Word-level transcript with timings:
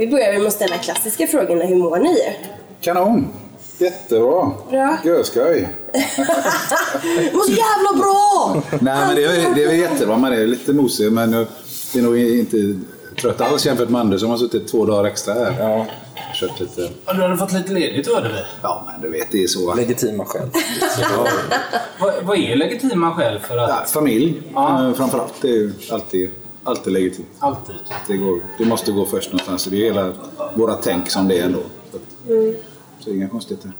Vi 0.00 0.06
börjar 0.06 0.32
med 0.38 0.46
att 0.46 0.52
ställa 0.52 0.78
klassiska 0.78 1.26
frågorna. 1.26 1.64
Hur 1.64 1.76
mår 1.76 1.98
ni? 1.98 2.16
Kanon! 2.80 3.28
Jättebra! 3.78 4.50
Bra. 4.70 4.98
Görskoj! 5.04 5.68
Mår 7.32 7.44
så 7.44 7.50
jävla 7.52 7.98
bra! 8.02 8.62
Nej 8.80 9.06
men 9.06 9.16
det 9.16 9.24
är, 9.24 9.54
det 9.54 9.62
är 9.64 9.66
väl 9.68 9.78
jättebra. 9.78 10.16
Man 10.16 10.32
är 10.32 10.46
lite 10.46 10.72
mosig 10.72 11.12
men 11.12 11.32
jag 11.32 11.46
är 11.96 12.02
nog 12.02 12.18
inte 12.18 12.74
trött 13.20 13.40
alls 13.40 13.66
jämfört 13.66 13.88
med 13.88 14.00
Anders 14.00 14.20
som 14.20 14.30
har 14.30 14.36
suttit 14.36 14.68
två 14.68 14.86
dagar 14.86 15.04
extra 15.10 15.34
här. 15.34 15.56
Ja, 15.60 15.86
Kört 16.34 16.60
lite... 16.60 16.90
Ja, 17.06 17.12
du 17.12 17.22
hade 17.22 17.36
fått 17.36 17.52
lite 17.52 17.72
ledigt 17.72 18.06
hörde 18.06 18.28
vi. 18.28 18.40
Ja 18.62 18.82
men 18.86 19.02
du 19.02 19.18
vet 19.18 19.26
det 19.30 19.42
är 19.42 19.46
så 19.46 19.66
va. 19.66 19.74
legitima 19.74 20.24
skäl. 20.24 20.48
Vad, 22.00 22.12
vad 22.22 22.38
är 22.38 22.56
legitima 22.56 23.14
skäl 23.14 23.38
för 23.38 23.56
att... 23.58 23.68
Ja, 23.70 23.84
familj 23.86 24.42
Ja. 24.54 24.88
eh, 24.88 24.94
framförallt. 24.94 25.34
Det 25.42 25.48
är 25.48 25.52
ju 25.52 25.72
alltid, 25.92 26.30
alltid 26.70 26.92
legitimt. 26.92 27.28
Alltid. 27.38 27.76
Det, 28.06 28.16
går, 28.16 28.40
det 28.58 28.64
måste 28.64 28.92
gå 28.92 29.06
först 29.06 29.32
någonstans. 29.32 29.64
Det 29.64 29.76
är 29.76 29.84
hela 29.84 30.12
våra 30.54 30.74
tänk 30.74 31.10
som 31.10 31.28
det 31.28 31.38
är 31.38 31.44
ändå. 31.44 31.62
Så, 31.90 31.96
att, 31.96 32.02
så 33.00 33.10
inga 33.10 33.28
konstigheter. 33.28 33.72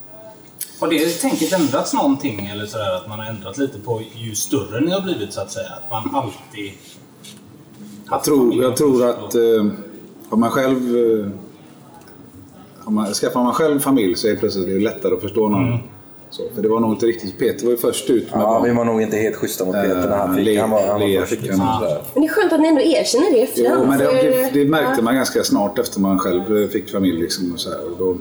Har 0.80 0.88
det 0.88 1.08
tänket 1.08 1.52
ändrats 1.52 1.94
någonting 1.94 2.46
eller 2.46 2.66
sådär 2.66 2.96
att 2.96 3.08
man 3.08 3.18
har 3.18 3.26
ändrat 3.26 3.58
lite 3.58 3.78
på 3.78 4.02
ju 4.14 4.34
större 4.34 4.80
ni 4.80 4.90
har 4.90 5.00
blivit 5.00 5.32
så 5.32 5.40
att 5.40 5.52
säga? 5.52 5.68
Att 5.70 5.90
man 5.90 6.14
alltid... 6.14 6.72
Jag 8.10 8.24
tror, 8.24 8.62
jag 8.62 8.76
tror 8.76 9.08
att 9.08 9.34
eh, 9.34 9.66
har 10.28 10.36
man 10.36 10.50
själv 10.50 10.96
eh, 10.96 11.28
har 12.78 12.92
man, 12.92 13.14
skaffar 13.14 13.42
man 13.42 13.54
själv 13.54 13.80
familj 13.80 14.14
så 14.14 14.26
är 14.26 14.32
det 14.32 14.36
plötsligt 14.36 14.66
det 14.66 14.72
är 14.72 14.80
lättare 14.80 15.14
att 15.14 15.20
förstå 15.20 15.48
någon. 15.48 15.78
Så, 16.30 16.42
för 16.54 16.62
det 16.62 16.68
var 16.68 16.80
nog 16.80 16.92
inte 16.92 17.06
riktigt, 17.06 17.38
Peter 17.38 17.64
var 17.64 17.70
ju 17.70 17.76
först 17.76 18.10
ut 18.10 18.30
med 18.34 18.40
Ja, 18.42 18.46
barn. 18.46 18.62
vi 18.64 18.70
var 18.74 18.84
nog 18.84 19.02
inte 19.02 19.16
helt 19.16 19.36
schyssta 19.36 19.64
mot 19.64 19.74
Peter 19.74 19.94
när 20.08 20.16
han 20.16 20.30
Eh, 20.30 20.36
fick. 20.36 20.44
Le- 20.44 20.60
Han 20.60 20.70
var, 20.70 20.80
han 20.86 21.00
var 21.00 21.06
Le- 21.08 21.20
försiktig. 21.20 21.50
fick 21.50 21.58
han. 21.60 21.82
Men 22.14 22.22
det 22.22 22.28
är 22.28 22.32
skönt 22.32 22.52
att 22.52 22.60
ni 22.60 22.68
ändå 22.68 22.80
erkänner 22.80 23.30
det 23.32 23.42
efterhand. 23.42 23.80
Jo, 23.82 23.88
men 23.88 23.98
det, 23.98 24.04
för- 24.06 24.14
det, 24.22 24.50
det 24.64 24.64
märkte 24.70 24.92
Ja. 24.96 25.02
man 25.02 25.14
ganska 25.14 25.44
snart 25.44 25.78
efter 25.78 26.00
man 26.00 26.18
själv 26.18 26.68
fick 26.68 26.90
familj. 26.90 27.20
Liksom, 27.20 27.52
och 27.52 27.60
så 27.60 27.70
här, 27.70 27.78
och 27.84 27.96
då, 27.98 28.16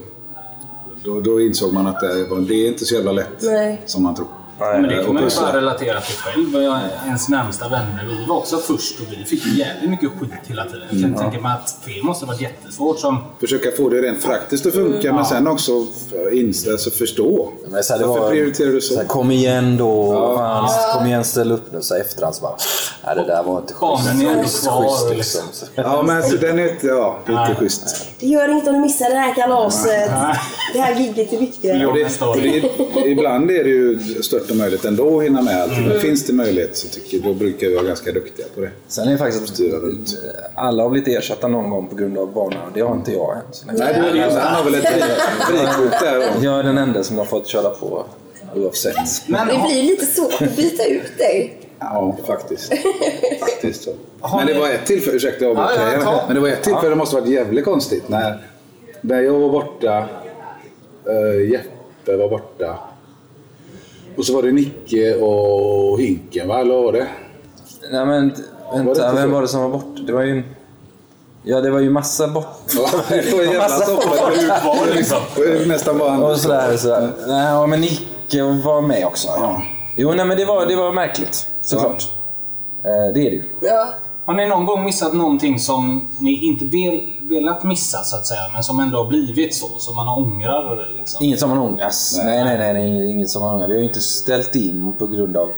då, 1.03 1.21
då 1.21 1.41
insåg 1.41 1.73
man 1.73 1.87
att 1.87 1.99
det, 1.99 2.23
var, 2.29 2.39
det 2.39 2.53
är 2.53 2.67
inte 2.67 2.85
så 2.85 2.95
jävla 2.95 3.11
lätt 3.11 3.41
Nej. 3.41 3.81
som 3.85 4.03
man 4.03 4.15
tror. 4.15 4.27
Men 4.59 4.83
det 4.83 5.03
kan 5.03 5.13
man 5.13 5.23
ju 5.23 5.29
bara 5.41 5.57
relatera 5.57 6.01
till 6.01 6.15
själv. 6.15 6.63
Jag, 6.63 6.79
ens 7.05 7.29
närmsta 7.29 7.69
vänner, 7.69 8.05
vi 8.19 8.25
var 8.25 8.37
också 8.37 8.57
först 8.57 8.99
och 8.99 9.05
vi 9.09 9.25
fick 9.25 9.45
ju 9.45 9.53
jävligt 9.59 9.89
mycket 9.89 10.09
skit 10.19 10.29
hela 10.47 10.65
tiden. 10.65 10.81
Jag 10.91 11.01
kan 11.01 11.13
tänka 11.15 11.39
mig 11.41 11.51
att 11.51 11.77
för 11.83 11.97
er 11.99 12.03
måste 12.03 12.25
det 12.25 12.27
varit 12.31 12.41
jättesvårt 12.41 12.99
som... 12.99 13.17
Försöka 13.39 13.71
få 13.77 13.89
det 13.89 14.01
rent 14.01 14.23
praktiskt 14.25 14.65
att 14.65 14.73
funka 14.73 15.13
men 15.13 15.25
sen 15.25 15.47
också 15.47 15.71
inse, 16.33 16.71
alltså 16.71 16.89
förstå. 16.91 17.49
Men 17.67 17.83
så 17.83 17.93
här, 17.93 17.99
det 17.99 18.05
Varför 18.07 18.21
var- 18.21 18.29
prioriterar 18.31 18.71
du 18.71 18.81
så? 18.81 18.93
Så 18.93 18.99
här, 18.99 19.07
kom 19.07 19.31
igen 19.31 19.77
då, 19.77 20.13
fan, 20.37 20.69
kom 20.97 21.07
igen 21.07 21.23
ställ 21.23 21.51
upp 21.51 21.71
nu. 21.73 21.81
Så 21.81 21.93
här 21.93 22.01
efterhand 22.01 22.35
så 22.35 22.41
bara, 22.41 22.55
nej 23.05 23.15
det 23.15 23.23
där 23.25 23.43
var 23.43 23.57
inte 23.57 23.73
Barnen 23.81 24.21
är 24.37 24.43
schysst. 24.43 24.63
kvar, 24.67 24.81
schysst 25.09 25.09
liksom. 25.17 25.41
Så- 25.51 25.65
Ja 25.75 26.03
men 26.05 26.17
alltså, 26.17 26.37
den 26.37 26.59
är 26.59 26.69
inte, 26.73 26.87
ja, 26.87 27.19
det 27.25 27.31
är 27.33 27.49
inte 27.49 27.59
schysst. 27.59 28.05
Det 28.19 28.27
gör 28.27 28.49
inget 28.49 28.67
om 28.67 28.73
du 28.73 28.79
missar 28.79 29.09
det 29.09 29.15
här 29.15 29.33
kalaset. 29.35 30.11
Det 30.73 30.79
här 30.79 30.95
giget 30.99 31.33
är 31.33 31.37
viktigare. 31.37 31.87
Och 31.87 31.93
det, 31.95 32.21
och 32.21 32.37
det, 32.37 33.09
ibland 33.09 33.51
är 33.51 33.63
det 33.63 33.69
ju 33.69 33.99
stört 34.23 34.48
omöjligt 34.51 34.85
ändå 34.85 35.17
att 35.19 35.23
hinna 35.25 35.41
med 35.41 35.61
allting. 35.61 35.87
Men 35.87 35.99
finns 35.99 36.25
det 36.25 36.33
möjlighet 36.33 36.77
så 36.77 36.87
tycker 36.87 37.17
jag, 37.17 37.25
då 37.25 37.33
brukar 37.33 37.67
vi 37.67 37.75
vara 37.75 37.85
ganska 37.85 38.11
duktiga 38.11 38.45
på 38.55 38.61
det. 38.61 38.69
Sen 38.87 39.07
är 39.07 39.11
det 39.11 39.17
faktiskt 39.17 39.47
Styra 39.47 39.77
runt. 39.77 40.17
alla 40.55 40.83
har 40.83 40.89
blivit 40.89 41.07
ersatta 41.17 41.47
någon 41.47 41.69
gång 41.69 41.87
på 41.87 41.95
grund 41.95 42.17
av 42.17 42.33
barnen 42.33 42.59
och 42.67 42.71
det 42.73 42.81
har 42.81 42.95
inte 42.95 43.11
jag 43.11 43.35
än. 43.37 43.41
Så 43.51 43.65
länge. 43.67 43.79
Nej, 43.79 44.11
du, 44.13 44.19
han 44.21 44.55
har 44.55 44.63
väl 44.63 44.75
ett 44.75 44.85
fri- 44.85 45.01
frikort 45.47 45.99
där. 45.99 46.23
Jag 46.41 46.59
är 46.59 46.63
den 46.63 46.77
enda 46.77 47.03
som 47.03 47.17
har 47.17 47.25
fått 47.25 47.47
köra 47.47 47.69
på 47.69 48.05
oavsett. 48.55 48.95
Men 49.27 49.47
Det 49.47 49.53
blir 49.67 49.83
lite 49.83 50.05
svårt 50.05 50.41
att 50.41 50.55
byta 50.55 50.85
ut 50.85 51.17
dig. 51.17 51.55
Ja, 51.79 52.17
faktiskt. 52.27 52.73
faktiskt 53.39 53.83
så. 53.83 53.91
Men 54.37 54.47
det 54.47 54.53
var 54.59 54.69
ett 54.69 54.85
tillfälle, 54.85 55.15
ursäkta 55.17 55.45
jag 55.45 55.57
avbryter. 55.57 56.21
Men 56.27 56.35
det 56.35 56.41
var 56.41 56.47
ett 56.49 56.63
tillfälle, 56.63 56.89
det 56.89 56.95
måste 56.95 57.15
ha 57.15 57.21
varit 57.21 57.33
jävligt 57.33 57.65
konstigt. 57.65 58.09
När, 58.09 58.47
när 59.01 59.21
jag 59.21 59.33
var 59.39 59.49
borta, 59.49 60.05
uh, 61.09 61.51
Jeppe 61.51 62.17
var 62.17 62.29
borta. 62.29 62.79
Och 64.19 64.25
så 64.25 64.33
var 64.35 64.43
det 64.43 64.51
Nicke 64.51 65.15
och 65.15 65.99
Hinken, 65.99 66.47
va? 66.47 66.59
Eller 66.59 66.75
vad 66.75 66.83
var 66.83 66.91
det? 66.91 67.07
Nej 67.91 68.05
men 68.05 68.33
Var 68.71 68.77
vänta, 68.77 68.89
inte 69.09 69.21
vem 69.21 69.31
var 69.31 69.41
det 69.41 69.47
som 69.47 69.61
var 69.61 69.69
borta? 69.69 70.01
Det 70.07 70.13
var 70.13 70.21
ju... 70.21 70.43
Ja, 71.43 71.61
det 71.61 71.71
var 71.71 71.79
ju 71.79 71.89
massa 71.89 72.27
bort... 72.27 72.45
Ja, 72.75 72.89
det 73.09 73.33
var 73.33 73.43
jävla 73.43 73.59
Massa 73.59 73.85
soppa. 73.85 74.09
var 74.09 74.93
liksom. 74.95 75.17
Var 75.37 75.65
Nästan 75.67 75.97
bara 75.97 76.13
en... 76.13 76.23
Och 76.23 76.37
sådär. 76.39 76.77
Så, 76.77 76.99
nej, 77.27 77.45
ja, 77.45 77.67
men 77.67 77.81
Nicke 77.81 78.43
var 78.43 78.81
med 78.81 79.05
också. 79.05 79.27
Ja. 79.27 79.61
Jo, 79.95 80.13
nej, 80.13 80.25
men 80.25 80.37
det 80.37 80.45
var, 80.45 80.65
det 80.65 80.75
var 80.75 80.91
märkligt. 80.91 81.47
Såklart. 81.61 82.09
Eh, 82.83 82.89
det 83.13 83.19
är 83.19 83.31
det 83.31 83.35
ju. 83.35 83.43
Ja. 83.61 83.87
Har 84.29 84.35
ni 84.35 84.47
någon 84.47 84.65
gång 84.65 84.85
missat 84.85 85.13
någonting 85.13 85.59
som 85.59 86.07
ni 86.19 86.45
inte 86.45 86.65
vel, 86.65 87.13
velat 87.21 87.63
missa 87.63 88.03
så 88.03 88.15
att 88.15 88.25
säga, 88.25 88.41
men 88.53 88.63
som 88.63 88.79
ändå 88.79 88.97
har 88.97 89.05
blivit 89.05 89.55
så, 89.55 89.67
som 89.77 89.95
man 89.95 90.07
ångrar? 90.07 90.87
Liksom? 90.97 91.25
Inget 91.25 91.39
som 91.39 91.49
man 91.49 91.57
ångas. 91.57 92.21
Nej, 92.25 92.43
nej, 92.43 92.57
nej, 92.57 92.73
nej, 92.73 93.11
inget 93.11 93.29
som 93.29 93.41
man 93.41 93.55
ångar. 93.55 93.67
Vi 93.67 93.73
har 93.73 93.79
ju 93.79 93.87
inte 93.87 93.99
ställt 93.99 94.55
in 94.55 94.93
på 94.99 95.07
grund 95.07 95.37
av 95.37 95.49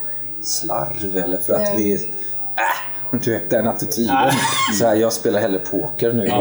slarv 0.41 1.17
eller 1.17 1.37
för 1.37 1.53
att 1.53 1.61
Nej. 1.61 1.77
vi... 1.77 1.93
Äh, 1.93 1.99
du 3.11 3.31
vet, 3.31 3.49
den 3.49 3.67
attityden. 3.67 4.15
Så 4.79 4.85
här, 4.85 4.95
jag 4.95 5.13
spelar 5.13 5.39
hellre 5.39 5.59
poker 5.59 6.13
nu. 6.13 6.31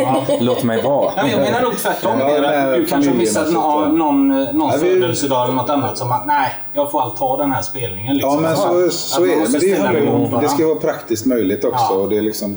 Låt 0.40 0.62
mig 0.64 0.82
vara. 0.82 1.12
Men 1.16 1.30
jag 1.30 1.40
menar 1.40 1.62
nog 1.62 1.76
tvärtom. 1.76 2.18
Ja, 2.20 2.76
du 2.76 2.86
kanske 2.86 3.10
har 3.10 3.16
missat 3.18 3.52
någon, 3.52 3.98
någon, 3.98 4.28
någon 4.28 4.58
Ja, 4.58 4.72
vi- 4.82 5.00
födelsedag 5.00 5.44
eller 5.44 5.54
något 5.54 5.70
annat 5.70 5.98
som 5.98 6.12
att 6.12 6.26
nej, 6.26 6.52
jag 6.72 6.90
får 6.90 7.02
allt 7.02 7.16
ta 7.16 7.36
den 7.36 7.52
här 7.52 7.62
spelningen. 7.62 8.16
Liksom. 8.16 8.34
Ja, 8.34 8.40
men 8.40 8.56
så, 8.56 8.90
så 8.96 9.20
man 9.20 9.30
är 9.30 9.34
det. 9.36 9.48
Men 9.50 9.60
det, 9.60 9.74
handlar 9.82 10.40
det 10.42 10.48
ska 10.48 10.66
vara 10.66 10.78
praktiskt 10.78 11.26
möjligt 11.26 11.64
också. 11.64 11.86
Ja. 11.90 11.94
Och 11.94 12.08
det, 12.10 12.18
är 12.18 12.22
liksom, 12.22 12.56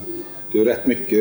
det 0.51 0.59
är 0.61 0.65
rätt 0.65 0.85
mycket 0.87 1.19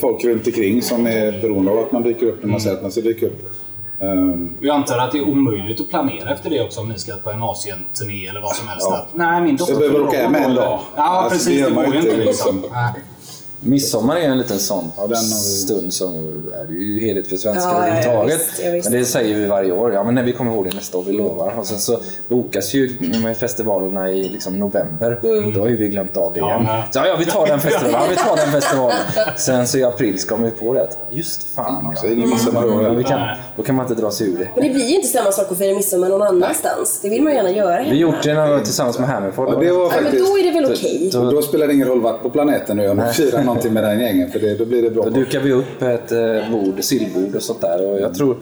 folk 0.00 0.24
runt 0.24 0.46
omkring 0.46 0.82
som 0.82 1.06
är 1.06 1.32
beroende 1.42 1.70
av 1.70 1.78
att 1.78 1.92
man 1.92 2.02
dyker 2.02 2.26
upp 2.26 2.42
när 2.42 2.50
man 2.50 2.60
säger 2.60 2.76
att 2.76 2.82
man 2.82 2.90
ska 2.90 3.00
dyka 3.00 3.26
upp. 3.26 3.52
Ehm, 4.00 4.54
Jag 4.60 4.76
antar 4.76 4.98
att 4.98 5.12
det 5.12 5.18
är 5.18 5.28
omöjligt 5.28 5.80
att 5.80 5.88
planera 5.88 6.30
efter 6.30 6.50
det 6.50 6.62
också 6.64 6.80
om 6.80 6.88
ni 6.88 6.98
ska 6.98 7.12
på 7.16 7.30
en 7.30 7.42
Asien-turné 7.42 8.26
eller 8.28 8.40
vad 8.40 8.56
som 8.56 8.68
helst. 8.68 8.86
Ja. 8.90 8.96
Att, 8.96 9.08
nej, 9.14 9.40
min 9.42 9.56
dotter 9.56 9.72
Jag 9.72 9.80
behöver 9.80 10.02
åka 10.08 10.16
hem 10.22 10.34
en 10.34 10.54
dag. 10.54 10.80
Ja, 10.96 11.02
Alltså, 11.02 11.30
precis. 11.38 11.62
det 11.64 11.68
Det, 11.68 11.74
går 11.74 11.86
ju 11.86 11.96
inte, 11.96 12.10
inte 12.10 12.24
liksom. 12.24 12.56
liksom. 12.56 12.72
Midsommar 13.60 14.16
är 14.16 14.20
en 14.20 14.38
liten 14.38 14.58
sån 14.58 14.92
Ja, 14.96 15.06
vi- 15.06 15.16
stund 15.16 15.92
som 15.92 16.14
är 16.60 16.66
det 16.68 16.74
ju 16.74 17.00
heligt 17.06 17.28
för 17.28 17.36
svenskar 17.36 17.70
Ja, 17.70 17.88
ja, 17.88 17.94
ja, 18.02 18.10
överhuvudtaget. 18.10 18.40
ja, 18.64 18.70
men 18.90 18.92
det 18.92 19.04
säger 19.04 19.34
vi 19.34 19.46
varje 19.46 19.72
år. 19.72 19.92
Ja, 19.92 20.04
men 20.04 20.14
när 20.14 20.22
vi 20.22 20.32
kommer 20.32 20.52
ihåg 20.52 20.64
det 20.64 20.74
nästa 20.76 20.98
år, 20.98 21.04
vi 21.06 21.12
lovar. 21.12 21.54
Och 21.58 21.66
sen 21.66 21.78
så 21.78 21.98
bokas 22.28 22.74
ju 22.74 22.96
med 23.22 23.36
festivalerna 23.36 24.10
i 24.10 24.28
liksom 24.28 24.58
november. 24.58 25.20
Mm. 25.24 25.52
Då 25.54 25.60
har 25.60 25.68
ju 25.68 25.76
vi 25.76 25.88
glömt 25.88 26.16
av 26.16 26.32
det 26.34 26.40
igen. 26.40 26.62
men- 26.62 26.82
Så, 26.92 26.98
ja, 26.98 27.16
vi 27.18 27.24
tar 27.26 27.46
den 27.46 27.60
festivalen. 27.60 28.00
Ja, 28.00 28.06
vi 28.10 28.16
tar 28.16 28.36
den 28.36 28.52
festivalen. 28.60 28.96
Sen 29.36 29.66
så 29.66 29.78
i 29.78 29.84
april 29.84 30.18
så 30.20 30.28
kommer 30.28 30.44
vi 30.44 30.50
på 30.50 30.74
det 30.74 30.82
att 30.82 30.98
just 31.10 31.42
fan 31.42 31.94
så 31.96 32.06
ja. 32.06 32.12
ingen 32.12 32.28
midsommar 32.30 32.62
då 32.62 32.82
Ja, 32.82 32.90
vi 32.90 33.04
kan, 33.04 33.20
då 33.56 33.62
kan 33.62 33.74
man 33.74 33.86
inte 33.90 34.02
dra 34.02 34.10
sig 34.10 34.26
ur 34.28 34.38
det. 34.38 34.48
Men 34.54 34.64
det 34.64 34.70
blir 34.74 34.86
ju 34.86 34.94
inte 34.96 35.08
samma 35.08 35.32
sak 35.32 35.52
att 35.52 35.58
fira 35.58 35.74
midsommar 35.76 36.08
någon 36.08 36.22
annanstans. 36.22 36.98
Det 37.02 37.08
vill 37.08 37.22
man 37.22 37.32
ju 37.32 37.36
gärna 37.36 37.50
göra. 37.50 37.82
Vi 37.82 37.88
har 37.88 37.94
gjort 37.94 38.22
det 38.22 38.34
några 38.34 38.54
år 38.54 38.60
tillsammans 38.60 38.98
med 38.98 39.08
Hammerford. 39.08 39.48
Ja, 39.48 39.58
det 39.60 39.72
var 39.72 39.82
Ja, 39.82 39.90
men 39.94 40.04
faktiskt... 40.04 40.26
då 40.26 40.38
är 40.38 40.42
det 40.44 40.50
väl 40.50 40.64
okej? 40.72 41.10
Då- 41.12 41.20
Och 41.20 41.32
då 41.32 41.42
spelar 41.42 41.66
det 41.66 41.74
ingen 41.74 41.88
roll 41.88 42.00
vart 42.00 42.22
på 42.22 42.30
planeten 42.30 42.76
nu 42.76 42.88
om 42.88 42.96
man 42.96 43.12
firar 43.14 43.44
någonting 43.48 43.72
med 43.72 43.84
den 43.84 44.00
gängen. 44.00 44.30
För 44.30 44.38
det, 44.38 44.54
då 44.54 44.64
blir 44.64 44.82
det 44.82 44.90
bra. 44.90 45.04
Då 45.04 45.10
dukar 45.10 45.40
vi 45.40 45.52
upp 45.52 45.82
ett 45.82 46.12
eh, 46.12 46.50
bord, 46.50 46.84
sillbord 46.84 47.34
och 47.34 47.42
sånt 47.42 47.60
där. 47.60 47.86
Och 47.86 48.00
jag 48.00 48.14
tror 48.14 48.36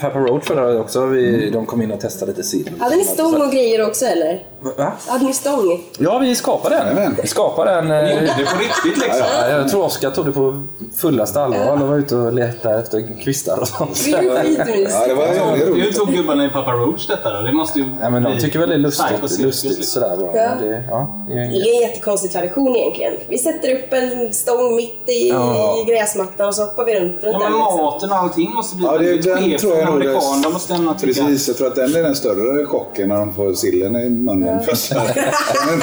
Pepper 0.00 0.20
Road 0.20 0.44
förra 0.44 0.64
året 0.64 0.80
också, 0.80 1.06
vi, 1.06 1.50
de 1.50 1.66
kom 1.66 1.82
in 1.82 1.92
och 1.92 2.00
testade 2.00 2.32
lite 2.32 2.42
sill. 2.42 2.70
Hade 2.78 2.96
ni 2.96 3.04
stång 3.04 3.42
och 3.42 3.52
grejer 3.52 3.86
också 3.86 4.06
eller? 4.06 4.42
Va? 4.76 4.92
Hade 5.08 5.24
ni 5.24 5.32
stång? 5.32 5.84
Ja, 5.98 6.18
vi 6.18 6.34
skapade 6.36 6.76
en. 6.76 6.86
Jajamän. 6.96 7.16
Vi 7.22 7.28
skapade 7.28 7.70
en. 7.70 7.88
Ni 7.88 7.94
eh, 7.94 8.20
det 8.38 8.44
på 8.44 8.58
riktigt 8.58 9.02
liksom. 9.04 9.26
Ja, 9.40 9.48
jag 9.48 9.68
tror 9.68 9.84
Oskar 9.84 10.10
tog 10.10 10.26
det 10.26 10.32
på 10.32 10.62
fullaste 10.96 11.40
allvar 11.40 11.72
och 11.82 11.88
var 11.88 11.96
ute 11.98 12.16
och 12.16 12.32
letade 12.32 12.78
efter 12.78 13.22
kvistar 13.22 13.58
och 13.60 13.68
sånt. 13.68 14.04
Det 14.04 14.12
är 14.12 14.22
ju 14.22 14.30
skitmysigt. 14.56 14.90
Ja, 15.00 15.06
det 15.06 15.14
var 15.14 15.26
jävligt 15.26 15.66
Hur 15.66 15.72
roligt. 15.74 15.96
tog 15.96 16.08
gubbarna 16.14 16.44
i 16.44 16.48
Papa 16.48 16.72
Roach 16.72 17.06
detta 17.06 17.30
då? 17.30 17.40
Det 17.42 17.52
måste 17.52 17.78
ju 17.78 17.84
Ja, 18.00 18.10
men 18.10 18.22
de 18.22 18.38
tycker 18.38 18.58
väl 18.58 18.68
det 18.68 18.74
är 18.74 18.78
lustigt, 18.78 19.40
lustigt 19.40 19.84
sådär 19.84 20.16
bara. 20.16 20.36
Ja. 20.36 20.50
Det, 20.60 20.84
ja, 20.90 21.16
det 21.28 21.32
är 21.32 21.36
Det 21.36 21.44
inget. 21.46 21.66
är 21.66 21.74
en 21.74 21.80
jättekonstig 21.80 22.32
tradition 22.32 22.76
egentligen. 22.76 23.12
Vi 23.28 23.38
sätter 23.38 23.74
upp 23.74 23.92
en 23.92 24.32
stång 24.32 24.76
mitt 24.76 25.08
i, 25.08 25.28
Ja. 25.28 25.84
gräsmattan 25.88 26.48
och 26.48 26.54
så 26.54 26.62
hoppar 26.64 26.84
vi 26.84 27.00
runt, 27.00 27.12
runt 27.12 27.22
Ja, 27.22 27.38
men 27.38 27.40
den, 27.52 27.52
liksom. 27.60 27.76
maten 27.84 28.10
och 28.10 28.16
allting 28.16 28.50
måste 28.54 28.76
bli 28.76 28.86
Ja, 28.86 28.92
det, 28.92 29.04
väldigt 29.04 29.24
den 29.24 29.58
tror 29.58 29.76
jag 29.76 29.90
nog. 29.90 30.02
De 30.42 30.52
måste. 30.52 31.06
Precis, 31.06 31.48
jag 31.48 31.56
tror 31.56 31.66
att 31.66 31.74
den 31.74 31.94
är 31.96 32.02
den 32.02 32.14
större 32.14 32.66
chocken 32.66 33.08
när 33.08 33.16
de 33.16 33.34
får 33.34 33.52
sillen 33.52 33.96
i 33.96 34.10
munnen. 34.10 34.51
Först. 34.60 34.90
den, 34.90 35.82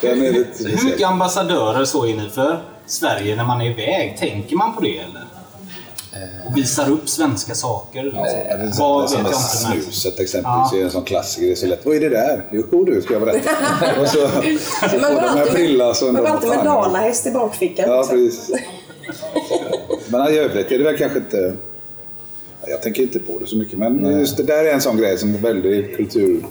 den 0.00 0.22
är 0.22 0.32
lite 0.32 0.68
Hur 0.68 0.84
mycket 0.84 1.08
ambassadörer 1.08 1.84
så 1.84 2.06
är 2.06 2.14
ni 2.16 2.28
för 2.28 2.62
Sverige 2.86 3.36
när 3.36 3.44
man 3.44 3.60
är 3.60 3.70
iväg? 3.70 4.16
Tänker 4.18 4.56
man 4.56 4.74
på 4.74 4.80
det 4.80 4.98
eller? 4.98 5.24
Och 6.46 6.56
visar 6.56 6.90
upp 6.90 7.08
svenska 7.08 7.54
saker? 7.54 8.02
Liksom. 8.02 8.20
Ja, 8.20 8.56
det 8.56 8.62
är 8.62 8.78
Vad 8.78 9.02
vet 9.02 9.12
jag 9.12 9.20
inte. 9.20 9.38
Snuset 9.38 10.20
exempelvis 10.20 10.72
är 10.72 10.84
en 10.84 10.90
sån 10.90 11.04
klassiker. 11.04 11.46
Det 11.46 11.52
är 11.52 11.56
så 11.56 11.66
lätt. 11.66 11.86
Vad 11.86 11.96
är 11.96 12.00
det 12.00 12.08
där? 12.08 12.44
Jo 12.50 12.84
du, 12.84 13.02
ska 13.02 13.12
jag 13.12 13.22
berätta. 13.22 13.50
Och 14.00 14.08
så, 14.08 14.28
så 14.80 14.88
får 14.88 15.00
Man 15.00 15.14
går 15.14 15.20
de 15.20 15.28
alltid 15.28 15.54
prilla. 15.54 15.94
man 16.02 16.14
går 16.14 16.26
alltid 16.26 16.50
med 16.50 16.64
dalahäst 16.64 17.26
i 17.26 17.30
bakfickan. 17.30 17.90
Ja, 17.90 18.00
också. 18.00 18.10
precis. 18.10 18.50
Men 20.08 20.32
i 20.32 20.38
övrigt 20.38 20.72
är 20.72 20.78
det 20.78 20.84
väl 20.84 20.98
kanske 20.98 21.18
inte... 21.18 21.54
Jag 22.66 22.82
tänker 22.82 23.02
inte 23.02 23.18
på 23.18 23.38
det 23.38 23.46
så 23.46 23.56
mycket. 23.56 23.78
Men 23.78 24.18
just 24.18 24.36
det 24.36 24.42
där 24.42 24.64
är 24.64 24.74
en 24.74 24.80
sån 24.80 24.96
grej 24.96 25.18
som 25.18 25.34
är 25.34 25.38
väldigt 25.38 25.96
kulturskillnad. 25.96 26.46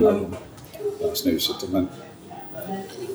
Ja, 0.00 0.36
Snuset. 1.14 1.56
Men... 1.70 1.88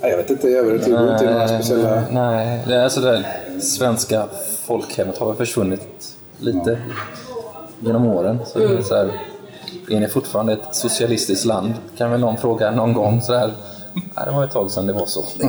Nej, 0.02 0.12
jag 0.12 0.18
vet 0.18 0.30
inte. 0.30 0.48
I 0.48 0.54
övrigt. 0.56 0.86
Det 0.86 0.92
går 0.92 1.12
inte 1.14 1.32
några 1.32 1.48
speciella... 1.48 2.04
Nej, 2.12 2.64
det 2.68 2.76
är 2.76 2.84
alltså 2.84 3.02
det. 3.02 3.26
svenska 3.62 4.28
folkhemmet 4.68 5.18
har 5.18 5.34
försvunnit 5.34 6.14
lite 6.40 6.80
genom 7.80 8.06
åren. 8.08 8.40
Så 8.48 8.60
det 8.60 8.66
är, 8.66 8.82
så 8.82 8.96
här, 8.96 9.12
är 9.90 10.00
ni 10.00 10.08
fortfarande 10.08 10.54
ett 10.54 10.76
socialistiskt 10.76 11.46
land? 11.46 11.74
Kan 11.98 12.12
väl 12.12 12.20
någon 12.20 12.38
fråga 12.38 12.72
någon 12.72 12.94
gång. 12.94 13.22
Så 13.22 13.34
här. 13.34 13.52
Nej, 13.94 14.26
det 14.26 14.32
var 14.32 14.44
ett 14.44 14.52
tag 14.52 14.72
sedan 14.72 14.88
det 14.88 14.94
var 14.94 15.06
så. 15.06 15.26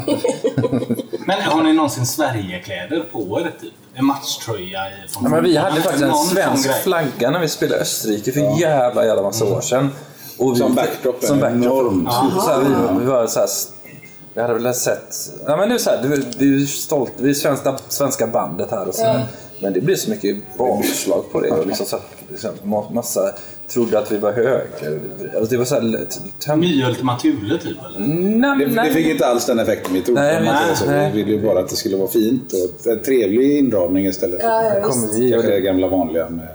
Men 1.27 1.41
har 1.43 1.63
ni 1.63 1.73
någonsin 1.73 2.07
Sverigekläder 2.07 3.05
på 3.13 3.41
er? 3.41 3.53
Typ? 3.61 3.73
En 3.95 4.05
matchtröja? 4.05 4.81
i- 4.89 5.09
Från 5.09 5.25
Ja, 5.25 5.29
men 5.31 5.45
vi 5.45 5.57
hade 5.57 5.81
faktiskt 5.81 6.05
en 6.05 6.15
svensk 6.15 6.83
flagga 6.83 7.31
när 7.31 7.41
vi 7.41 7.49
spelade 7.49 7.81
Österrike 7.83 8.33
för 8.33 8.61
jävla 8.61 9.05
jävla 9.07 9.23
massa 9.23 9.45
år 9.45 9.61
sedan. 9.61 9.91
Och 10.39 10.53
vi, 10.55 10.59
Som 10.59 10.75
backdrop, 10.75 11.25
Som 11.25 11.41
backdrop. 11.41 11.65
enormt. 11.65 12.09
Så 12.13 12.51
här, 12.51 12.59
vi, 12.95 13.01
vi 13.01 13.07
var 13.11 13.27
så 13.27 13.41
här, 13.41 13.49
vi 14.35 14.41
hade 14.41 14.55
väl 14.55 14.75
sett... 14.75 15.15
Ja, 15.47 15.57
men 15.57 15.69
det 15.69 15.75
är 15.75 15.79
så 15.79 15.91
här, 15.91 16.03
det- 16.03 16.25
vi 16.39 16.63
är 16.63 16.67
stolt, 16.67 17.13
vi 17.17 17.31
är 17.31 17.35
svenska, 17.35 17.79
svenska 17.89 18.27
bandet 18.27 18.71
här 18.71 18.89
och 18.89 18.95
så. 18.95 19.21
Men 19.63 19.73
det 19.73 19.81
blir 19.81 19.97
så 19.97 20.11
mycket 20.11 20.37
bakslag 20.59 21.25
på 21.33 21.41
det. 21.41 21.51
Och 21.51 21.67
liksom 21.67 21.87
så 21.87 21.99
liksom, 22.31 22.51
ma- 22.63 22.93
massa 22.95 23.21
trodde 23.69 23.99
att 23.99 24.13
vi 24.13 24.17
var 24.19 24.33
höger. 24.33 25.01
Alltså, 25.37 25.51
det 25.51 25.57
var 25.57 25.65
så 25.65 25.75
här... 25.75 26.57
My-Ultima 26.57 27.19
Thule 27.19 27.59
typ? 27.59 27.77
Eller? 27.87 28.07
Nej, 28.07 28.59
Det, 28.59 28.65
det 28.65 28.75
nej. 28.75 28.93
fick 28.93 29.07
inte 29.07 29.27
alls 29.27 29.47
den 29.47 29.59
effekten 29.59 29.95
vi 29.95 30.01
trodde. 30.03 30.21
Nej, 30.21 30.37
om 30.37 30.43
vi- 30.43 30.49
att 30.49 30.61
det 30.63 30.69
var 30.69 30.75
så. 30.75 30.87
nej. 30.87 31.11
Vi 31.15 31.23
ville 31.23 31.37
ju 31.37 31.47
bara 31.47 31.61
att 31.61 31.69
det 31.69 31.77
skulle 31.77 31.97
vara 31.97 32.09
fint 32.09 32.53
och 32.53 32.87
en 32.93 33.03
trevlig 33.03 33.59
inramning 33.59 34.07
istället 34.07 34.41
för 34.43 34.49
Ja, 34.49 34.63
ja, 34.65 34.81
kommer 34.89 35.19
vi 35.19 35.31
kanske 35.33 35.51
det 35.51 35.61
gamla 35.61 35.89
vanliga 35.89 36.29
med 36.29 36.49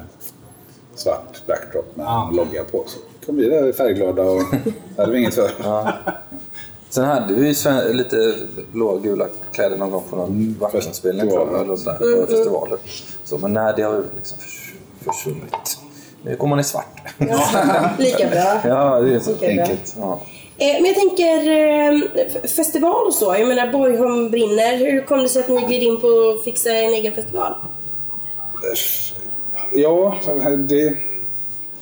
svart 0.95 1.41
backdrop 1.47 1.95
med 1.95 2.03
Ja. 2.05 2.31
logga 2.33 2.63
på. 2.63 2.83
Så 2.87 2.99
kom 3.25 3.35
vi 3.35 3.49
där 3.49 3.71
färgglada 3.71 4.21
och 4.23 4.41
det 4.95 5.01
hade 5.01 5.11
vi 5.11 5.19
inget 5.19 5.33
för. 5.35 5.51
Sen 6.89 7.05
hade 7.05 7.33
vi 7.33 7.47
ju 7.47 7.93
lite 7.93 8.33
blåa 8.71 8.97
gula 8.99 9.27
kläder 9.51 9.77
någon 9.77 9.91
gång 9.91 10.03
på 10.09 10.15
någon 10.15 10.55
vattenspelning 10.59 11.29
tror 11.29 11.47
jag, 11.51 11.61
eller 11.61 11.75
sådär, 11.75 11.97
på 12.21 12.27
festivaler. 12.31 12.77
Så, 13.23 13.37
men 13.37 13.53
nej, 13.53 13.73
det 13.75 13.81
har 13.81 13.93
ju 13.93 14.03
liksom 14.15 14.37
förs- 14.37 14.73
försvunnit. 15.05 15.77
Nu 16.25 16.35
går 16.35 16.47
man 16.47 16.59
i 16.59 16.63
svart. 16.63 17.01
Lika 17.99 18.27
bra. 18.27 18.61
Ja, 18.65 18.99
det 18.99 19.15
är 19.15 19.19
så 19.19 19.33
bra. 19.33 19.47
enkelt. 19.49 19.95
Ja. 19.99 20.21
Eh, 20.57 20.73
Men 20.81 20.85
jag 20.85 20.95
tänker 20.95 21.49
eh, 21.49 22.01
f- 22.43 22.51
festival 22.55 23.07
och 23.07 23.13
så. 23.13 23.35
Jag 23.39 23.47
menar 23.47 23.71
Borgholm 23.71 24.29
brinner. 24.31 24.77
Hur 24.77 25.01
kom 25.01 25.19
det 25.19 25.29
sig 25.29 25.41
att 25.43 25.49
ni 25.49 25.61
gled 25.61 25.83
in 25.83 26.01
på 26.01 26.07
att 26.37 26.43
fixa 26.43 26.69
en 26.71 26.93
egen 26.93 27.13
festival? 27.13 27.53
Ja, 29.71 30.15
det, 30.57 30.95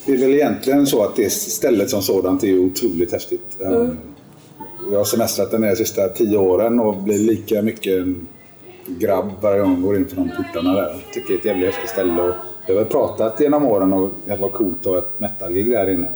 det 0.05 0.13
är 0.13 0.17
väl 0.17 0.33
egentligen 0.33 0.87
så 0.87 1.03
att 1.03 1.15
det 1.15 1.29
stället 1.29 1.89
som 1.89 2.01
sådant 2.01 2.43
är 2.43 2.59
otroligt 2.59 3.11
häftigt. 3.11 3.57
Um, 3.59 3.97
Jag 4.91 4.97
har 4.97 5.05
semestrat 5.05 5.51
där 5.51 5.59
nere 5.59 5.69
de 5.69 5.75
sista 5.75 6.09
tio 6.09 6.37
åren 6.37 6.79
och 6.79 6.97
blir 6.97 7.17
lika 7.19 7.61
mycket 7.61 7.97
en 7.97 8.27
grabb 8.87 9.29
varje 9.41 9.61
gång 9.61 9.73
jag 9.73 9.81
går 9.81 9.95
in 9.97 10.07
för 10.07 10.15
de 10.15 10.29
portarna 10.37 10.73
där. 10.73 10.81
Jag 10.81 11.13
tycker 11.13 11.27
det 11.27 11.33
är 11.33 11.37
ett 11.39 11.45
jävligt 11.45 11.65
häftigt 11.65 11.89
ställe. 11.89 12.21
Och 12.21 12.35
jag 12.67 12.75
har 12.75 12.85
pratat 12.85 13.39
genom 13.39 13.65
åren 13.65 13.93
om 13.93 14.05
att 14.05 14.11
det 14.25 14.35
var 14.35 14.49
coolt 14.49 14.79
att 14.79 14.85
ha 14.85 14.97
ett 14.97 15.19
metalgig 15.19 15.71
där 15.71 15.89
inne. 15.89 16.07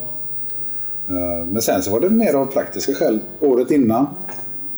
Uh, 1.09 1.45
Men 1.45 1.61
sen 1.61 1.83
så 1.83 1.91
var 1.91 1.99
det 1.99 2.09
mer 2.09 2.33
av 2.33 2.45
praktiska 2.45 2.93
skäl. 2.93 3.19
Året 3.39 3.71
innan 3.71 4.07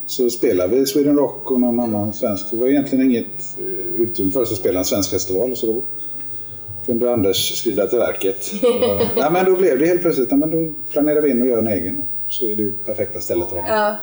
så 0.06 0.30
spelade 0.30 0.76
vi 0.76 0.86
Sweden 0.86 1.18
Rock 1.18 1.52
och 1.52 1.60
någon 1.60 1.80
annan 1.80 2.14
svensk. 2.14 2.52
Det 2.52 2.58
var 2.58 2.68
egentligen 2.68 3.06
inget 3.12 3.58
eh, 3.58 4.02
utrymme 4.02 4.32
för 4.32 4.42
oss 4.42 4.52
att 4.52 4.58
spela 4.58 4.80
en 4.80 4.86
svensk 4.86 5.10
festival. 5.10 5.56
Så 5.56 5.66
då 5.66 5.82
kunde 6.88 7.14
Anders 7.14 7.60
skrida 7.60 7.88
till 7.88 7.98
verket. 7.98 8.52
ja, 9.16 9.30
men 9.30 9.46
då 9.46 9.56
blev 9.56 9.80
det 9.80 9.86
helt 9.86 10.02
plötsligt, 10.02 10.32
ja, 10.32 10.38
men 10.38 10.52
då 10.52 10.74
planerar 10.92 11.22
vi 11.22 11.30
in 11.30 11.42
och 11.42 11.48
gör 11.48 11.58
en 11.58 11.68
egen. 11.68 12.04
Så 12.30 12.46
är 12.46 12.56
det 12.56 12.62
ju 12.62 12.74
perfekta 12.86 13.20
stället 13.20 13.48
att 13.48 13.54
vara. 13.54 13.66
Ja. 13.68 13.96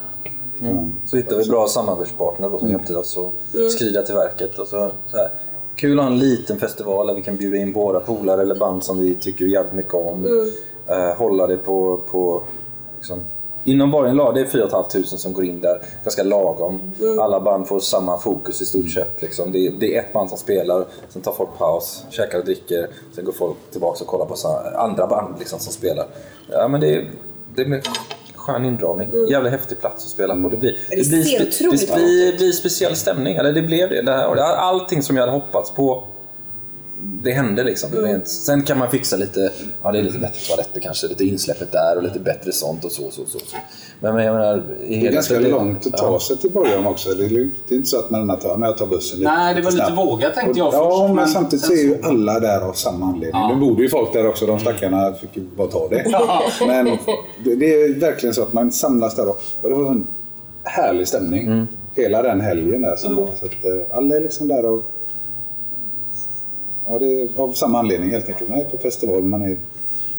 Så 1.05 1.17
hittade 1.17 1.43
vi 1.43 1.51
bra 1.51 1.67
samarbetspartner 1.69 2.51
då 2.51 2.59
som 2.59 2.69
hjälpte 2.69 2.97
oss 2.97 3.19
att 3.19 3.73
skrida 3.73 4.03
till 4.03 4.15
verket. 4.15 4.59
Och 4.59 4.69
så, 4.69 4.91
så 5.07 5.17
här. 5.17 5.31
Kul 5.77 5.99
att 5.99 6.05
ha 6.05 6.13
en 6.13 6.19
liten 6.19 6.59
festival 6.59 7.07
där 7.07 7.15
vi 7.15 7.23
kan 7.23 7.37
bjuda 7.37 7.57
in 7.57 7.73
våra 7.73 8.01
polare 8.01 8.43
eller 8.43 8.55
band 8.55 8.85
som 8.85 8.99
vi 8.99 9.15
tycker 9.15 9.45
jävligt 9.45 9.75
mycket 9.75 9.95
om. 9.95 10.49
Eh, 10.87 11.17
hålla 11.17 11.47
det 11.47 11.57
på, 11.57 12.01
på 12.11 12.43
liksom, 12.97 13.21
Inom 13.65 13.91
Borgen 13.91 14.17
lag, 14.17 14.35
det 14.35 14.41
är 14.41 14.45
4 14.45 14.69
500 14.69 15.03
som 15.05 15.33
går 15.33 15.45
in 15.45 15.61
där, 15.61 15.83
ganska 16.03 16.23
lagom. 16.23 16.81
Alla 17.21 17.41
band 17.41 17.69
får 17.69 17.81
samma 17.81 18.19
fokus 18.19 18.63
i 18.63 18.65
stort 18.65 18.91
sett. 18.91 19.23
Liksom. 19.23 19.53
Det, 19.53 19.67
är, 19.67 19.73
det 19.81 19.97
är 19.97 20.01
ett 20.01 20.13
band 20.13 20.29
som 20.29 20.39
spelar, 20.39 20.85
sen 21.09 21.23
tar 21.23 21.33
folk 21.33 21.51
paus, 21.59 22.05
käkar 22.11 22.39
och 22.39 22.45
dricker, 22.45 22.89
sen 23.15 23.25
går 23.25 23.33
folk 23.33 23.57
tillbaka 23.71 23.99
och 24.05 24.07
kollar 24.07 24.27
på 24.27 24.35
andra 24.79 25.07
band 25.07 25.35
liksom, 25.39 25.59
som 25.59 25.73
spelar. 25.73 26.07
Ja, 26.51 26.69
men 26.69 26.81
det, 26.81 26.95
är- 26.95 27.11
det 27.55 27.63
är 27.63 27.83
skön 28.35 28.65
inramning. 28.65 29.09
Jävligt 29.31 29.53
häftig 29.53 29.81
plats 29.81 30.05
att 30.05 30.11
spela 30.11 30.35
på. 30.37 30.49
Det 30.49 30.57
blir, 30.57 30.77
Det 30.91 31.05
ser 31.05 31.17
spe- 31.17 31.49
otroligt 31.49 31.89
det 31.89 31.95
blir, 31.95 32.37
blir 32.37 32.53
speciell 32.53 32.97
stämning. 32.97 33.37
Eller 33.37 33.53
det 33.53 33.63
blev 33.63 33.91
det. 33.91 34.03
det 34.03 34.13
här, 34.13 34.37
allting 34.57 35.03
som 35.03 35.17
jag 35.17 35.23
hade 35.23 35.33
hoppats 35.33 35.71
på 35.71 36.05
det 37.23 37.31
hände 37.33 37.65
liksom. 37.65 37.91
Rent. 37.93 38.29
Sen 38.29 38.63
kan 38.63 38.79
man 38.79 38.91
fixa 38.91 39.17
lite, 39.17 39.53
ja 39.83 39.93
det 39.93 39.99
är 39.99 40.03
lite 40.03 40.19
bättre 40.19 40.41
toaletter 40.49 40.81
kanske, 40.81 41.07
lite 41.09 41.25
insläppet 41.25 41.73
där 41.73 41.97
och 41.97 42.03
lite 42.03 42.19
bättre 42.19 42.53
sånt 42.53 42.85
och 42.85 42.93
så. 42.93 43.11
så, 43.11 43.25
så, 43.27 43.39
så. 43.39 43.57
Men, 44.01 44.15
men 44.15 44.25
jag 44.25 44.35
menar, 44.35 44.63
i 44.87 45.01
Det 45.01 45.07
är 45.07 45.13
ganska 45.13 45.39
det- 45.41 45.49
långt 45.51 45.87
att 45.87 45.97
ta 45.97 46.21
sig 46.21 46.37
till 46.37 46.51
Borgholm 46.51 46.87
också. 46.87 47.09
Det 47.15 47.25
är, 47.25 47.29
det 47.69 47.75
är 47.75 47.77
inte 47.77 47.89
så 47.89 47.99
att 47.99 48.11
man 48.11 48.39
tar, 48.39 48.57
men 48.57 48.69
jag 48.69 48.79
tar 48.79 48.87
bussen. 48.87 49.21
Nej, 49.23 49.55
det 49.55 49.63
var 49.63 49.71
lite 49.71 49.85
snabbt. 49.87 49.99
vågat 49.99 50.35
tänkte 50.35 50.59
jag 50.59 50.67
Och- 50.69 50.75
först. 50.75 50.85
Ja, 50.91 51.07
men, 51.07 51.17
men 51.17 51.29
samtidigt 51.29 51.65
så 51.65 51.73
är 51.73 51.77
ju 51.77 51.99
så- 52.03 52.09
alla 52.09 52.41
där 52.41 52.61
av 52.61 52.73
samma 52.73 53.07
anledning. 53.07 53.31
Ja. 53.43 53.55
Nu 53.55 53.61
borde 53.67 53.83
ju 53.83 53.89
folk 53.89 54.13
där 54.13 54.27
också, 54.29 54.47
de 54.47 54.59
stackarna 54.61 55.13
fick 55.13 55.37
ju 55.37 55.43
bara 55.57 55.69
ta 55.69 55.89
det. 55.89 56.05
Ja. 56.11 56.43
Men 56.67 56.85
det, 57.45 57.55
det 57.55 57.75
är 57.75 58.01
verkligen 58.01 58.35
så 58.35 58.43
att 58.43 58.53
man 58.53 58.73
samlas 58.73 59.15
där 59.17 59.29
och, 59.29 59.41
och 59.63 59.69
det 59.69 59.75
var 59.75 59.91
en 59.91 60.07
härlig 60.65 61.09
stämning. 61.09 61.47
Mm. 61.47 61.67
Hela 61.97 62.23
den 62.23 62.41
helgen 62.41 62.83
där 62.83 62.97
som 62.97 63.17
var. 63.17 63.27
Så 63.41 63.47
att, 63.47 63.65
eh, 63.65 63.97
alla 63.99 64.17
är 64.17 64.21
liksom 64.21 64.49
där 64.49 64.63
av, 64.63 64.83
ja, 66.89 66.99
det 66.99 67.07
är 67.07 67.29
av 67.37 67.53
samma 67.53 67.79
anledning 67.79 68.11
helt 68.11 68.29
enkelt. 68.29 68.51
Man 68.51 68.59
är 68.61 68.65
på 68.65 68.79
festival, 68.79 69.23
man 69.23 69.43
är 69.43 69.57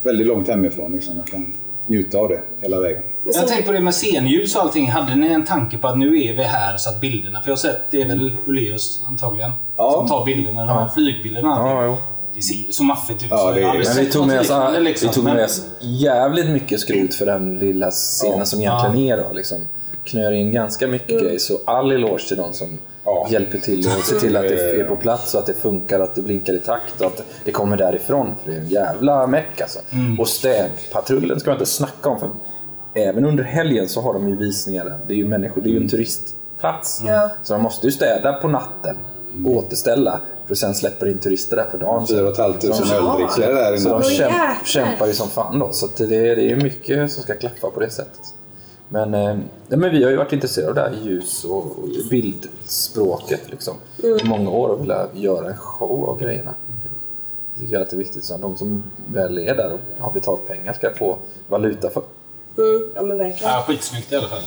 väldigt 0.03 0.27
långt 0.27 0.47
hemifrån. 0.47 0.91
Liksom. 0.91 1.17
Man 1.17 1.25
kan 1.25 1.53
njuta 1.87 2.17
av 2.17 2.29
det 2.29 2.41
hela 2.61 2.79
vägen. 2.79 3.03
Jag 3.23 3.47
tänkte 3.47 3.63
på 3.67 3.71
det 3.71 3.79
med 3.79 3.93
scenljus 3.93 4.55
och 4.55 4.61
allting. 4.61 4.91
Hade 4.91 5.15
ni 5.15 5.27
en 5.27 5.45
tanke 5.45 5.77
på 5.77 5.87
att 5.87 5.97
nu 5.97 6.07
är 6.23 6.33
vi 6.35 6.43
här 6.43 6.77
så 6.77 6.89
att 6.89 7.01
bilderna... 7.01 7.41
För 7.41 7.49
jag 7.49 7.55
har 7.55 7.57
sett, 7.61 7.81
det 7.91 8.01
är 8.01 8.07
väl 8.07 8.31
Ulleus 8.45 9.01
antagligen, 9.07 9.51
Ja. 9.77 9.91
som 9.99 10.07
tar 10.07 10.25
bilderna. 10.25 10.65
De 10.65 10.77
här 10.77 10.87
flygbilderna 10.87 11.49
och 11.49 11.55
allting. 11.55 11.77
Ja, 11.77 11.85
jo. 11.85 11.95
Det 12.35 12.41
ser 12.41 12.55
ju 12.55 12.71
så 12.71 12.83
maffigt 12.83 13.23
ut. 13.23 13.27
Ja, 13.29 13.51
det 13.51 13.61
är- 13.61 13.65
har 13.65 13.73
Men 13.73 14.05
vi 14.05 14.11
tog, 14.11 14.27
med 14.27 14.39
oss, 14.39 14.49
liksom. 14.79 15.07
vi 15.09 15.13
tog 15.15 15.23
med 15.23 15.43
oss 15.45 15.65
jävligt 15.79 16.49
mycket 16.49 16.79
skrot 16.79 17.13
för 17.13 17.25
den 17.25 17.57
lilla 17.59 17.91
scenen 17.91 18.45
som 18.45 18.59
egentligen 18.59 18.97
är. 19.19 19.23
Då, 19.23 19.33
liksom. 19.33 19.57
Knör 20.03 20.31
in 20.31 20.51
ganska 20.51 20.87
mycket 20.87 21.21
grejer. 21.21 21.39
Så 21.39 21.59
all 21.65 21.91
eloge 21.91 22.27
till 22.27 22.37
de 22.37 22.53
som 22.53 22.67
Ja. 23.05 23.27
hjälper 23.29 23.57
till 23.57 23.79
och 23.87 24.05
ser 24.05 24.19
till 24.19 24.35
att 24.37 24.43
det 24.43 24.79
är 24.79 24.83
på 24.83 24.95
plats 24.95 25.33
och 25.33 25.39
att 25.39 25.45
det 25.45 25.53
funkar, 25.53 25.99
att 25.99 26.15
det 26.15 26.21
blinkar 26.21 26.53
i 26.53 26.59
takt 26.59 27.01
och 27.01 27.07
att 27.07 27.21
det 27.43 27.51
kommer 27.51 27.77
därifrån. 27.77 28.35
För 28.43 28.51
det 28.51 28.57
är 28.57 28.61
en 28.61 28.67
jävla 28.67 29.27
meck 29.27 29.61
alltså. 29.61 29.79
Och 30.19 30.27
städpatrullen 30.29 31.39
ska 31.39 31.49
man 31.49 31.55
inte 31.59 31.71
snacka 31.71 32.09
om. 32.09 32.19
För 32.19 32.29
även 32.93 33.25
under 33.25 33.43
helgen 33.43 33.89
så 33.89 34.01
har 34.01 34.13
de 34.13 34.29
ju 34.29 34.35
visningar 34.35 34.85
där. 34.85 34.99
Det 35.07 35.13
är 35.13 35.17
ju 35.17 35.27
människor, 35.27 35.61
det 35.61 35.69
är 35.69 35.71
ju 35.71 35.77
en 35.81 35.89
turistplats. 35.89 37.01
Ja. 37.07 37.29
Så 37.43 37.53
de 37.53 37.61
måste 37.63 37.85
ju 37.87 37.91
städa 37.91 38.33
på 38.33 38.47
natten, 38.47 38.97
återställa, 39.45 40.19
för 40.47 40.55
sen 40.55 40.75
släpper 40.75 41.07
in 41.07 41.17
turister 41.17 41.55
där 41.55 41.63
på 41.63 41.77
dagen. 41.77 42.07
4 42.07 42.33
500 42.35 42.95
öldrickare 42.95 43.53
där 43.53 43.77
Så 43.77 43.89
inne. 43.89 43.99
de 43.99 44.07
Oj, 44.07 44.15
kämp, 44.17 44.33
kämpar 44.65 45.07
ju 45.07 45.13
som 45.13 45.27
fan 45.29 45.59
då. 45.59 45.71
Så 45.71 45.87
det, 45.97 46.05
det 46.05 46.15
är 46.31 46.35
ju 46.49 46.55
mycket 46.55 47.11
som 47.11 47.23
ska 47.23 47.35
klaffa 47.35 47.69
på 47.69 47.79
det 47.79 47.89
sättet. 47.89 48.19
Men, 48.89 49.13
eh, 49.13 49.35
nej, 49.67 49.79
men 49.79 49.91
vi 49.91 50.03
har 50.03 50.11
ju 50.11 50.17
varit 50.17 50.33
intresserade 50.33 50.69
av 50.69 50.75
det 50.91 50.97
här 50.97 51.05
ljus 51.05 51.43
och 51.45 51.65
och 51.65 51.89
bildspråket 52.09 53.41
liksom, 53.51 53.75
i 54.03 54.27
många 54.27 54.49
år 54.49 54.69
och 54.69 54.81
velat 54.81 55.09
göra 55.13 55.47
en 55.47 55.57
show 55.57 56.09
av 56.09 56.19
grejerna. 56.19 56.53
Det 57.53 57.61
tycker 57.61 57.73
jag 57.73 57.81
att 57.81 57.89
det 57.89 57.95
är 57.95 57.97
viktigt. 57.97 58.23
Så 58.23 58.35
att 58.35 58.41
de 58.41 58.57
som 58.57 58.83
väl 59.13 59.37
är 59.37 59.55
där 59.55 59.71
och 59.73 59.79
har 60.03 60.13
betalt 60.13 60.47
pengar 60.47 60.73
ska 60.73 60.93
få 60.93 61.17
valuta 61.47 61.89
för. 61.89 62.03
Mm, 62.57 62.81
ja 62.95 63.01
men 63.01 63.17
verkligen. 63.17 63.53
Ja, 63.53 63.63
skitsnyggt 63.67 64.11
i 64.11 64.15
alla 64.15 64.27
fall. 64.27 64.39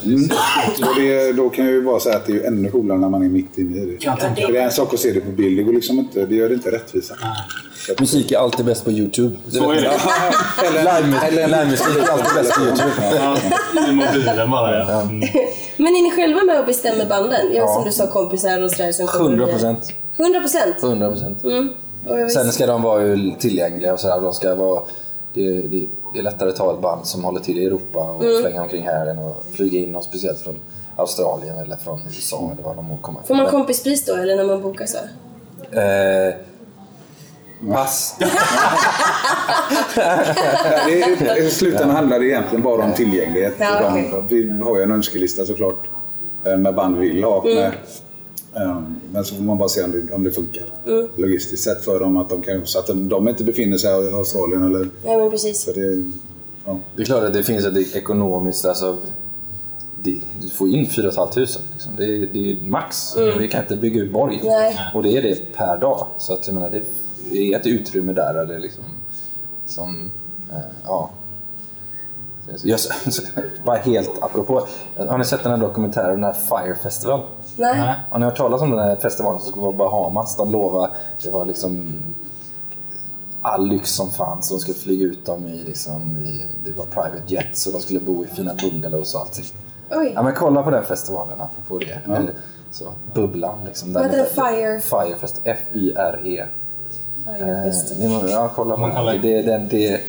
Och 0.89 0.95
det, 1.01 1.31
då 1.33 1.49
kan 1.49 1.65
jag 1.65 1.73
ju 1.73 1.81
bara 1.81 1.99
säga 1.99 2.15
att 2.15 2.25
det 2.25 2.31
är 2.31 2.35
ju 2.35 2.43
ännu 2.43 2.71
coolare 2.71 2.97
när 2.97 3.09
man 3.09 3.23
är 3.23 3.29
mitt 3.29 3.57
inne 3.57 3.77
i 3.77 3.85
det. 3.85 3.97
Kan 3.97 4.11
jag 4.11 4.19
tänka 4.19 4.45
För 4.45 4.53
det 4.53 4.59
är 4.59 4.63
en 4.65 4.71
sak 4.71 4.93
att 4.93 4.99
se 4.99 5.11
det 5.11 5.19
på 5.21 5.31
bild, 5.31 5.57
det, 5.57 5.63
går 5.63 5.73
liksom 5.73 5.99
inte, 5.99 6.25
det 6.25 6.35
gör 6.35 6.49
det 6.49 6.55
inte 6.55 6.71
rättvisa. 6.71 7.15
Musik 7.99 8.31
är 8.31 8.37
alltid 8.37 8.65
bäst 8.65 8.85
på 8.85 8.91
Youtube. 8.91 9.35
Så 9.51 9.71
är 9.71 9.75
det. 9.75 9.81
Live- 10.83 11.31
Livemusik 11.31 11.87
är 11.87 12.11
alltid 12.11 12.33
bäst 12.35 12.53
på 12.55 12.61
Youtube. 12.61 12.91
Ja, 13.15 13.37
I 13.89 13.91
mobilen 13.91 14.51
bara 14.51 14.79
ja. 14.79 15.03
Men 15.77 15.87
är 15.95 16.03
ni 16.03 16.11
själva 16.11 16.43
med 16.43 16.59
och 16.59 16.65
bestämmer 16.65 17.05
banden? 17.05 17.47
Ja, 17.53 17.67
som 17.73 17.83
du 17.85 17.91
sa, 17.91 18.07
kompisar 18.07 18.63
och 18.63 18.71
sådär 18.71 18.91
som 18.91 19.07
kommer 19.07 19.29
100 19.29 19.45
via- 19.45 19.53
procent. 19.53 19.93
100 20.17 20.39
procent? 20.39 20.75
100 20.83 21.09
procent. 21.11 21.43
Mm. 21.43 21.69
Jag 22.07 22.31
Sen 22.31 22.51
ska 22.51 22.67
de 22.67 22.81
vara 22.81 23.05
ju 23.05 23.31
tillgängliga 23.39 23.93
och 23.93 23.99
sådär. 23.99 24.21
De 24.21 24.33
ska 24.33 24.55
vara, 24.55 24.81
det, 25.33 25.61
det, 25.61 25.85
det 26.13 26.19
är 26.19 26.23
lättare 26.23 26.49
att 26.49 26.55
ta 26.55 26.73
ett 26.73 26.79
band 26.81 27.05
som 27.05 27.23
håller 27.23 27.39
till 27.39 27.57
i 27.57 27.65
Europa 27.65 27.99
och 27.99 28.23
Mm. 28.23 28.41
flänga 28.41 28.61
omkring 28.61 28.83
här 28.83 29.05
än 29.05 29.19
att 29.19 29.43
flyga 29.53 29.79
in 29.79 29.91
någon 29.91 30.03
speciellt 30.03 30.39
från 30.39 30.55
Australien 30.95 31.57
eller 31.57 31.75
från 31.75 32.01
USA 32.07 32.49
eller 32.53 32.63
var 32.63 32.75
de 32.75 32.85
må 32.85 32.97
komma 32.97 33.19
Får 33.27 33.35
man 33.35 33.45
ifrån. 33.45 33.59
kompispris 33.59 34.05
då, 34.05 34.15
eller 34.15 34.35
när 34.35 34.43
man 34.43 34.61
bokar 34.61 34.85
så? 34.85 34.97
Eh, 35.77 36.33
pass. 37.73 38.15
Nej, 39.97 40.35
det 41.19 41.27
är, 41.29 41.37
I 41.37 41.49
slutändan 41.49 41.89
handlar 41.89 42.19
det 42.19 42.25
egentligen 42.25 42.63
bara 42.63 42.83
om 42.83 42.93
tillgänglighet. 42.93 43.53
Ja, 43.59 43.89
okej. 43.89 44.13
Vi 44.29 44.49
har 44.63 44.77
ju 44.77 44.83
en 44.83 44.91
önskelista 44.91 45.45
såklart 45.45 45.79
eh, 46.45 46.57
med 46.57 46.75
band 46.75 46.97
vi 46.97 47.09
vill 47.09 47.23
ha. 47.23 47.43
Med, 47.43 47.57
Eh, 47.57 47.71
Men 49.11 49.25
så 49.25 49.35
får 49.35 49.43
man 49.43 49.57
bara 49.57 49.69
se 49.69 49.83
om 49.83 49.91
det, 49.91 50.13
om 50.13 50.23
det 50.23 50.31
funkar. 50.31 50.63
Logistiskt 51.15 51.63
sett 51.63 51.85
för 51.85 51.99
dem. 51.99 52.17
Att 52.17 52.29
de 52.29 52.41
kan, 52.41 52.65
så 52.65 52.79
att 52.79 52.87
de, 52.87 53.09
de 53.09 53.27
inte 53.27 53.43
befinner 53.43 53.77
sig 53.77 53.89
i 54.05 54.13
Australien. 54.13 54.63
Eller, 54.63 54.89
Ja, 55.05 55.17
men 55.17 55.31
precis. 55.31 55.65
det, 55.75 56.03
ja. 56.65 56.79
Det 56.95 57.01
är 57.01 57.05
klart 57.05 57.23
att 57.23 57.33
det 57.33 57.43
finns 57.43 57.65
ett 57.65 57.95
ekonomiskt, 57.95 58.65
alltså, 58.65 58.97
det, 60.03 60.15
du 60.41 60.47
får 60.49 60.67
in 60.69 60.85
4 60.89 61.11
500 61.11 61.31
liksom. 61.35 61.61
det, 61.97 62.03
är- 62.05 62.29
det 62.33 62.51
är 62.51 62.57
max. 62.67 63.17
Vi 63.39 63.47
kan 63.47 63.61
inte 63.61 63.75
bygga 63.75 64.01
ut 64.01 64.11
Borg. 64.13 64.41
Nej. 64.43 64.77
Och 64.93 65.03
det 65.03 65.17
är 65.17 65.21
det 65.21 65.53
per 65.55 65.77
dag. 65.77 66.07
Så 66.17 66.33
att, 66.33 66.47
jag 66.47 66.53
menar, 66.53 66.69
det 67.31 67.37
är 67.37 67.59
ett 67.59 67.67
utrymme 67.67 68.13
där, 68.13 68.45
det 68.45 68.59
liksom, 68.59 68.83
som, 69.65 70.11
eh, 70.51 70.57
ja. 70.85 71.09
Jag, 72.63 72.79
bara 73.65 73.77
helt 73.77 74.09
apropå, 74.21 74.67
har 75.09 75.17
ni 75.17 75.25
sett 75.25 75.43
den 75.43 75.51
här 75.51 75.59
dokumentären, 75.59 76.21
den 76.21 76.23
här 76.23 76.33
Fire 76.33 76.75
Festival? 76.75 77.21
Nej. 77.55 77.93
Har 78.09 78.19
ni 78.19 78.25
hört 78.25 78.37
talas 78.37 78.61
om 78.61 78.69
den 78.71 78.79
här 78.79 78.95
festivalen 78.95 79.39
som 79.41 79.49
skulle 79.51 79.65
vara 79.65 79.75
Bahamas? 79.75 80.35
De 80.35 80.51
lovade, 80.51 80.91
det 81.23 81.29
var 81.29 81.45
liksom 81.45 81.93
all 83.41 83.67
lyx 83.67 83.89
som 83.91 84.11
fanns. 84.11 84.49
De 84.49 84.59
skulle 84.59 84.77
flyga 84.77 85.05
ut 85.05 85.25
dem 85.25 85.47
i, 85.47 85.63
liksom, 85.63 86.17
i 86.25 86.43
det 86.65 86.71
var 86.77 86.85
private 86.85 87.21
jets 87.27 87.67
och 87.67 87.73
de 87.73 87.81
skulle 87.81 87.99
bo 87.99 88.23
i 88.25 88.27
fina 88.27 88.53
bungalows 88.55 89.15
och 89.15 89.21
allt. 89.21 89.53
Oj. 89.91 90.11
Ja 90.15 90.21
men 90.21 90.33
kolla 90.33 90.63
på 90.63 90.69
den 90.69 90.83
festivalen 90.83 91.41
apropå 91.41 91.77
det. 91.85 92.13
Eller, 92.13 92.33
Så, 92.71 92.85
bubblan 93.13 93.57
liksom. 93.65 93.93
Vad 93.93 94.03
heter? 94.03 94.23
Fire? 94.25 94.79
Fire 94.79 95.15
Fest, 95.15 95.41
F-Y-R-E. 95.43 96.45
Fire 97.25 97.57
Eh, 97.57 97.63
Festival. 97.63 98.21
var- 98.21 98.29
ja, 98.29 98.51
kolla 98.55 98.75
på 98.77 98.87
den. 98.87 99.21
Det, 99.21 99.41
det, 99.41 99.57
det, 99.69 100.01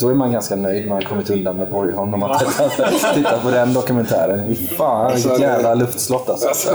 då 0.00 0.08
är 0.08 0.14
man 0.14 0.32
ganska 0.32 0.56
nöjd 0.56 0.88
man 0.88 0.96
har 0.96 1.02
kommit 1.02 1.30
undan 1.30 1.56
med 1.56 1.70
Borgholm 1.70 2.14
om 2.14 2.20
man 2.20 2.38
tittar, 2.38 3.14
tittar 3.14 3.38
på 3.38 3.50
den 3.50 3.72
dokumentären. 3.74 4.56
Fan 4.78 5.12
vilket 5.14 5.30
Alltså, 5.30 5.42
jävla 5.42 5.74
luftslott 5.74 6.28
alltså. 6.28 6.70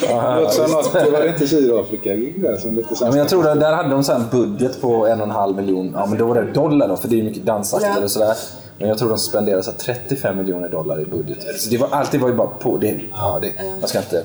Det 0.00 0.44
också 0.44 0.62
visst. 0.62 0.74
något, 0.74 0.92
det 0.92 1.10
var 1.10 1.28
inte 1.28 1.46
Sydafrika 1.48 2.10
där 2.10 2.56
som 2.56 2.74
lite 2.74 2.94
Ja, 3.00 3.06
men 3.08 3.18
jag 3.18 3.28
tror 3.28 3.48
att 3.48 3.60
där 3.60 3.72
hade 3.72 3.88
de 3.88 4.02
en 4.12 4.24
budget 4.30 4.80
på 4.80 5.06
en 5.06 5.20
och 5.20 5.26
en 5.26 5.30
halv 5.30 5.56
miljon. 5.56 5.92
Ja, 5.94 6.06
men 6.06 6.18
då 6.18 6.26
var 6.26 6.34
det 6.34 6.52
dollar 6.52 6.88
då, 6.88 6.96
för 6.96 7.08
det 7.08 7.20
är 7.20 7.22
mycket 7.22 7.46
dansakter 7.46 8.04
och 8.04 8.10
sådär. 8.10 8.34
Men 8.78 8.88
jag 8.88 8.98
tror 8.98 9.08
de 9.08 9.18
spenderade 9.18 9.62
så 9.62 9.70
här 9.70 9.78
35 9.78 10.36
miljoner 10.36 10.68
dollar 10.68 11.00
i 11.00 11.04
budget. 11.04 11.38
Så 11.60 11.70
det 11.70 11.78
var, 11.78 11.88
alltid 11.90 12.20
var 12.20 12.28
ju 12.28 12.34
bara 12.34 12.46
på 12.48 12.76
det. 12.76 13.00
Ja, 13.12 13.38
det 13.42 13.52
jag 13.80 13.88
ska 13.88 13.98
inte 13.98 14.22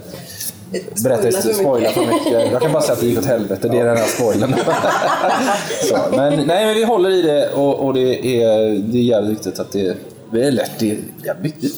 berätta, 1.04 1.32
Spoila 1.32 1.42
för 1.42 1.54
spoila 1.54 1.90
för 1.90 2.02
mycket. 2.06 2.52
Jag 2.52 2.62
kan 2.62 2.72
bara 2.72 2.82
säga 2.82 2.94
att 2.94 3.00
det 3.00 3.06
gick 3.08 3.18
åt 3.20 3.26
helvete. 3.26 3.68
Det 3.68 3.80
är 3.80 3.86
den 3.86 3.98
här 3.98 4.06
spoilern. 4.06 4.54
så, 5.90 5.98
men, 6.12 6.48
nej, 6.48 6.66
men 6.66 6.76
vi 6.76 6.84
håller 6.84 7.10
i 7.10 7.22
det 7.22 7.50
och, 7.50 7.86
och 7.86 7.94
det, 7.94 8.42
är, 8.44 8.70
det 8.92 8.98
är 8.98 9.04
jävligt 9.04 9.32
viktigt 9.32 9.60
att 9.60 9.72
det, 9.72 9.98
det 10.32 10.44
är 10.44 10.52
lätt. 10.52 10.72
Det 10.80 10.92
är 10.92 10.98
jävligt 11.26 11.54
viktigt. 11.56 11.76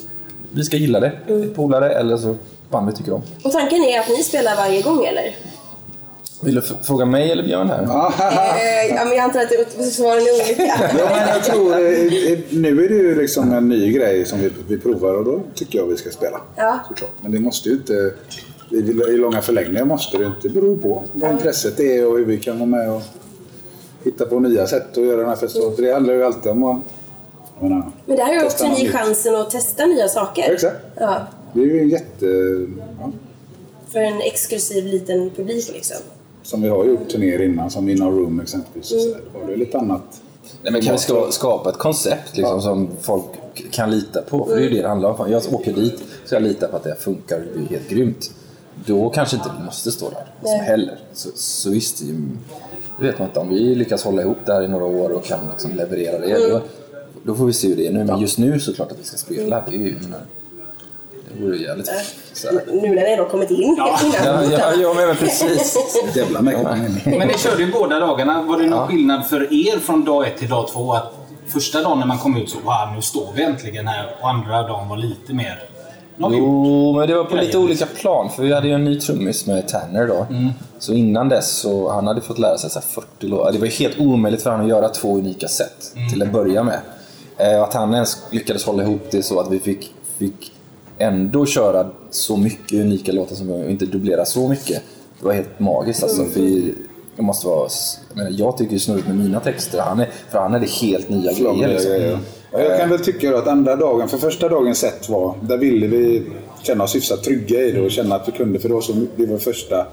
Vi 0.52 0.64
ska 0.64 0.78
gilla 0.78 1.00
det. 1.00 1.12
Polare 1.56 1.94
eller 1.94 2.18
så 2.18 2.36
band 2.70 2.90
vi 2.90 2.96
tycker 2.96 3.14
om. 3.14 3.22
Och 3.44 3.52
tanken 3.52 3.84
är 3.84 4.00
att 4.00 4.10
ni 4.10 4.24
spelar 4.24 4.56
varje 4.56 4.82
gång 4.82 5.06
eller? 5.06 5.36
Vill 6.44 6.56
du 6.56 6.62
fråga 6.62 7.06
mig 7.06 7.32
eller 7.32 7.44
Björn 7.44 7.70
här? 7.70 7.82
Eh, 7.82 8.96
ja, 8.96 9.06
men 9.06 9.14
jag 9.14 9.20
antar 9.24 9.40
att 9.40 9.50
det- 9.50 9.84
svaren 9.84 10.18
är 10.22 10.34
olika. 10.34 10.64
Ja, 10.98 11.10
men 11.10 11.28
jag 11.28 11.44
tror, 11.44 11.72
eh, 11.74 12.32
eh, 12.32 12.40
nu 12.50 12.86
är 12.86 12.90
det 12.90 12.96
ju 12.96 13.22
liksom 13.22 13.54
en 13.54 13.70
ny 13.70 13.92
grej 13.92 14.26
som 14.26 14.40
vi, 14.40 14.52
vi 14.68 14.78
provar 14.78 15.14
och 15.14 15.26
då 15.26 15.42
tycker 15.56 15.80
jag 15.80 15.86
vi 15.86 15.98
ska 15.98 16.10
spela. 16.10 16.42
Ja. 16.56 16.80
Såklart. 16.88 17.12
Men 17.22 17.32
det 17.32 17.40
måste 17.40 17.70
ju 17.70 17.76
inte, 17.76 17.94
i, 18.72 19.18
långa 19.18 19.42
förlängningar 19.42 19.86
måste 19.86 20.18
det 20.18 20.26
inte 20.26 20.50
bero 20.50 20.78
på 20.78 21.04
vad 21.14 21.32
intresset 21.32 21.80
är 21.80 22.08
och 22.08 22.18
hur 22.18 22.26
vi 22.26 22.38
kan 22.38 22.60
vara 22.60 22.70
med 22.70 22.92
och 22.92 23.02
hitta 24.04 24.26
på 24.26 24.40
nya 24.40 24.68
sätt 24.68 24.98
att 24.98 25.04
göra 25.04 25.18
den 25.18 25.30
här 25.30 25.36
festivalen. 25.36 25.76
För 25.76 25.84
det 25.84 25.94
handlar 25.94 26.14
ju 26.14 26.24
alltid 26.24 26.52
om 26.52 26.64
att 26.64 26.80
menar, 27.62 27.92
Men 28.06 28.18
det 28.18 28.24
här 28.24 28.34
är 28.34 28.40
ju 28.40 28.46
också 28.46 28.68
ni 28.68 28.90
chansen 28.90 29.36
att 29.36 29.50
testa 29.50 29.86
nya 29.86 30.08
saker. 30.08 30.54
Exakt. 30.54 30.78
Ja, 30.96 31.28
Det 31.54 31.62
är 31.62 31.66
ju 31.66 31.80
en 31.80 31.90
jätte... 31.90 32.26
Ja, 33.00 33.12
för 33.88 34.00
en 34.00 34.22
exklusiv 34.22 34.86
liten 34.86 35.30
publik 35.30 35.72
liksom. 35.74 35.98
som 36.44 36.62
vi 36.62 36.70
har 36.70 36.86
gjort 36.86 37.10
turnéer 37.10 37.42
innan, 37.42 37.70
som 37.70 37.90
In 37.90 38.02
Our 38.02 38.12
Room 38.12 38.40
exempelvis. 38.40 38.92
Mm. 38.92 39.04
Så 39.04 39.10
där, 39.10 39.48
det 39.48 39.56
lite 39.56 39.78
annat. 39.78 40.22
Nej, 40.62 40.72
men 40.72 40.82
kan 40.82 40.94
vi 40.94 41.00
ska, 41.00 41.28
skapa 41.32 41.70
ett 41.70 41.78
koncept 41.78 42.38
liksom, 42.38 42.62
som 42.62 42.90
folk 43.02 43.26
kan 43.72 43.92
lita 43.92 44.22
på? 44.22 44.46
För 44.46 44.56
det 44.56 44.62
är 44.62 44.64
ju 44.64 44.70
det 44.70 44.82
det 44.82 44.88
handlar 44.88 45.22
om. 45.22 45.32
Jag 45.32 45.54
åker 45.54 45.74
dit 45.74 46.04
så 46.26 46.36
jag 46.36 46.44
litar 46.44 46.68
på 46.68 46.76
att 46.76 46.84
det 46.84 46.96
funkar 47.00 47.38
och 47.38 47.44
det 47.44 47.60
blir 47.60 47.68
helt 47.68 47.90
grymt. 47.90 48.32
Då 48.86 49.10
kanske 49.10 49.36
inte 49.36 49.50
vi 49.60 49.66
måste 49.66 49.92
stå 49.92 50.10
där 50.10 50.26
liksom, 50.42 50.60
heller. 50.60 50.98
Så, 51.14 51.30
så 51.36 51.70
visst, 51.70 52.02
det 53.00 53.06
vet 53.06 53.20
man 53.20 53.28
inte. 53.28 53.40
Om 53.40 53.50
vi 53.50 53.76
lyckas 53.76 54.04
hålla 54.04 54.22
ihop 54.22 54.38
det 54.46 54.54
här 54.54 54.62
i 54.62 54.68
några 54.68 54.86
år 54.86 55.10
och 55.10 55.26
kan 55.26 55.40
liksom 55.52 55.72
leverera 55.76 56.20
det, 56.20 56.50
då, 56.50 56.62
då 57.24 57.36
får 57.36 57.46
vi 57.46 57.54
se 57.54 57.68
hur 57.68 57.76
det 57.76 57.88
är 57.88 57.92
nu. 57.92 58.04
Men 58.04 58.20
just 58.20 58.38
nu 58.38 58.60
såklart 58.60 58.92
att 58.92 59.00
vi 59.00 59.04
ska 59.04 59.18
spela. 59.18 59.64
Det, 59.70 59.76
är 59.76 59.80
ju, 59.80 59.94
jag 59.94 60.02
menar, 60.02 60.22
det 61.34 61.44
vore 61.44 61.58
jävligt 61.58 61.86
så 62.34 62.48
här. 62.48 62.62
Nu 62.68 62.96
när 62.96 63.04
ni 63.04 63.12
ändå 63.12 63.26
kommit 63.26 63.52
in 63.52 63.76
Ja. 63.78 64.00
innan. 64.06 64.52
Ja, 64.52 64.60
ja, 64.60 64.74
ja, 64.82 64.94
men 64.94 65.16
precis. 65.20 65.78
Jävla. 66.16 66.42
Men 66.42 67.28
ni 67.28 67.34
körde 67.38 67.64
ju 67.64 67.72
båda 67.72 68.00
dagarna. 68.00 68.42
Var 68.42 68.60
det 68.60 68.70
någon 68.70 68.88
skillnad 68.88 69.28
för 69.28 69.54
er 69.54 69.80
från 69.80 70.06
dag 70.06 70.28
ett 70.28 70.38
till 70.38 70.50
dag 70.50 70.68
två? 70.68 70.94
Att 70.94 71.14
första 71.48 71.82
dagen 71.82 72.00
när 72.00 72.06
man 72.06 72.18
kom 72.18 72.38
ut 72.38 72.50
så 72.50 72.58
wow, 72.58 72.96
nu 72.96 73.02
står 73.02 73.34
vi 73.36 73.44
äntligen 73.44 73.88
här. 73.88 74.16
Och 74.22 74.30
andra 74.30 74.64
dagen 74.68 74.90
var 74.90 74.98
lite 74.98 75.34
mer... 75.34 75.64
Har. 76.22 76.34
Jo, 76.34 76.94
men 76.98 77.08
det 77.08 77.16
var 77.16 77.24
på 77.24 77.36
lite 77.36 77.58
olika 77.58 77.86
plan. 77.86 78.30
För 78.30 78.44
vi 78.44 78.54
hade 78.54 78.68
ju 78.68 78.74
en 78.74 78.86
ny 78.86 79.00
trummis 79.00 79.46
med 79.46 79.68
Tanner 79.68 80.08
då. 80.08 80.28
Så 80.80 80.94
innan 80.94 81.30
dess 81.30 81.52
så 81.52 81.90
han 81.90 82.08
hade 82.08 82.22
fått 82.22 82.40
lära 82.40 82.58
sig 82.58 82.70
så 82.70 82.80
här 82.80 82.86
40 82.88 83.28
låtar. 83.28 83.52
Det 83.52 83.58
var 83.60 83.66
ju 83.66 83.72
helt 83.72 84.00
omöjligt 84.00 84.42
för 84.42 84.50
honom 84.50 84.66
att 84.66 84.70
göra 84.70 84.90
två 84.90 85.18
unika 85.18 85.48
set 85.48 85.94
till 86.12 86.22
att 86.22 86.32
börja 86.32 86.64
med. 86.64 86.80
Eh, 87.38 87.58
och 87.58 87.64
att 87.64 87.74
han 87.74 87.94
ens 87.94 88.18
lyckades 88.32 88.66
hålla 88.66 88.84
ihop 88.84 89.08
det 89.12 89.24
så 89.24 89.40
att 89.40 89.52
vi 89.52 89.60
fick, 89.60 89.94
fick 90.18 90.52
ändå 90.98 91.46
köra 91.46 91.90
så 92.10 92.38
mycket 92.38 92.80
unika 92.80 93.12
låtar 93.12 93.36
som 93.36 93.48
vi 93.48 93.72
inte 93.72 93.86
dubblera 93.86 94.26
så 94.26 94.48
mycket. 94.48 94.84
Det 95.20 95.26
var 95.26 95.34
helt 95.34 95.60
magiskt 95.60 96.04
alltså. 96.04 96.26
För 96.26 96.40
jag 97.16 97.24
måste 97.26 97.48
vara... 97.48 97.70
Jag, 98.10 98.18
menar, 98.18 98.32
jag 98.40 98.58
tycker 98.58 98.78
snurrigt 98.78 99.08
med 99.08 99.16
mina 99.18 99.40
texter. 99.40 99.80
Han 99.80 100.00
är, 100.00 100.10
för 100.30 100.40
han 100.40 100.54
är 100.54 100.60
det 100.60 100.70
helt 100.70 101.10
nya 101.10 101.34
grejer. 101.34 101.68
Liksom. 101.68 102.20
Ja, 102.52 102.60
jag 102.60 102.80
kan 102.80 102.90
väl 102.90 103.00
tycka 103.00 103.38
att 103.38 103.48
andra 103.48 103.76
dagen, 103.76 104.10
för 104.10 104.18
första 104.18 104.50
dagens 104.50 104.80
set 104.80 105.10
var, 105.10 105.36
där 105.42 105.58
ville 105.58 105.88
vi 105.88 106.24
känna 106.64 106.84
oss 106.84 106.96
hyfsat 106.96 107.24
trygga 107.24 107.60
i 107.60 107.72
det 107.72 107.82
och 107.82 107.92
känna 107.92 108.16
att 108.16 108.28
vi 108.28 108.32
kunde, 108.32 108.60
för 108.60 108.68
det 108.68 108.74
var, 108.74 108.82
så, 108.82 108.94
det 109.16 109.26
var 109.26 109.38
första 109.38 109.86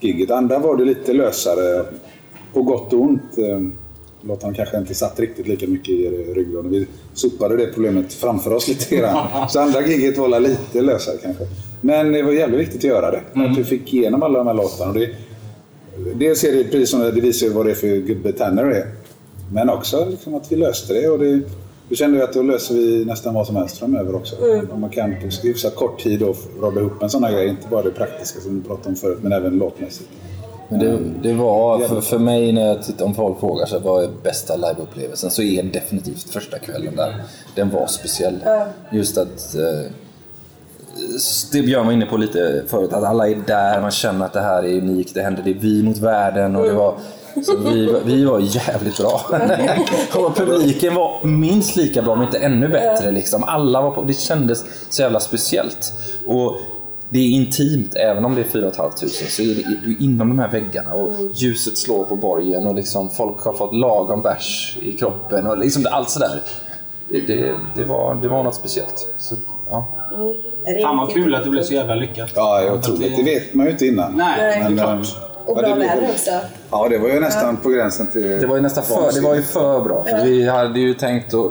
giget. 0.00 0.30
Andra 0.30 0.58
var 0.58 0.76
det 0.76 0.84
lite 0.84 1.12
lösare, 1.12 1.84
på 2.52 2.62
gott 2.62 2.92
och 2.92 3.00
ont. 3.00 3.38
Eh, 3.38 3.60
Låtarna 4.22 4.54
kanske 4.54 4.78
inte 4.78 4.94
satt 4.94 5.20
riktigt 5.20 5.48
lika 5.48 5.66
mycket 5.66 5.88
i 5.88 6.08
ryggraden. 6.34 6.70
Vi 6.70 6.86
sopade 7.14 7.56
det 7.56 7.66
problemet 7.66 8.12
framför 8.12 8.52
oss 8.52 8.68
lite 8.68 8.96
grann. 8.96 9.26
Så 9.48 9.60
andra 9.60 9.86
giget 9.86 10.18
var 10.18 10.40
lite 10.40 10.80
lösare 10.80 11.16
kanske. 11.22 11.44
Men 11.80 12.12
det 12.12 12.22
var 12.22 12.32
jävligt 12.32 12.60
viktigt 12.60 12.78
att 12.78 12.84
göra 12.84 13.10
det. 13.10 13.20
Att 13.34 13.58
vi 13.58 13.64
fick 13.64 13.94
igenom 13.94 14.22
alla 14.22 14.38
de 14.38 14.46
här 14.46 14.54
låtarna. 14.54 14.94
Och 16.00 16.06
det, 16.06 16.26
dels 16.26 16.44
är 16.44 16.52
det 16.52 16.64
precis 16.64 16.90
som 16.90 17.00
det 17.00 17.20
visar 17.20 17.48
vad 17.48 17.66
det 17.66 17.70
är 17.70 17.74
för 17.74 17.96
gubbe 17.96 18.32
Tanner 18.32 18.64
är. 18.64 18.86
Men 19.52 19.70
också 19.70 20.06
liksom 20.10 20.34
att 20.34 20.52
vi 20.52 20.56
löste 20.56 20.94
det. 20.94 21.08
Och 21.08 21.18
det 21.18 21.42
vi 21.90 21.96
kände 21.96 22.18
ju 22.18 22.24
att 22.24 22.32
då 22.32 22.42
löser 22.42 22.74
vi 22.74 23.04
nästan 23.04 23.34
vad 23.34 23.46
som 23.46 23.56
helst 23.56 23.78
framöver 23.78 24.14
också. 24.14 24.36
Om 24.70 24.80
man 24.80 24.90
kan 24.90 25.16
på 25.20 25.26
hyfsat 25.42 25.74
kort 25.74 26.02
tid 26.02 26.20
då 26.20 26.34
rodda 26.60 26.80
ihop 26.80 27.02
en 27.02 27.10
sån 27.10 27.24
här 27.24 27.32
grej. 27.32 27.48
Inte 27.48 27.68
bara 27.68 27.82
det 27.82 27.90
praktiska 27.90 28.40
som 28.40 28.60
vi 28.60 28.68
pratade 28.68 28.88
om 28.88 28.96
förut, 28.96 29.18
men 29.22 29.32
även 29.32 29.58
låtmässigt. 29.58 30.08
Men 30.68 30.80
det, 30.80 30.98
det 31.22 31.32
var, 31.32 31.78
för, 31.78 32.00
för 32.00 32.18
mig 32.18 32.52
när 32.52 32.68
jag 32.68 32.82
tittar, 32.82 33.04
om 33.04 33.14
folk 33.14 33.40
frågar 33.40 33.66
sig 33.66 33.80
vad 33.84 34.04
är 34.04 34.08
bästa 34.22 34.56
liveupplevelsen 34.56 35.30
så 35.30 35.42
är 35.42 35.62
definitivt 35.62 36.30
första 36.30 36.58
kvällen 36.58 36.96
där. 36.96 37.22
Den 37.54 37.70
var 37.70 37.86
speciell. 37.86 38.38
Just 38.92 39.18
att 39.18 39.54
eh, 39.54 39.92
det 41.52 41.62
Björn 41.62 41.86
var 41.86 41.92
inne 41.92 42.06
på 42.06 42.16
lite 42.16 42.62
förut, 42.68 42.92
att 42.92 43.04
alla 43.04 43.28
är 43.28 43.36
där, 43.46 43.80
man 43.80 43.90
känner 43.90 44.26
att 44.26 44.32
det 44.32 44.40
här 44.40 44.62
är 44.62 44.78
unikt, 44.78 45.14
det 45.14 45.22
händer, 45.22 45.42
det 45.42 45.50
är 45.50 45.54
vi 45.54 45.82
mot 45.82 45.98
världen 45.98 46.56
och 46.56 46.64
det 46.64 46.72
var 46.72 46.94
så 47.46 47.56
vi, 47.56 48.00
vi 48.04 48.24
var 48.24 48.38
jävligt 48.40 48.96
bra. 48.96 49.20
och 50.14 50.36
publiken 50.36 50.94
var 50.94 51.26
minst 51.26 51.76
lika 51.76 52.02
bra, 52.02 52.12
om 52.12 52.22
inte 52.22 52.38
ännu 52.38 52.68
bättre. 52.68 53.10
Liksom. 53.10 53.44
Alla 53.44 53.82
var 53.82 53.90
på, 53.90 54.02
det 54.02 54.14
kändes 54.14 54.64
så 54.90 55.02
jävla 55.02 55.20
speciellt. 55.20 55.92
Och 56.26 56.56
det 57.08 57.18
är 57.18 57.28
intimt, 57.28 57.94
även 57.94 58.24
om 58.24 58.34
det 58.34 58.40
är 58.40 58.44
4 58.44 58.70
500 58.70 58.92
så 59.28 59.42
är 59.42 59.54
det 59.54 60.04
inom 60.04 60.28
de 60.28 60.38
här 60.38 60.48
väggarna 60.48 60.94
och 60.94 61.12
ljuset 61.34 61.78
slår 61.78 62.04
på 62.04 62.16
borgen 62.16 62.66
och 62.66 62.74
liksom 62.74 63.10
folk 63.10 63.40
har 63.40 63.52
fått 63.52 63.74
lagom 63.74 64.22
bärs 64.22 64.78
i 64.82 64.92
kroppen 64.92 65.46
och 65.46 65.58
liksom 65.58 65.86
allt 65.90 66.10
sådär. 66.10 66.42
Det, 67.08 67.20
det, 67.20 67.54
det, 67.74 67.84
var, 67.84 68.14
det 68.22 68.28
var 68.28 68.42
något 68.42 68.54
speciellt. 68.54 69.14
Så, 69.18 69.34
ja. 69.70 69.86
Fan 70.82 70.96
vad 70.98 71.10
kul 71.12 71.34
att 71.34 71.44
det 71.44 71.50
blev 71.50 71.62
så 71.62 71.74
jävla 71.74 71.94
lyckat. 71.94 72.30
Ja, 72.34 72.62
jag 72.62 72.82
tror 72.82 72.96
det. 72.98 73.08
Det 73.16 73.22
vet 73.22 73.54
man 73.54 73.66
ju 73.66 73.72
inte 73.72 73.86
innan. 73.86 74.12
Nej, 74.16 74.34
det 74.38 74.44
är 74.54 74.62
Men, 74.64 74.76
klart. 74.78 74.88
ehm, 74.90 75.02
Och 75.46 75.58
ja, 75.58 75.60
bra 75.62 75.68
det 75.68 75.74
blir- 75.74 75.86
väder 75.88 76.08
också. 76.10 76.30
Ja, 76.70 76.86
det 76.90 76.98
var 76.98 77.08
ju 77.08 77.20
nästan 77.20 77.56
på 77.56 77.68
gränsen 77.68 78.06
till... 78.06 78.22
Det 78.40 78.46
var 78.46 78.56
ju 78.56 78.62
nästan 78.62 78.84
för, 78.84 79.12
det 79.14 79.20
var 79.20 79.34
ju 79.34 79.42
för 79.42 79.80
bra. 79.80 80.04
För 80.10 80.24
vi 80.24 80.48
hade 80.48 80.80
ju 80.80 80.94
tänkt 80.94 81.34
att 81.34 81.46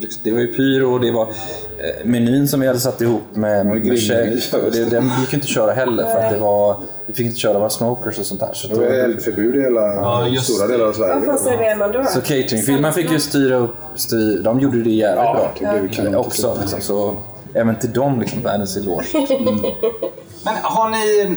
liksom, 0.00 0.20
det 0.24 0.30
var 0.32 0.40
ju 0.40 0.46
pyro 0.54 0.92
och 0.94 1.00
det 1.00 1.10
var 1.10 1.22
eh, 1.22 2.04
menyn 2.04 2.48
som 2.48 2.60
vi 2.60 2.66
hade 2.66 2.80
satt 2.80 3.00
ihop 3.00 3.22
med, 3.34 3.66
med 3.66 3.84
grillmeny, 3.84 4.40
käk. 4.40 4.72
det, 4.72 4.84
den 4.84 5.10
gick 5.20 5.32
inte 5.34 5.44
att 5.44 5.48
köra 5.48 5.72
heller 5.72 6.04
för 6.04 6.18
att 6.20 6.32
det 6.32 6.38
var, 6.38 6.76
vi 7.06 7.12
fick 7.12 7.26
inte 7.26 7.38
köra 7.38 7.58
våra 7.58 7.70
smokers 7.70 8.18
och 8.18 8.26
sånt 8.26 8.40
där. 8.40 8.50
Så, 8.52 8.68
Det 8.68 8.74
var 8.74 8.84
eldförbud 8.86 9.56
i 9.56 9.60
hela 9.62 9.80
Ja, 9.94 10.26
just 10.26 10.44
stora 10.54 10.66
delar 10.68 10.86
av 10.86 10.92
Sverige. 10.92 11.22
fan 11.26 11.38
serverar 11.38 11.76
man 11.76 11.92
då? 11.92 12.04
så 12.04 12.20
cateringfirman 12.20 12.92
fick 12.92 13.12
ju 13.12 13.20
styra 13.20 13.56
upp, 13.56 13.74
styr, 13.94 14.40
de 14.44 14.60
gjorde 14.60 14.82
det 14.82 14.90
jävligt 14.90 15.24
Ja, 15.24 15.50
bra. 15.60 15.72
det 15.72 15.80
blev 15.80 15.92
kanon. 15.92 16.14
också. 16.14 16.56
Liksom, 16.60 16.80
så, 16.80 17.16
även 17.54 17.78
till 17.78 17.92
dem 17.92 18.20
liksom, 18.20 18.42
världens 18.42 18.76
eloge. 18.76 19.04
Men 20.44 20.54
har 20.62 20.90
ni... 20.90 21.36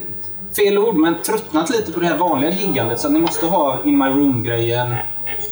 fel 0.56 0.78
ord, 0.78 0.96
men 0.96 1.14
tröttnat 1.26 1.70
lite 1.70 1.92
på 1.92 2.00
det 2.00 2.06
här 2.06 2.18
vanliga 2.18 2.52
giggandet. 2.52 3.00
Så 3.00 3.08
att 3.08 3.14
ni 3.14 3.20
måste 3.20 3.46
ha 3.46 3.80
In 3.86 3.98
My 3.98 4.06
Room-grejen, 4.06 4.96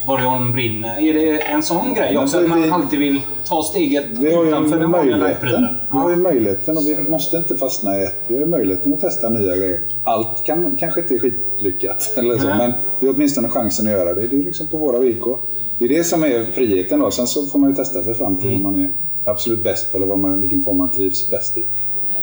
Borgholm 0.08 0.54
brinner. 0.54 1.00
Är 1.10 1.14
det 1.14 1.40
en 1.42 1.64
sån 1.64 1.94
grej 1.94 2.18
också? 2.18 2.38
Att 2.44 2.50
man 2.50 2.62
vi- 2.62 2.70
alltid 2.70 3.00
vill 3.00 3.22
ta 3.46 3.64
steget 3.64 4.06
Vi 4.10 4.36
har 4.36 4.44
ju 4.44 4.50
utanför 4.50 4.80
den 4.80 4.92
vanliga 4.92 5.18
liveprylen? 5.18 5.68
Vi 5.92 5.98
har 5.98 6.10
ju 6.10 6.16
möjligheten 6.16 6.78
och 6.78 6.84
vi 6.88 6.98
måste 7.10 7.38
inte 7.38 7.58
fastna 7.58 7.98
i 8.00 8.04
ett. 8.04 8.24
Vi 8.28 8.34
har 8.34 8.42
ju 8.42 8.48
möjligheten 8.48 8.94
att 8.94 9.00
testa 9.02 9.30
nya 9.30 9.56
grejer. 9.58 9.80
Allt 10.04 10.44
kan, 10.44 10.76
kanske 10.80 11.02
inte 11.02 11.16
är 11.16 11.20
skitlyckat, 11.20 12.14
eller 12.18 12.38
så, 12.38 12.48
Nej. 12.48 12.58
men 12.58 12.74
vi 13.00 13.08
har 13.08 13.14
åtminstone 13.14 13.50
chansen 13.50 13.86
att 13.88 13.92
göra 13.92 14.14
det. 14.14 14.28
Det 14.28 14.36
är 14.36 14.44
liksom 14.44 14.68
på 14.68 14.78
våra 14.78 14.98
villkor. 15.00 15.40
Det 15.78 15.86
är 15.86 15.90
det 15.90 16.04
som 16.04 16.24
är 16.24 16.46
friheten. 16.54 17.00
Då. 17.00 17.12
Sen 17.12 17.28
så 17.28 17.46
får 17.46 17.60
man 17.60 17.70
ju 17.70 17.76
testa 17.76 18.04
sig 18.04 18.16
fram 18.16 18.36
till 18.36 18.52
vad 18.52 18.74
man 18.74 18.86
är 18.86 18.90
absolut 19.26 19.64
bäst 19.64 19.92
på 19.92 19.98
eller 19.98 20.08
vad 20.08 20.20
man, 20.20 20.42
vilken 20.42 20.62
form 20.62 20.78
man 20.78 20.90
trivs 20.90 21.30
bäst 21.30 21.58
i. 21.58 21.64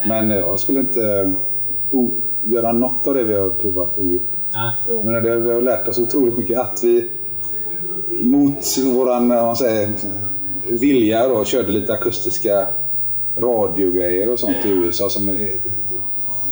Men 0.09 0.31
eh, 0.31 0.37
jag 0.37 0.61
skulle 0.61 0.81
inte 0.81 1.33
o, 1.91 2.11
göra 2.45 2.73
något 2.73 3.07
av 3.07 3.15
det 3.15 3.25
vi 3.25 3.35
har 3.35 3.51
provat 3.51 3.99
ogjort. 3.99 4.23
Menar, 5.05 5.21
det, 5.21 5.41
vi 5.41 5.53
har 5.53 5.63
lärt 5.63 5.89
oss 5.89 5.99
otroligt 5.99 6.39
mycket 6.39 6.59
att 6.59 6.85
vi 6.85 7.09
mot 8.11 8.79
våran 8.79 9.29
vad 9.29 9.45
man 9.45 9.57
säger, 9.57 9.91
vilja 10.71 11.29
då, 11.29 11.45
körde 11.45 11.73
lite 11.73 11.93
akustiska 11.93 12.67
radiogrejer 13.37 14.33
och 14.33 14.39
sånt 14.39 14.57
i 14.65 14.69
USA. 14.69 15.09
Som 15.09 15.39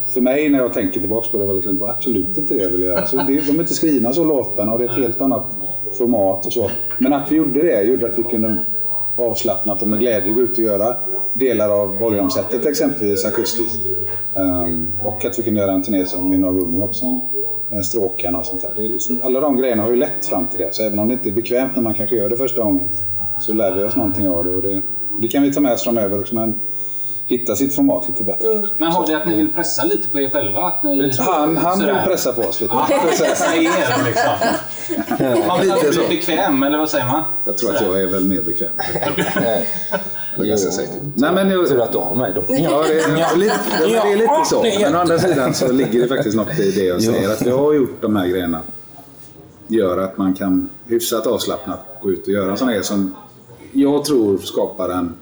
för 0.07 0.21
mig 0.21 0.49
när 0.49 0.59
jag 0.59 0.73
tänker 0.73 1.01
tillbaka 1.01 1.29
på 1.31 1.39
det 1.39 1.45
var 1.45 1.55
liksom, 1.55 1.75
det 1.75 1.81
var 1.81 1.91
absolut 1.91 2.39
inte 2.39 2.55
det 2.55 2.63
jag 2.63 2.71
ville 2.71 2.85
göra. 2.85 3.07
Så 3.07 3.17
det, 3.17 3.23
de 3.25 3.33
är 3.33 3.61
inte 3.61 3.75
skrivna 3.75 4.13
så 4.13 4.25
låtarna 4.25 4.73
och 4.73 4.79
det 4.79 4.85
är 4.85 4.89
ett 4.89 4.97
helt 4.97 5.21
annat 5.21 5.57
format 5.93 6.47
och 6.47 6.53
så. 6.53 6.71
Men 6.99 7.13
att 7.13 7.33
vi 7.33 7.37
gjorde 7.37 7.63
det 7.63 7.83
gjorde 7.83 8.07
att 8.07 8.19
vi 8.19 8.23
kunde 8.23 8.57
avslappnat 9.17 9.83
och 9.83 9.89
med 9.89 10.01
glädje 10.01 10.33
gå 10.33 10.41
ut 10.41 10.59
och 10.59 10.65
göra 10.65 10.97
delar 11.33 11.71
av 11.71 11.99
Borgholmssättet 11.99 12.67
exempelvis 12.67 13.25
akustiskt. 13.25 13.81
Um, 14.35 14.87
och 15.05 15.25
att 15.25 15.39
vi 15.39 15.43
kunde 15.43 15.61
göra 15.61 15.73
en 15.73 15.83
turné 15.83 16.07
som 16.07 16.33
i 16.33 16.39
några 16.39 16.85
också. 16.85 17.21
Med 17.69 17.85
stråkarna 17.85 18.39
och 18.39 18.47
sånt 18.47 18.63
där. 18.63 18.71
Det 18.77 18.85
är 18.85 18.89
liksom, 18.89 19.21
alla 19.25 19.41
de 19.41 19.57
grejerna 19.57 19.83
har 19.83 19.91
ju 19.91 19.97
lett 19.97 20.27
fram 20.27 20.47
till 20.47 20.59
det. 20.59 20.75
Så 20.75 20.83
även 20.83 20.99
om 20.99 21.09
det 21.09 21.13
inte 21.13 21.29
är 21.29 21.33
bekvämt 21.33 21.73
när 21.75 21.83
man 21.83 21.95
kanske 21.95 22.17
gör 22.17 22.29
det 22.29 22.37
första 22.37 22.63
gången 22.63 22.89
så 23.41 23.53
lär 23.53 23.75
vi 23.75 23.85
oss 23.85 23.97
någonting 23.97 24.29
av 24.29 24.45
det. 24.45 24.55
Och 24.55 24.63
det, 24.63 24.83
det 25.21 25.29
kan 25.29 25.43
vi 25.43 25.53
ta 25.53 25.61
med 25.61 25.73
oss 25.73 25.85
framöver 25.85 26.21
också. 26.21 26.35
Men 26.35 26.61
hitta 27.27 27.57
sitt 27.57 27.75
format 27.75 28.09
lite 28.09 28.25
bättre. 28.25 28.63
Men 28.77 28.93
har 28.93 29.07
det 29.07 29.17
att 29.17 29.27
ni 29.27 29.37
vill 29.37 29.53
pressa 29.53 29.85
lite 29.85 30.09
på 30.09 30.21
er 30.21 30.31
själva? 30.31 30.63
Att 30.63 30.83
ni, 30.83 31.13
Han, 31.19 31.57
han 31.57 31.79
vill 31.79 31.97
pressa 32.05 32.33
på 32.33 32.43
oss 32.43 32.61
lite. 32.61 32.75
Ja, 32.75 33.01
pressa 33.03 33.55
er 33.57 34.05
liksom. 34.05 34.33
Man 35.49 35.71
alltid 35.71 35.95
så. 35.95 36.01
bekväm, 36.09 36.63
eller 36.63 36.79
vad 36.79 36.91
säger 36.91 37.07
man? 37.07 37.23
Jag 37.45 37.59
tror 37.59 37.75
att 37.75 37.81
jag 37.81 38.03
är 38.03 38.07
väl 38.07 38.25
mer 38.25 38.43
bekväm. 38.43 38.71
Det 40.39 40.43
är 40.43 40.47
ganska 40.47 40.71
säkert. 40.71 41.03
Nej, 41.15 41.33
men 41.33 41.51
jag, 41.51 41.69
Tur 41.69 41.81
att 41.81 41.93
du 41.93 41.99
har 41.99 42.15
mig 42.15 42.33
då. 42.35 42.45
Ja, 42.49 42.85
det 42.89 43.01
är, 43.01 43.37
lite, 43.37 43.55
det 43.79 43.97
är 43.97 44.17
lite 44.17 44.45
så. 44.47 44.63
Men 44.63 44.95
å 44.95 44.99
andra 44.99 45.19
sidan 45.19 45.55
så 45.55 45.73
ligger 45.73 46.03
det 46.03 46.09
faktiskt 46.09 46.37
något 46.37 46.59
i 46.59 46.71
det 46.71 46.85
jag 46.85 47.03
säger. 47.03 47.31
Att 47.31 47.43
vi 47.43 47.51
har 47.51 47.75
gjort 47.75 48.03
de 48.03 48.17
här 48.17 48.27
grejerna 48.27 48.61
gör 49.69 49.99
att 49.99 50.19
man 50.19 50.35
kan 50.35 50.69
hyfsat 50.89 51.27
avslappnat 51.27 51.81
gå 52.03 52.11
ut 52.11 52.23
och 52.27 52.33
göra 52.33 52.51
en 52.51 52.57
sån 52.57 52.69
här 52.69 52.83
som 52.83 53.15
jag 53.73 54.05
tror 54.05 54.39
skapar 54.39 54.89
en 54.89 55.15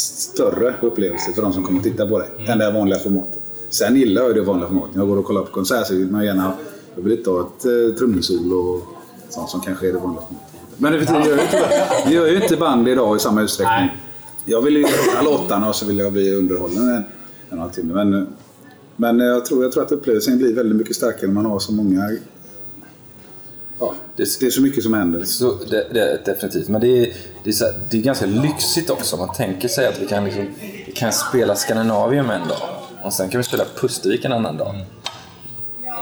större 0.00 0.74
upplevelse 0.80 1.32
för 1.32 1.42
de 1.42 1.52
som 1.52 1.64
kommer 1.64 1.78
att 1.78 1.84
titta 1.84 2.06
på 2.06 2.18
det 2.18 2.52
än 2.52 2.58
det 2.58 2.70
vanliga 2.70 2.98
formatet. 2.98 3.42
Sen 3.70 3.96
gillar 3.96 4.22
jag 4.22 4.34
det 4.34 4.42
vanliga 4.42 4.68
formatet. 4.68 4.94
När 4.94 5.02
jag 5.02 5.08
går 5.08 5.16
och 5.16 5.24
kollar 5.24 5.42
på 5.42 5.52
konsert 5.52 5.86
så 5.86 5.94
vill 5.94 6.10
man 6.10 6.24
gärna 6.24 6.52
jag 6.96 7.02
vill 7.02 7.18
inte 7.18 7.30
ha 7.30 7.40
ett 7.40 7.64
eh, 7.64 7.98
trumsolo 7.98 8.56
och 8.56 8.82
sånt 9.28 9.50
som 9.50 9.60
kanske 9.60 9.88
är 9.88 9.92
det 9.92 9.98
vanliga 9.98 10.22
formatet. 10.22 10.50
Men 10.76 10.92
det 10.92 10.98
betyder 10.98 11.20
gör 11.20 11.36
ju 11.36 11.42
inte, 11.42 11.68
vi 12.06 12.14
gör 12.14 12.26
ju 12.26 12.42
inte 12.42 12.56
band 12.56 12.88
idag 12.88 13.16
i 13.16 13.20
samma 13.20 13.42
utsträckning. 13.42 13.86
Nej. 13.86 13.96
Jag 14.44 14.62
vill 14.62 14.76
ju 14.76 14.86
höra 14.86 15.22
låtarna 15.22 15.68
och 15.68 15.74
så 15.74 15.86
vill 15.86 15.98
jag 15.98 16.12
bli 16.12 16.34
underhållen 16.34 16.88
en, 16.88 16.94
en 16.94 17.04
och 17.48 17.52
en 17.52 17.58
halv 17.58 17.70
timme. 17.70 18.04
Men, 18.04 18.26
men 18.96 19.18
jag, 19.20 19.44
tror, 19.44 19.62
jag 19.62 19.72
tror 19.72 19.82
att 19.82 19.92
upplevelsen 19.92 20.38
blir 20.38 20.54
väldigt 20.54 20.76
mycket 20.76 20.96
starkare 20.96 21.26
när 21.26 21.34
man 21.34 21.46
har 21.46 21.58
så 21.58 21.72
många... 21.72 22.02
Det, 24.20 24.40
det 24.40 24.46
är 24.46 24.50
så 24.50 24.62
mycket 24.62 24.82
som 24.82 24.94
händer. 24.94 25.24
Så 25.24 25.54
det, 25.70 25.86
det, 25.92 26.24
definitivt. 26.24 26.68
Men 26.68 26.80
det 26.80 26.86
är, 26.86 27.12
det, 27.44 27.50
är 27.50 27.54
så 27.54 27.64
det 27.90 27.96
är 27.96 28.02
ganska 28.02 28.26
lyxigt 28.26 28.90
också. 28.90 29.16
Man 29.16 29.32
tänker 29.34 29.68
sig 29.68 29.86
att 29.86 30.02
vi 30.02 30.06
kan, 30.06 30.24
liksom, 30.24 30.46
vi 30.86 30.92
kan 30.92 31.12
spela 31.12 31.56
Skandinavium 31.56 32.30
en 32.30 32.48
dag 32.48 32.58
och 33.04 33.12
sen 33.12 33.28
kan 33.28 33.38
vi 33.38 33.44
spela 33.44 33.64
Pustervik 33.80 34.24
en 34.24 34.32
annan 34.32 34.56
dag. 34.56 34.74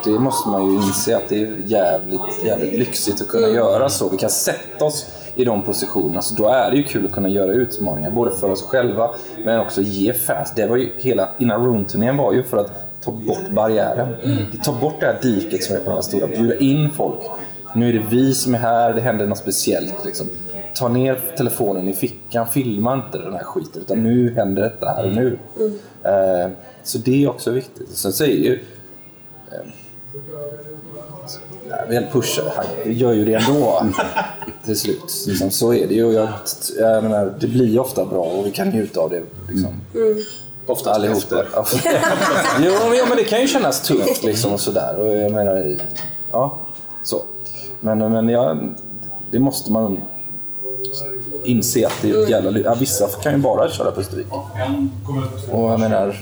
Det 0.05 0.11
måste 0.11 0.49
man 0.49 0.67
ju 0.67 0.77
inse 0.77 1.17
att 1.17 1.29
det 1.29 1.43
är 1.43 1.57
jävligt, 1.67 2.45
jävligt 2.45 2.79
lyxigt 2.79 3.21
att 3.21 3.29
kunna 3.29 3.49
göra 3.49 3.89
så. 3.89 4.09
Vi 4.09 4.17
kan 4.17 4.31
sätta 4.31 4.85
oss 4.85 5.07
i 5.35 5.45
de 5.45 5.63
positionerna. 5.63 6.23
Så 6.23 6.35
då 6.35 6.49
är 6.49 6.71
det 6.71 6.77
ju 6.77 6.83
kul 6.83 7.07
att 7.07 7.13
kunna 7.13 7.29
göra 7.29 7.53
utmaningar, 7.53 8.11
både 8.11 8.31
för 8.31 8.51
oss 8.51 8.63
själva 8.63 9.15
men 9.45 9.61
också 9.61 9.83
ge 9.83 10.13
fans. 10.13 10.53
Det 10.57 10.67
var 10.67 10.77
ju 10.77 10.91
hela 10.97 11.29
Inna 11.39 11.57
Room-turnén 11.57 12.17
var 12.17 12.33
ju 12.33 12.43
för 12.43 12.57
att 12.57 13.01
ta 13.05 13.11
bort 13.11 13.51
barriären. 13.51 14.17
Vi 14.53 14.59
tar 14.59 14.81
bort 14.81 15.01
det 15.01 15.07
här 15.07 15.19
diket 15.23 15.65
som 15.65 15.77
är 15.77 15.81
på 15.81 15.85
den 15.85 15.95
här 15.95 16.03
stora, 16.03 16.27
bjuda 16.27 16.57
in 16.57 16.91
folk. 16.91 17.21
Nu 17.75 17.89
är 17.89 17.93
det 17.93 18.05
vi 18.11 18.35
som 18.35 18.55
är 18.55 18.59
här, 18.59 18.93
det 18.93 19.01
händer 19.01 19.27
något 19.27 19.39
speciellt. 19.39 20.05
Liksom. 20.05 20.27
Ta 20.75 20.89
ner 20.89 21.21
telefonen 21.37 21.89
i 21.89 21.93
fickan, 21.93 22.49
filma 22.49 22.95
inte 22.95 23.19
den 23.19 23.33
här 23.33 23.45
skiten. 23.45 23.83
Utan 23.83 24.03
nu 24.03 24.35
händer 24.35 24.63
detta 24.63 24.87
här 24.87 25.07
och 25.07 25.13
nu. 25.13 25.39
Eh, 26.03 26.51
så 26.83 26.99
det 26.99 27.25
är 27.25 27.31
också 27.31 27.51
viktigt. 27.51 27.91
Sen 27.91 28.13
så 28.13 28.25
är 28.25 28.29
ju... 28.29 28.65
Eh, 29.53 29.59
vi 31.89 32.07
pushar, 32.13 32.53
han 32.57 32.93
gör 32.93 33.13
ju 33.13 33.25
det 33.25 33.35
ändå 33.35 33.87
till 34.65 34.79
slut. 34.79 35.25
Liksom, 35.27 35.51
så 35.51 35.75
är 35.75 35.89
det 35.89 35.95
ju. 35.95 36.13
Jag, 36.13 36.29
jag 36.79 37.03
menar, 37.03 37.35
det 37.41 37.47
blir 37.47 37.79
ofta 37.81 38.05
bra 38.05 38.25
och 38.25 38.47
vi 38.47 38.51
kan 38.51 38.69
njuta 38.69 39.01
av 39.01 39.11
det. 39.11 39.23
Liksom. 39.49 39.81
Ofta 40.67 40.91
allihopa. 40.91 41.45
jo, 42.61 42.73
men, 42.89 42.99
ja, 42.99 43.07
men 43.09 43.17
det 43.17 43.25
kan 43.25 43.41
ju 43.41 43.49
kännas 43.49 43.83
tungt 43.83 44.23
liksom 44.23 44.53
och 44.53 44.61
sådär. 44.61 44.97
Och 44.97 45.17
jag 45.17 45.33
menar, 45.33 45.77
ja. 46.31 46.59
Men, 47.81 47.99
men 47.99 48.29
ja, 48.29 48.57
det 49.31 49.39
måste 49.39 49.73
man 49.73 50.01
inse 51.45 51.87
att 51.87 51.93
det 52.03 52.11
är 52.11 52.23
ett 52.23 52.31
jävla 52.31 52.51
ly- 52.51 52.63
ja, 52.65 52.75
Vissa 52.81 53.07
kan 53.09 53.33
ju 53.33 53.39
bara 53.39 53.69
köra 53.71 53.91
på 53.91 54.01
Östervik. 54.01 54.27
Och 55.53 55.71
jag 55.71 55.81
menar, 55.81 56.17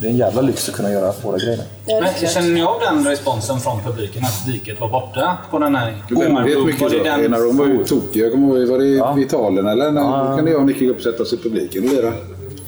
det 0.00 0.06
är 0.06 0.10
en 0.10 0.16
jävla 0.16 0.40
lyx 0.42 0.68
att 0.68 0.74
kunna 0.74 0.90
göra 0.92 1.12
båda 1.22 1.38
grejerna. 1.38 1.62
Men 1.86 2.28
känner 2.28 2.48
ni 2.48 2.62
av 2.62 2.80
den 2.80 3.04
responsen 3.04 3.60
från 3.60 3.80
publiken 3.82 4.24
att 4.24 4.46
diket 4.46 4.80
var 4.80 4.88
borta 4.88 5.38
på 5.50 5.58
den 5.58 5.74
här 5.74 5.96
Var 6.10 6.44
mycket 6.66 6.90
det 6.90 6.98
så. 6.98 7.04
den- 7.04 7.30
de 7.32 7.56
var 7.56 7.66
ju 7.66 7.84
tokiga. 7.84 8.24
Jag 8.24 8.32
kommer 8.32 8.58
ihåg, 8.58 8.68
var 8.68 8.78
det 8.78 8.84
Ja. 8.86 9.18
i 9.18 9.22
Italien 9.22 9.66
eller? 9.66 9.90
När, 9.90 10.30
Då 10.30 10.36
kunde 10.36 10.50
jag 10.50 10.60
och 10.60 10.66
Nicky 10.66 10.86
gå 10.86 10.90
upp 10.92 10.96
och 10.96 11.02
sätta 11.02 11.22
oss 11.22 11.32
i 11.32 11.36
publiken 11.36 11.84
och 11.84 11.90
lira. 11.90 12.12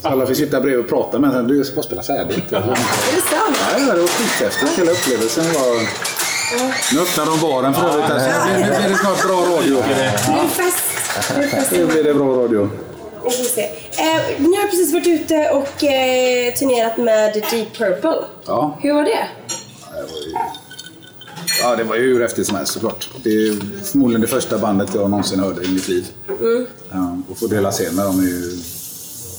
Alla 0.03 0.27
fick 0.27 0.37
sitta 0.37 0.61
bredvid 0.61 0.85
och 0.85 0.89
prata 0.91 1.19
med 1.19 1.33
sen. 1.33 1.47
Du, 1.49 1.57
jag 1.57 1.67
ska 1.67 1.75
bara 1.77 1.83
spela 1.83 2.03
färdigt. 2.03 2.37
Är 2.53 2.61
det 2.61 3.23
sant? 3.23 3.57
Ja, 3.79 3.95
det 3.95 4.01
var 4.01 4.07
skithäftigt. 4.09 4.79
Hela 4.79 4.91
upplevelsen 4.93 5.45
var... 5.45 6.12
Nu 6.93 7.01
öppnar 7.01 7.27
de 7.27 7.41
baren 7.41 7.75
för 7.75 7.89
övrigt. 7.89 8.09
Nu 8.09 8.77
blir 8.79 8.89
det 8.89 8.97
snart 8.97 9.23
bra 9.27 9.41
radio. 9.57 9.85
Nu 10.43 10.49
fest. 10.49 11.71
Blir 11.71 12.05
det 12.05 12.15
bra 12.15 12.27
radio. 12.43 12.71
Vi 13.25 13.31
får 13.31 13.45
se. 13.45 13.63
Eh, 13.63 14.21
ni 14.39 14.57
har 14.57 14.67
precis 14.69 14.93
varit 14.93 15.07
ute 15.07 15.51
och 15.51 15.85
eh, 15.85 16.55
turnerat 16.55 16.97
med 16.97 17.33
Deep 17.51 17.77
Purple. 17.79 18.25
Ja. 18.47 18.79
Hur 18.83 18.93
var 18.95 19.03
det? 19.05 19.29
Ja, 21.63 21.77
det 21.77 21.85
var 21.85 21.97
ju 21.97 22.03
hur 22.03 22.21
häftigt 22.21 22.47
som 22.47 22.57
helst 22.57 22.73
såklart. 22.73 23.11
Det 23.23 23.31
är 23.31 23.57
förmodligen 23.85 24.21
det 24.21 24.27
första 24.27 24.59
bandet 24.59 24.91
jag 24.95 25.11
någonsin 25.11 25.41
hörde 25.41 25.65
i 25.65 25.69
mitt 25.69 25.89
liv. 25.89 26.07
Ja, 26.93 27.19
och 27.31 27.39
få 27.39 27.47
dela 27.47 27.71
scen 27.71 27.95
med 27.95 28.05
dem 28.05 28.19
är 28.19 28.25
ju... 28.25 28.59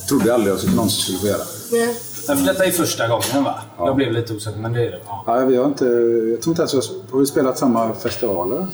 Trodde 0.08 0.26
jag 0.26 0.34
aldrig 0.34 0.54
jag 0.56 0.74
någonsin 0.74 1.00
skulle 1.02 1.18
få 1.18 1.26
göra. 1.26 1.42
Nej. 1.72 1.96
Men 2.28 2.36
för 2.36 2.44
detta 2.46 2.64
är 2.64 2.70
första 2.70 3.08
gången 3.08 3.44
va? 3.44 3.54
Jag 3.78 3.96
blev 3.96 4.12
lite 4.12 4.32
osäker, 4.34 4.58
men 4.58 4.72
det 4.72 4.80
är 4.86 4.90
det. 4.90 4.98
Ja. 5.06 5.24
Ja, 5.26 5.34
vi 5.44 5.56
har 5.56 5.64
inte... 5.66 5.84
Jag 6.30 6.42
tror 6.42 6.52
inte 6.52 6.62
ens 6.62 6.74
vi 6.74 6.78
har- 6.78 7.12
har 7.12 7.18
vi 7.20 7.26
spelat 7.26 7.58
samma 7.58 7.94
festivaler. 7.94 8.66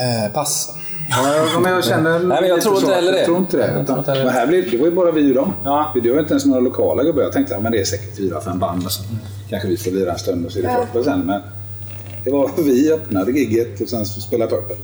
Eh, 0.00 0.32
pass. 0.34 0.72
Ja, 1.10 1.60
men 1.62 1.72
jag 1.72 1.84
känner 1.84 2.18
men 2.18 2.48
jag 2.48 2.60
tror 2.60 2.74
inte 2.74 2.86
så. 2.86 2.92
heller 2.92 3.12
det. 3.12 3.18
Jag 3.18 3.26
tror 3.26 3.38
inte 3.38 3.56
det. 3.56 3.72
Jag 3.76 3.86
tror 3.86 3.98
inte 3.98 4.10
heller 4.10 4.24
men 4.24 4.34
här 4.34 4.46
blev, 4.46 4.70
det 4.70 4.76
var 4.76 4.84
ju 4.86 4.92
bara 4.92 5.10
vi 5.10 5.30
och 5.30 5.34
dem. 5.34 5.52
Ja. 5.64 5.92
Det 6.02 6.10
var 6.12 6.18
inte 6.20 6.30
ens 6.32 6.44
några 6.46 6.60
lokala 6.60 7.02
gubbar. 7.04 7.22
Jag 7.22 7.32
tänkte 7.32 7.56
att 7.56 7.62
men 7.62 7.72
det 7.72 7.80
är 7.80 7.84
säkert 7.84 8.16
fyra, 8.16 8.40
fem 8.40 8.58
band. 8.58 8.84
Och 8.84 8.92
så. 8.92 9.02
Kanske 9.50 9.68
vi 9.68 9.76
får 9.76 9.90
lira 9.90 10.12
en 10.12 10.18
stund 10.18 10.46
och 10.46 10.52
så 10.52 10.58
är 10.58 10.62
det 10.62 10.76
Ja. 10.94 11.04
Sen. 11.04 11.20
Men 11.20 11.40
det 12.24 12.30
var 12.30 12.50
vi 12.56 12.92
öppnade 12.92 13.32
gigget 13.32 13.80
och 13.80 13.88
sen 13.88 14.06
så 14.06 14.20
spelade 14.20 14.50
Purple. 14.50 14.76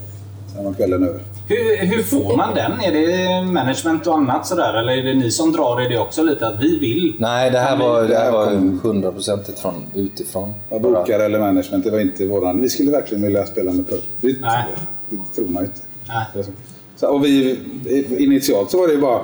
Var 0.64 0.72
kvällen 0.74 1.02
över. 1.08 1.20
Hur, 1.48 1.86
hur 1.86 2.02
får 2.02 2.36
man 2.36 2.54
den? 2.54 2.72
Är 2.80 2.92
det 2.92 3.42
management 3.52 4.06
och 4.06 4.14
annat 4.14 4.46
sådär? 4.46 4.74
Eller 4.74 4.92
är 4.92 5.02
det 5.02 5.14
ni 5.14 5.30
som 5.30 5.52
drar 5.52 5.86
i 5.86 5.88
det 5.88 5.98
också 5.98 6.22
lite? 6.22 6.46
Att 6.46 6.60
vi 6.62 6.78
vill? 6.78 7.14
Nej, 7.18 7.50
det 7.50 7.58
här 7.58 7.76
var, 7.76 8.02
det 8.02 8.16
här 8.18 8.32
var 8.32 8.46
kom- 8.46 8.80
hundraprocentigt 8.82 9.58
från 9.58 9.86
utifrån. 9.94 10.54
Ja, 10.70 10.78
bokare 10.78 11.24
eller 11.24 11.38
management, 11.38 11.84
det 11.84 11.90
var 11.90 11.98
inte 12.00 12.26
våran. 12.26 12.60
Vi 12.60 12.68
skulle 12.68 12.90
verkligen 12.90 13.22
vilja 13.24 13.46
spela 13.46 13.72
med 13.72 13.88
Purple. 13.88 14.06
Det, 14.20 14.40
Nej. 14.40 14.64
det 15.10 15.16
tror 15.36 15.48
man 15.48 15.62
ju 15.62 15.68
inte. 15.68 15.80
Nej. 16.08 16.44
Så. 16.96 17.06
Och 17.08 17.24
vi, 17.24 17.58
initialt 18.18 18.70
så 18.70 18.78
var 18.80 18.86
det 18.86 18.94
ju 18.94 19.00
bara... 19.00 19.20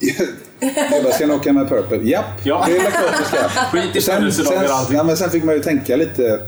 Jag 1.04 1.14
ska 1.14 1.26
ni 1.26 1.34
åka 1.34 1.52
med 1.52 1.68
Purple? 1.68 1.96
Japp, 2.10 2.24
Ja. 2.44 2.64
det 2.66 2.76
är 2.76 2.82
väl 2.82 2.92
klart 2.92 3.20
vi 3.20 3.24
ska. 3.24 3.48
Skit 3.72 3.96
i 3.96 4.00
födelsedagar 4.00 4.62
och 4.62 4.68
sen, 4.68 4.76
allting. 4.76 4.96
ja, 4.96 5.02
men 5.02 5.16
sen 5.16 5.30
fick 5.30 5.44
man 5.44 5.54
ju 5.54 5.60
tänka 5.60 5.96
lite. 5.96 6.40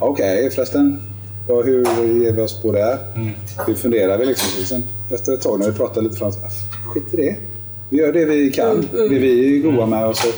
Okej 0.00 0.50
förresten, 0.50 1.02
ja, 1.48 1.62
hur 1.62 1.84
ger 2.24 2.32
vi 2.32 2.42
oss 2.42 2.62
på 2.62 2.72
det 2.72 2.82
här? 2.82 2.98
Mm. 3.16 3.30
Hur 3.66 3.74
funderar 3.74 4.18
vi 4.18 4.26
liksom? 4.26 4.48
Så 4.60 4.66
Sen, 4.66 4.84
efter 5.10 5.32
ett 5.34 5.40
tag 5.42 5.60
när 5.60 5.66
vi 5.70 5.76
pratade 5.76 6.00
lite 6.00 6.16
fram 6.16 6.28
ah, 6.28 6.90
skit 6.94 7.04
i 7.12 7.16
det. 7.16 7.36
Vi 7.90 7.96
gör 7.98 8.12
det 8.12 8.24
vi 8.24 8.50
kan, 8.52 8.70
Mm, 8.70 8.86
det 9.12 9.18
vi 9.18 9.58
är 9.58 9.62
goda 9.62 9.86
med 9.86 10.06
och 10.06 10.16
så 10.16 10.28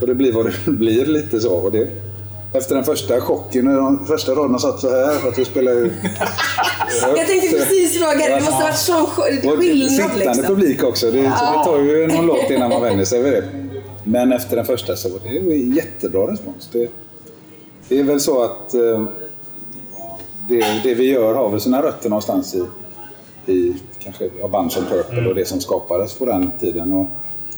får 0.00 0.06
det 0.06 0.14
bli 0.14 0.30
vad 0.30 0.46
det 0.46 0.70
blir 0.70 1.06
lite 1.06 1.40
så. 1.40 1.52
Och 1.54 1.72
det, 1.72 1.88
Efter 2.52 2.74
den 2.74 2.84
första 2.84 3.20
chocken, 3.20 3.64
när 3.64 3.76
de 3.76 4.06
första 4.06 4.32
raderna 4.32 4.58
satt 4.58 4.80
så 4.80 4.90
här, 4.90 5.14
för 5.14 5.28
att 5.28 5.38
vi 5.38 5.44
spelade 5.44 5.76
ju... 5.80 5.90
Jag 7.16 7.26
tänkte 7.26 7.56
precis 7.58 7.98
fråga 7.98 8.12
det. 8.16 8.28
Det 8.28 8.34
måste 8.34 8.52
ha 8.52 8.62
varit 8.62 8.76
sån 8.76 8.96
sk- 9.06 9.52
Och 9.52 9.58
skillnad 9.58 9.90
sittande 9.90 10.18
liksom. 10.24 10.44
publik 10.44 10.82
också. 10.84 11.06
Det, 11.10 11.22
så 11.22 11.44
det 11.58 11.64
tar 11.64 11.78
ju 11.82 12.06
någon 12.06 12.26
låt 12.26 12.50
innan 12.50 12.70
man 12.70 12.82
vänjer 12.82 13.04
sig 13.04 13.22
vid 13.22 13.32
det. 13.32 13.44
Men 14.04 14.32
efter 14.32 14.56
den 14.56 14.64
första 14.64 14.96
så 14.96 15.08
var 15.08 15.18
det 15.24 15.28
ju 15.54 15.74
jättebra 15.74 16.32
respons. 16.32 16.68
Det, 16.72 16.88
det 17.88 17.98
är 18.00 18.04
väl 18.04 18.20
så 18.20 18.42
att 18.44 18.74
eh, 18.74 19.04
det, 20.48 20.80
det 20.82 20.94
vi 20.94 21.10
gör 21.10 21.34
har 21.34 21.50
väl 21.50 21.60
sina 21.60 21.82
rötter 21.82 22.08
någonstans 22.10 22.54
i, 22.54 22.62
i 23.52 23.74
kanske 23.98 24.30
ja, 24.40 24.48
band 24.48 24.72
som 24.72 24.84
Purple 24.84 25.28
och 25.28 25.34
det 25.34 25.48
som 25.48 25.60
skapades 25.60 26.14
på 26.14 26.24
den 26.24 26.50
tiden. 26.60 26.92
Och, 26.92 27.06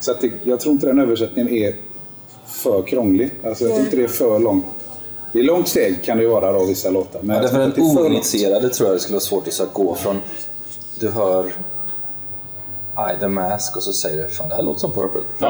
så 0.01 0.11
att 0.11 0.20
det, 0.20 0.31
jag 0.42 0.61
tror 0.61 0.72
inte 0.72 0.87
den 0.87 0.98
översättningen 0.98 1.53
är 1.55 1.74
för 2.46 2.83
krånglig. 2.83 3.31
Alltså, 3.44 3.64
jag 3.64 3.72
tror 3.72 3.85
inte 3.85 3.96
det 3.96 4.05
är 4.05 4.09
för 4.09 4.38
långt. 4.38 4.64
I 5.33 5.42
långt 5.42 5.68
steg 5.68 6.03
kan 6.05 6.16
det 6.16 6.22
ju 6.22 6.29
vara 6.29 6.53
då, 6.53 6.64
vissa 6.64 6.90
låtar. 6.90 7.20
Men 7.22 7.37
Ja, 7.37 7.42
för 7.42 7.48
tror 7.48 7.59
den 7.61 7.66
inte 7.68 7.81
det 7.81 7.87
är 7.87 7.94
för 7.94 7.94
långt. 8.03 8.11
oinitierade 8.11 8.68
tror 8.68 8.88
jag 8.88 8.96
det 8.96 9.01
skulle 9.01 9.14
vara 9.14 9.20
svårt 9.20 9.48
att 9.48 9.72
gå 9.72 9.94
från... 9.94 10.16
Du 11.01 11.11
hör 11.11 11.53
I 13.16 13.20
the 13.20 13.28
Mask 13.28 13.76
och 13.76 13.82
så 13.82 13.92
säger 13.92 14.22
du 14.22 14.28
fan 14.28 14.48
det 14.48 14.54
här 14.54 14.62
låter 14.62 14.80
som 14.80 14.92
Purple. 14.92 15.20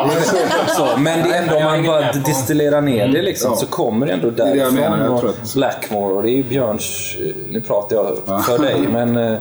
så, 0.77 0.89
men 0.99 1.29
det 1.29 1.35
är 1.37 1.43
ändå 1.43 1.57
om 1.57 1.63
man 1.65 1.87
bara 1.87 2.13
distillerar 2.13 2.81
ner 2.81 3.09
det 3.09 3.23
liksom, 3.23 3.51
Ja. 3.51 3.57
så 3.57 3.67
kommer 3.67 4.07
det 4.07 4.13
ändå 4.13 4.29
är 4.29 4.33
det 4.33 4.43
jag 4.43 4.57
därifrån. 4.57 4.75
menar, 4.75 5.05
jag 5.05 5.25
och 5.25 5.35
Blackmore 5.55 6.15
och 6.15 6.23
det 6.23 6.31
är 6.31 6.37
ju 6.37 6.43
Björns... 6.43 7.17
Nu 7.51 7.61
pratar 7.61 7.97
jag 7.97 8.45
för 8.45 8.59
dig 8.59 8.89
men 8.93 9.17
eh, 9.17 9.39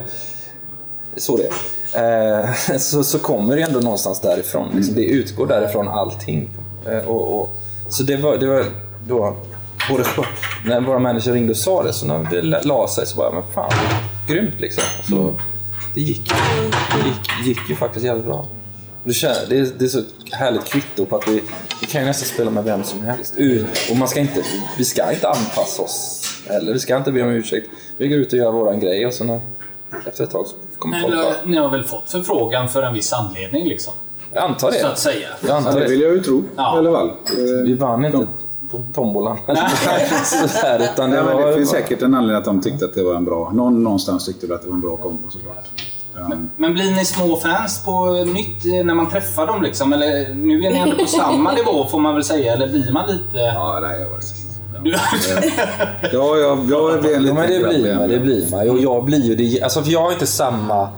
så 1.17 1.37
det 1.37 1.43
är. 1.43 2.43
Eh, 2.43 2.53
så, 2.77 3.03
så 3.03 3.19
kommer 3.19 3.55
det 3.55 3.61
ändå 3.61 3.79
någonstans 3.79 4.19
därifrån. 4.19 4.67
Liksom, 4.75 4.95
det 4.95 5.03
utgår 5.05 5.47
därifrån 5.47 5.87
allting. 5.87 6.49
Eh, 6.85 6.97
och, 7.09 7.39
och, 7.41 7.49
så 7.89 8.03
det 8.03 8.17
var, 8.17 8.37
det 8.37 8.47
var 8.47 8.63
då, 9.07 9.35
både 9.89 10.03
när 10.65 10.81
våra 10.81 10.99
manager 10.99 11.31
ringde 11.33 11.51
och 11.51 11.57
sa 11.57 11.83
det, 11.83 11.93
så 11.93 12.05
när 12.07 12.27
det 12.31 12.41
la- 12.41 12.87
sig 12.87 13.05
så 13.05 13.17
bara, 13.17 13.31
men 13.31 13.43
fan, 13.53 13.71
grymt 14.27 14.59
liksom. 14.59 14.83
Så, 15.09 15.33
det 15.97 16.03
gick, 16.03 16.31
det 16.91 17.07
gick, 17.07 17.47
gick 17.47 17.69
ju 17.69 17.75
faktiskt 17.75 18.05
jävligt 18.05 18.25
bra. 18.25 18.47
Det, 19.03 19.23
är, 19.23 19.77
det 19.77 19.85
är 19.85 19.89
så 19.89 20.01
härligt 20.31 20.65
kvitto 20.65 21.05
på 21.05 21.15
att 21.15 21.27
vi, 21.27 21.43
vi 21.81 21.87
kan 21.87 22.01
ju 22.01 22.07
nästan 22.07 22.27
spela 22.27 22.51
med 22.51 22.63
vem 22.63 22.83
som 22.83 23.01
helst. 23.01 23.35
Och 23.91 23.97
man 23.97 24.07
ska 24.07 24.19
inte, 24.19 24.43
vi 24.77 24.85
ska 24.85 25.11
inte 25.11 25.27
anpassa 25.29 25.81
oss 25.81 26.23
heller. 26.49 26.73
Vi 26.73 26.79
ska 26.79 26.97
inte 26.97 27.11
be 27.11 27.21
om 27.21 27.29
ursäkt. 27.29 27.69
Vi 27.97 28.07
går 28.07 28.17
ut 28.17 28.33
och 28.33 28.39
gör 28.39 28.51
våran 28.51 28.79
grej 28.79 29.05
och 29.05 29.13
så 29.13 29.23
när, 29.23 29.41
efter 30.05 30.23
ett 30.23 30.31
tag 30.31 30.47
så 30.47 30.55
kommer 30.79 31.01
folk 31.01 31.15
bara... 31.15 31.33
ni 31.45 31.57
har 31.57 31.69
väl 31.69 31.83
fått 31.83 32.09
förfrågan 32.09 32.69
för 32.69 32.83
en 32.83 32.93
viss 32.93 33.13
anledning 33.13 33.67
liksom? 33.67 33.93
Jag 34.33 34.43
antar 34.43 34.71
det. 34.71 34.79
Så 34.79 34.87
att 34.87 34.99
säga. 34.99 35.27
Jag 35.41 35.49
Ja, 35.49 35.55
antar 35.55 35.79
det 35.79 35.87
vill 35.87 36.01
jag 36.01 36.13
ju 36.13 36.23
tro 36.23 36.43
Ja. 36.55 36.75
i 36.75 36.77
alla 36.77 36.91
fall. 36.91 37.11
Vi 37.63 37.73
vann 37.73 38.05
inte 38.05 38.27
på 38.71 38.83
tombolan. 38.93 39.37
Sådär, 40.47 40.89
utan 40.93 41.11
det, 41.11 41.21
var, 41.21 41.53
finns 41.53 41.69
säkert 41.69 42.01
en 42.01 42.13
anledning 42.13 42.37
att 42.37 42.45
de 42.45 42.61
tyckte 42.61 42.85
att 42.85 42.93
det 42.93 43.03
var 43.03 43.15
en 43.15 43.25
bra... 43.25 43.51
Någon 43.53 43.83
någonstans 43.83 44.25
tyckte 44.25 44.55
att 44.55 44.61
det 44.61 44.67
var 44.67 44.75
en 44.75 44.81
bra 44.81 44.97
kombo 44.97 45.29
såklart. 45.29 45.65
Men 46.57 46.73
blir 46.73 46.95
ni 46.95 47.05
små 47.05 47.35
fans 47.35 47.83
på 47.85 48.23
nytt 48.23 48.85
när 48.85 48.93
man 48.93 49.09
träffar 49.09 49.47
dem 49.47 49.63
liksom? 49.63 49.93
Eller 49.93 50.33
nu 50.33 50.63
är 50.65 50.71
ni 50.71 50.77
ändå 50.79 50.95
på 50.95 51.07
samma 51.07 51.51
nivå 51.51 51.85
får 51.85 51.99
man 51.99 52.13
väl 52.13 52.23
säga. 52.23 52.53
Eller 52.53 52.67
blir 52.67 52.91
man 52.91 53.09
lite... 53.09 53.37
ja, 53.37 53.79
nej, 53.81 54.01
jag 54.01 54.09
var... 54.09 54.19
Ja, 56.13 56.37
jag, 56.37 56.59
jag 56.69 57.01
blev 57.01 57.27
Ja, 57.27 57.33
men 57.33 57.49
det 57.49 57.59
blir 57.59 57.95
man. 57.95 58.09
Det 58.09 58.19
blir 58.19 58.51
man. 58.51 58.69
Och 58.69 58.79
jag 58.79 59.03
blir 59.03 59.21
ju 59.21 59.35
det. 59.35 59.61
Alltså, 59.61 59.83
för 59.83 59.91
jag 59.91 60.01
har 60.01 60.11
inte 60.11 60.27
samma, 60.27 60.89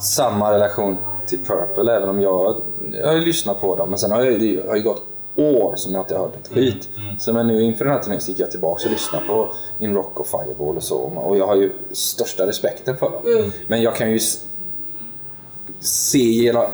samma 0.00 0.52
relation 0.52 0.98
till 1.26 1.38
Purple, 1.38 1.96
även 1.96 2.08
om 2.08 2.20
jag, 2.20 2.56
jag 3.02 3.06
har 3.06 3.14
lyssnat 3.14 3.60
på 3.60 3.76
dem. 3.76 3.90
Men 3.90 3.98
sen 3.98 4.10
har 4.10 4.22
jag, 4.22 4.40
det 4.40 4.68
har 4.68 4.76
ju 4.76 4.82
gått 4.82 5.02
år 5.36 5.74
som 5.76 5.92
jag 5.92 6.02
inte 6.02 6.14
har 6.14 6.20
hört 6.20 6.36
ett 6.36 6.48
skit. 6.54 6.88
Så 7.18 7.32
men 7.32 7.46
nu 7.46 7.62
inför 7.62 7.84
den 7.84 7.94
här 7.94 8.02
turnén 8.02 8.20
gick 8.26 8.38
jag 8.40 8.50
tillbaka 8.50 8.84
och 8.84 8.90
lyssnade 8.90 9.26
på 9.26 9.48
In 9.78 9.94
Rock 9.94 10.20
och 10.20 10.26
Fireball 10.26 10.76
och 10.76 10.82
så. 10.82 10.96
Och 10.96 11.36
jag 11.36 11.46
har 11.46 11.56
ju 11.56 11.72
största 11.92 12.46
respekten 12.46 12.96
för 12.96 13.10
dem. 13.10 13.52
Men 13.66 13.82
jag 13.82 13.96
kan 13.96 14.10
ju 14.10 14.20
se 15.80 16.18
genom... 16.18 16.64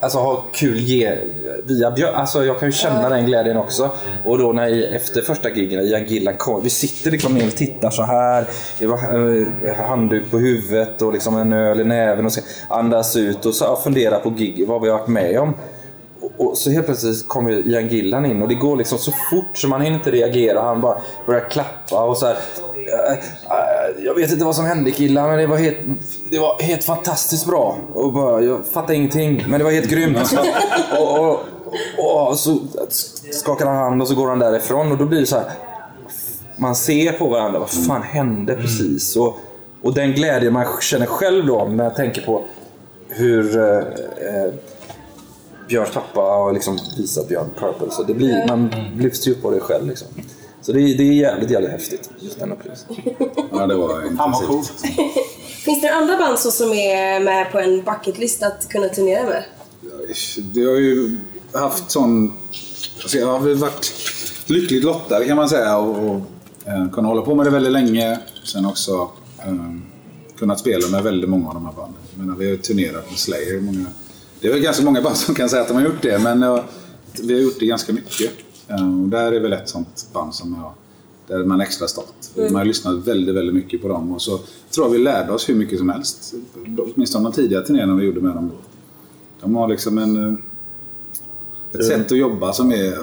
Alltså 0.00 0.18
ha 0.18 0.44
kul 0.52 0.78
ge, 0.78 1.18
via 1.64 1.90
Björn. 1.90 2.14
Alltså 2.14 2.44
jag 2.44 2.58
kan 2.60 2.68
ju 2.68 2.72
känna 2.72 3.08
den 3.08 3.26
glädjen 3.26 3.56
också. 3.56 3.90
Och 4.24 4.38
då 4.38 4.52
när 4.52 4.68
i- 4.68 4.86
efter 4.96 5.20
första 5.22 5.50
gigen 5.50 5.78
när 5.78 5.86
Ian 5.90 6.04
Gillan 6.04 6.34
kom. 6.36 6.62
Vi 6.62 6.70
sitter 6.70 7.10
liksom 7.10 7.34
ner 7.34 7.46
och 7.46 7.56
tittar 7.56 7.90
så 7.90 8.02
här. 8.02 8.46
Det 8.78 8.86
var 8.86 8.96
eh, 8.98 9.74
handduk 9.88 10.30
på 10.30 10.38
huvudet 10.38 11.02
och 11.02 11.12
liksom 11.12 11.36
en 11.38 11.52
öl 11.52 11.80
i 11.80 11.84
näven 11.84 12.26
och 12.26 12.32
så 12.32 12.40
andas 12.68 13.16
ut 13.16 13.46
och 13.46 13.54
så 13.54 13.76
fundera 13.76 14.18
på 14.18 14.30
gig, 14.30 14.64
vad 14.68 14.82
vi 14.82 14.88
har 14.88 14.98
varit 14.98 15.08
med 15.08 15.38
om. 15.40 15.54
Och, 16.20 16.46
och 16.50 16.58
så 16.58 16.70
helt 16.70 16.86
plötsligt 16.86 17.28
kommer 17.28 17.68
Ian 17.68 17.88
Gillan 17.88 18.26
in 18.26 18.42
och 18.42 18.48
det 18.48 18.54
går 18.54 18.76
liksom 18.76 18.98
så 18.98 19.10
fort 19.30 19.58
så 19.58 19.68
man 19.68 19.80
hinner 19.80 19.96
inte 19.96 20.10
reagera. 20.10 20.62
Han 20.62 20.80
bara 20.80 20.98
börjar 21.26 21.48
klappa 21.50 22.04
och 22.04 22.16
så 22.16 22.26
här. 22.26 22.36
"Eh, 22.92 23.12
eh, 23.12 24.04
Jag 24.04 24.14
vet 24.14 24.32
inte 24.32 24.44
vad 24.44 24.56
som 24.56 24.64
hände 24.64 24.90
killar 24.90 25.28
men 25.28 25.38
det 25.38 25.46
var 25.46 25.56
helt, 25.56 25.78
det 26.30 26.38
var 26.38 26.62
helt 26.62 26.84
fantastiskt 26.84 27.46
bra. 27.46 27.76
Och 27.94 28.12
bara, 28.12 28.40
jag 28.40 28.66
fattar 28.66 28.94
ingenting 28.94 29.44
men 29.48 29.58
det 29.58 29.64
var 29.64 29.70
helt 29.72 29.90
grymt. 29.90 30.18
och, 30.98 31.18
och, 31.18 31.40
och, 31.98 32.28
och 32.28 32.38
så 32.38 32.58
skakar 33.32 33.66
han 33.66 33.76
hand 33.76 34.02
och 34.02 34.08
så 34.08 34.14
går 34.14 34.28
han 34.28 34.38
därifrån 34.38 34.92
och 34.92 34.98
då 34.98 35.04
blir 35.04 35.20
det 35.20 35.26
så 35.26 35.36
här. 35.36 35.50
Man 36.56 36.74
ser 36.76 37.12
på 37.12 37.28
varandra, 37.28 37.58
vad 37.58 37.70
fan 37.70 38.02
hände 38.02 38.54
precis? 38.56 39.16
Och, 39.16 39.36
och 39.82 39.94
den 39.94 40.12
glädje 40.12 40.50
man 40.50 40.66
känner 40.80 41.06
själv 41.06 41.46
då 41.46 41.64
när 41.64 41.84
jag 41.84 41.94
tänker 41.94 42.22
på 42.22 42.42
hur 43.08 43.56
eh, 43.58 43.78
eh, 43.78 44.52
Björns 45.68 45.90
pappa 45.90 46.20
har 46.20 46.52
liksom 46.52 46.78
visat 46.96 47.28
Björn 47.28 47.50
Purple. 47.58 47.90
Så 47.90 48.02
det 48.02 48.14
blir, 48.14 48.44
man 48.48 48.74
lyfts 48.98 49.28
ju 49.28 49.32
upp 49.32 49.44
av 49.44 49.52
det 49.52 49.60
själv. 49.60 49.86
Liksom. 49.88 50.08
Så 50.66 50.72
det, 50.72 50.80
är- 50.80 50.98
det 50.98 51.02
är 51.02 51.12
jävligt, 51.12 51.50
jävligt 51.50 51.70
häftigt. 51.70 52.10
Upplevelsen. 52.52 52.96
Ja, 53.52 53.66
det 53.66 53.74
var 53.74 54.06
intensivt. 54.06 54.80
Finns 55.64 55.80
det 55.82 55.94
andra 55.94 56.16
band 56.18 56.38
så 56.38 56.50
som 56.50 56.72
är 56.72 57.20
med 57.20 57.52
på 57.52 57.58
en 57.58 57.82
bucketlist 57.82 58.42
att 58.42 58.68
kunna 58.68 58.88
turnera 58.88 59.22
med? 59.24 59.44
Det 60.54 60.64
har 60.64 60.76
ju 60.76 61.18
haft 61.52 61.90
sån... 61.90 62.32
Alltså 63.02 63.18
jag 63.18 63.26
har 63.26 63.40
väl 63.40 63.54
varit 63.54 63.92
lyckligt 64.46 64.84
lottad 64.84 65.24
kan 65.24 65.36
man 65.36 65.48
säga 65.48 65.76
och, 65.78 65.98
och 66.10 66.20
eh, 66.68 66.90
kunnat 66.92 67.08
hålla 67.08 67.22
på 67.22 67.34
med 67.34 67.46
det 67.46 67.50
väldigt 67.50 67.72
länge. 67.72 68.18
Sen 68.44 68.66
också 68.66 69.10
eh, 69.38 69.54
kunnat 70.38 70.60
spela 70.60 70.88
med 70.88 71.02
väldigt 71.02 71.30
många 71.30 71.48
av 71.48 71.54
de 71.54 71.64
här 71.64 71.72
banden. 71.72 72.00
Jag 72.16 72.24
menar, 72.26 72.38
vi 72.38 72.50
har 72.50 72.56
turnerat 72.56 73.10
med 73.10 73.18
Slayer. 73.18 73.60
Många, 73.60 73.86
det 74.40 74.48
är 74.48 74.52
väl 74.52 74.62
ganska 74.62 74.84
många 74.84 75.02
band 75.02 75.16
som 75.16 75.34
kan 75.34 75.48
säga 75.48 75.62
att 75.62 75.68
de 75.68 75.74
har 75.74 75.84
gjort 75.84 76.02
det 76.02 76.18
men 76.18 76.42
eh, 76.42 76.60
vi 77.22 77.34
har 77.34 77.40
gjort 77.40 77.60
det 77.60 77.66
ganska 77.66 77.92
mycket. 77.92 78.30
Eh, 78.68 79.02
och 79.02 79.08
där 79.08 79.32
är 79.32 79.40
väl 79.40 79.52
ett 79.52 79.68
sånt 79.68 80.08
band 80.12 80.34
som 80.34 80.54
jag 80.62 80.72
där 81.26 81.44
man 81.44 81.60
är 81.60 81.64
extra 81.64 81.88
stolt. 81.88 82.30
Man 82.36 82.54
har 82.54 82.64
lyssnat 82.64 82.94
väldigt, 82.94 83.34
väldigt 83.34 83.54
mycket 83.54 83.82
på 83.82 83.88
dem 83.88 84.12
och 84.12 84.22
så 84.22 84.38
tror 84.74 84.86
jag 84.86 84.90
vi 84.90 84.98
lärde 84.98 85.32
oss 85.32 85.48
hur 85.48 85.54
mycket 85.54 85.78
som 85.78 85.88
helst. 85.88 86.34
Åtminstone 86.78 87.24
de 87.24 87.32
tidiga 87.32 87.60
turnéerna 87.60 87.94
vi 87.94 88.06
gjorde 88.06 88.20
med 88.20 88.34
dem. 88.34 88.52
De 89.40 89.54
har 89.54 89.68
liksom 89.68 89.98
en, 89.98 90.24
eh, 90.24 90.34
ett 91.80 91.86
sätt 91.86 92.12
att 92.12 92.18
jobba 92.18 92.52
som 92.52 92.72
är... 92.72 92.98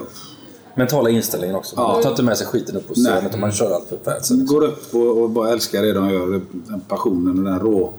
Mentala 0.74 1.10
inställningen 1.10 1.56
också. 1.56 1.76
Ja. 1.76 1.92
Man 1.92 2.02
tar 2.02 2.10
inte 2.10 2.22
med 2.22 2.38
sig 2.38 2.46
skiten 2.46 2.76
upp 2.76 2.88
på 2.88 2.94
scenen 2.94 3.26
utan 3.26 3.40
man 3.40 3.52
kör 3.52 3.74
allt 3.74 3.88
för 3.88 3.98
fansen. 4.04 4.46
Går 4.46 4.64
upp 4.64 4.94
och, 4.94 5.22
och 5.22 5.30
bara 5.30 5.50
älskar 5.50 5.82
det 5.82 5.92
de 5.92 6.10
gör. 6.10 6.40
Den 6.52 6.80
passionen 6.80 7.38
och 7.38 7.44
den 7.44 7.58
rå, 7.58 7.92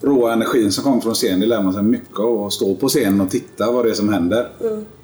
råa 0.00 0.32
energin 0.32 0.72
som 0.72 0.84
kommer 0.84 1.00
från 1.00 1.14
scenen. 1.14 1.40
Det 1.40 1.46
lär 1.46 1.62
man 1.62 1.72
sig 1.72 1.82
mycket 1.82 2.18
av. 2.18 2.46
Att 2.46 2.52
stå 2.52 2.74
på 2.74 2.88
scenen 2.88 3.20
och 3.20 3.30
titta 3.30 3.72
vad 3.72 3.84
det 3.84 3.90
är 3.90 3.94
som 3.94 4.08
händer. 4.08 4.48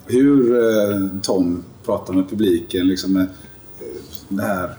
Hur 0.07 0.59
eh, 0.59 1.09
Tom 1.23 1.65
pratar 1.85 2.15
med 2.15 2.31
publiken. 2.31 2.89
Liksom 2.89 3.13
med, 3.13 3.23
eh, 3.23 4.03
det 4.29 4.43
här... 4.43 4.71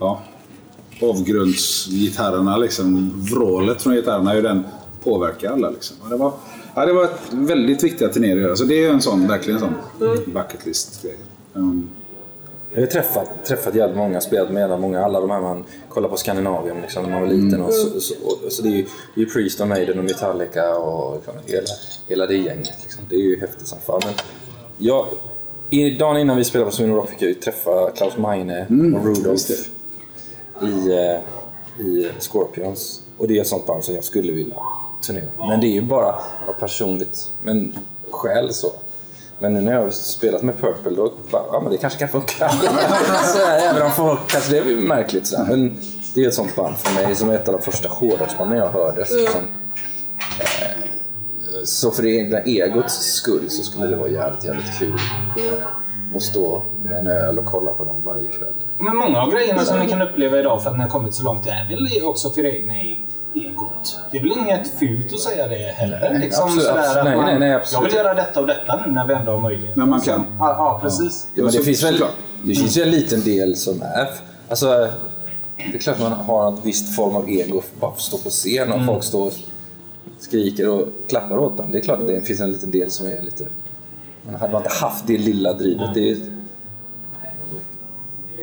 Ja, 0.00 0.22
avgrundsgitarrerna, 1.02 2.56
liksom, 2.56 3.12
vrålet 3.30 3.82
från 3.82 3.94
gitarrerna, 3.94 4.32
hur 4.32 4.42
den 4.42 4.64
påverkar 5.04 5.52
alla. 5.52 5.70
Liksom. 5.70 5.96
Och 6.02 6.10
Det, 6.10 6.16
var, 6.16 6.32
ja, 6.74 6.86
det 6.86 6.92
var 6.92 7.04
ett 7.04 7.20
väldigt 7.32 7.82
viktigt 7.84 8.12
turné 8.12 8.32
att 8.32 8.38
göra. 8.38 8.56
Så 8.56 8.64
det 8.64 8.84
är 8.84 8.90
en 8.90 9.00
sån, 9.02 9.28
verkligen 9.28 9.62
en 9.62 9.68
sån 9.98 10.04
bucket 10.32 10.66
list-grej. 10.66 11.16
Um, 11.54 11.90
Jag 12.74 12.80
har 12.80 12.86
träffat, 12.86 13.44
träffat 13.44 13.74
jävligt 13.74 13.96
många, 13.96 14.20
spelat 14.20 14.50
med 14.50 14.80
många, 14.80 15.04
alla 15.04 15.20
de 15.20 15.30
här 15.30 15.40
man 15.40 15.64
kollar 15.88 16.08
på 16.08 16.16
Skandinavien 16.16 16.76
liksom, 16.80 17.02
när 17.02 17.10
man 17.10 17.20
var 17.20 17.28
liten. 17.28 17.62
Och 17.62 17.72
så, 17.72 18.00
så, 18.00 18.14
och, 18.24 18.52
så 18.52 18.62
det 18.62 18.68
är 18.68 18.72
ju, 18.72 18.82
det 19.14 19.20
är 19.20 19.24
ju 19.24 19.30
Priest 19.30 19.60
och 19.60 19.68
Maiden 19.68 19.98
och 19.98 20.04
Metallica 20.04 20.76
och 20.76 21.14
liksom, 21.16 21.34
hela, 21.46 21.66
hela 22.08 22.26
det 22.26 22.36
gänget. 22.36 22.74
Liksom. 22.82 23.02
Det 23.08 23.16
är 23.16 23.20
ju 23.20 23.40
häftigt 23.40 23.66
som 23.66 23.78
fan. 23.86 24.00
Men 24.04 24.14
jag, 24.78 25.06
i, 25.70 25.90
dagen 25.90 26.16
innan 26.16 26.36
vi 26.36 26.44
spelade 26.44 26.70
på 26.70 26.76
Sweden 26.76 26.94
Rock 26.94 27.10
fick 27.10 27.22
jag 27.22 27.28
ju 27.28 27.34
träffa 27.34 27.90
Klaus 27.90 28.16
Meine 28.16 28.66
och 28.96 29.04
Rudolf 29.04 29.50
i, 30.62 30.92
eh, 30.92 31.86
i 31.86 32.08
Scorpions. 32.18 33.00
Och 33.18 33.28
det 33.28 33.36
är 33.36 33.40
ett 33.40 33.46
sånt 33.46 33.66
band 33.66 33.84
som 33.84 33.94
jag 33.94 34.04
skulle 34.04 34.32
vilja 34.32 34.56
turnera. 35.02 35.24
Men 35.38 35.60
det 35.60 35.66
är 35.66 35.72
ju 35.72 35.82
bara 35.82 36.14
av 36.46 36.52
personligt, 36.60 37.30
men 37.42 37.74
skäl 38.10 38.54
så. 38.54 38.72
Men 39.38 39.54
nu 39.54 39.60
när 39.60 39.72
jag 39.72 39.82
har 39.82 39.90
spelat 39.90 40.42
med 40.42 40.60
Purple 40.60 40.96
då, 40.96 41.12
bara, 41.30 41.42
ja 41.52 41.60
men 41.60 41.72
det 41.72 41.78
kanske 41.78 41.98
kan 41.98 42.08
funka. 42.08 42.48
så 43.32 43.38
här, 43.38 43.70
även 43.70 43.82
om 43.82 43.92
folk 43.92 44.20
kanske 44.28 44.52
det 44.52 44.58
är 44.58 44.76
märkligt 44.76 45.26
så 45.26 45.36
här. 45.36 45.46
Men 45.46 45.76
det 46.14 46.24
är 46.24 46.28
ett 46.28 46.34
sånt 46.34 46.56
band 46.56 46.76
för 46.76 47.04
mig 47.04 47.14
som 47.14 47.30
är 47.30 47.34
ett 47.34 47.48
av 47.48 47.54
de 47.54 47.62
första 47.62 47.88
hårdrocksbanden 47.88 48.58
jag 48.58 48.68
hörde. 48.68 49.06
Som, 49.06 49.18
eh, 49.18 50.77
så 51.64 51.90
för 51.90 52.02
det 52.02 52.10
egna 52.10 52.40
egots 52.40 52.94
skull 52.94 53.50
så 53.50 53.62
skulle 53.62 53.86
det 53.86 53.96
vara 53.96 54.08
jävligt, 54.08 54.44
jävligt 54.44 54.78
kul. 54.78 55.00
och 56.14 56.22
stå 56.22 56.62
med 56.82 56.98
en 56.98 57.06
öl 57.06 57.38
och 57.38 57.44
kolla 57.44 57.70
på 57.72 57.84
dem 57.84 57.96
varje 58.04 58.28
kväll. 58.28 58.52
Men 58.78 58.96
många 58.96 59.22
av 59.22 59.30
grejerna 59.30 59.64
som 59.64 59.78
ni 59.78 59.88
kan 59.88 60.02
uppleva 60.02 60.38
idag 60.38 60.62
för 60.62 60.70
att 60.70 60.76
ni 60.76 60.82
har 60.82 60.90
kommit 60.90 61.14
så 61.14 61.22
långt 61.22 61.46
är 61.46 61.68
väl 61.68 62.04
också 62.04 62.30
för 62.30 62.46
egna 62.46 62.72
egot. 63.34 63.98
Det 64.10 64.18
är 64.18 64.22
väl 64.22 64.32
inget 64.32 64.68
fult 64.78 65.12
att 65.12 65.20
säga 65.20 65.48
det 65.48 65.54
heller. 65.54 66.10
Nej, 66.12 66.20
liksom 66.20 66.44
absolut, 66.44 66.66
sådär 66.66 66.80
absolut. 66.80 66.98
att 66.98 67.04
Nej, 67.04 67.16
man, 67.16 67.24
nej, 67.24 67.38
nej, 67.38 67.54
absolut. 67.54 67.82
Jag 67.82 67.88
vill 67.88 68.06
göra 68.06 68.14
detta 68.14 68.40
och 68.40 68.46
detta 68.46 68.82
nu 68.86 68.92
när 68.92 69.06
vi 69.06 69.14
ändå 69.14 69.32
har 69.32 69.40
möjlighet. 69.40 69.76
När 69.76 69.86
man 69.86 70.00
kan. 70.00 70.26
Ja, 70.38 70.50
ja 70.50 70.78
precis. 70.82 71.28
Ja, 71.34 71.42
men 71.42 71.52
det 71.52 71.62
finns 71.62 71.84
väl 71.84 72.02
det 72.42 72.54
finns 72.54 72.76
ju 72.76 72.82
en 72.82 72.90
liten 72.90 73.22
del 73.22 73.56
som 73.56 73.82
är... 73.82 74.08
Alltså, 74.48 74.88
det 75.56 75.74
är 75.74 75.78
klart 75.78 75.98
man 75.98 76.12
har 76.12 76.48
en 76.48 76.60
viss 76.62 76.96
form 76.96 77.16
av 77.16 77.30
ego 77.30 77.62
bara 77.80 77.90
för 77.90 77.96
att 77.96 78.02
stå 78.02 78.18
på 78.18 78.30
scen 78.30 78.72
och 78.72 78.86
folk 78.86 79.04
står 79.04 79.26
och 79.26 79.32
skriker 80.18 80.68
och 80.68 80.88
klappar 81.08 81.38
åt 81.38 81.56
dem. 81.56 81.66
Det 81.72 81.78
är 81.78 81.82
klart 81.82 82.00
att 82.00 82.06
det 82.06 82.20
finns 82.22 82.40
en 82.40 82.52
liten 82.52 82.70
del 82.70 82.90
som 82.90 83.06
är 83.06 83.22
lite... 83.22 83.44
Men 84.26 84.34
hade 84.34 84.52
man 84.52 84.62
inte 84.62 84.74
haft 84.74 85.06
det 85.06 85.18
lilla 85.18 85.52
drivet, 85.52 85.94
det, 85.94 86.18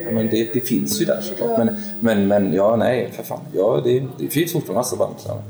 ja, 0.05 0.11
men 0.11 0.29
det, 0.29 0.53
det 0.53 0.61
finns 0.61 1.01
ju 1.01 1.05
där 1.05 1.21
såklart. 1.21 1.57
Men, 1.57 1.75
men, 1.99 2.27
men 2.27 2.53
ja, 2.53 2.75
nej, 2.75 3.11
för 3.15 3.23
fan. 3.23 3.39
Ja, 3.53 3.81
det, 3.83 4.03
det 4.17 4.27
finns 4.27 4.51
fortfarande 4.51 4.79
massa 4.79 4.95
band. 4.95 5.15
Så. 5.17 5.41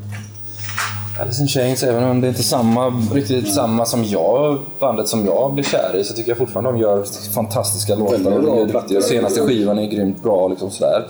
Alice 1.21 1.41
in 1.41 1.47
Chains, 1.47 1.83
även 1.83 2.03
om 2.03 2.21
det 2.21 2.27
inte 2.27 2.41
är 2.41 2.43
samma, 2.43 2.89
riktigt 3.13 3.53
samma 3.53 3.85
som 3.85 4.03
jag, 4.03 4.59
bandet 4.79 5.07
som 5.07 5.25
jag 5.25 5.53
blir 5.53 5.63
kär 5.63 5.95
i, 5.95 6.03
så 6.03 6.13
tycker 6.13 6.31
jag 6.31 6.37
fortfarande 6.37 6.71
de 6.71 6.77
gör 6.77 7.05
fantastiska 7.33 7.95
låtar. 7.95 8.49
Och 8.49 8.67
det 8.89 9.01
senaste 9.01 9.41
skivan 9.41 9.79
är 9.79 9.87
grymt 9.87 10.23
bra. 10.23 10.47
Liksom 10.47 10.71
sådär. 10.71 11.07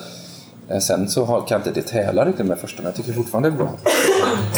Eh, 0.69 0.79
Sen 0.79 1.09
så 1.09 1.25
har, 1.25 1.41
kan 1.47 1.57
inte 1.57 1.71
det 1.71 1.81
tävla 1.81 2.25
riktigt 2.25 2.45
med 2.45 2.59
första, 2.59 2.81
men 2.81 2.85
jag 2.85 2.95
tycker 2.95 3.13
fortfarande 3.13 3.49
det 3.49 3.55
är 3.55 3.57
bra. 3.57 3.69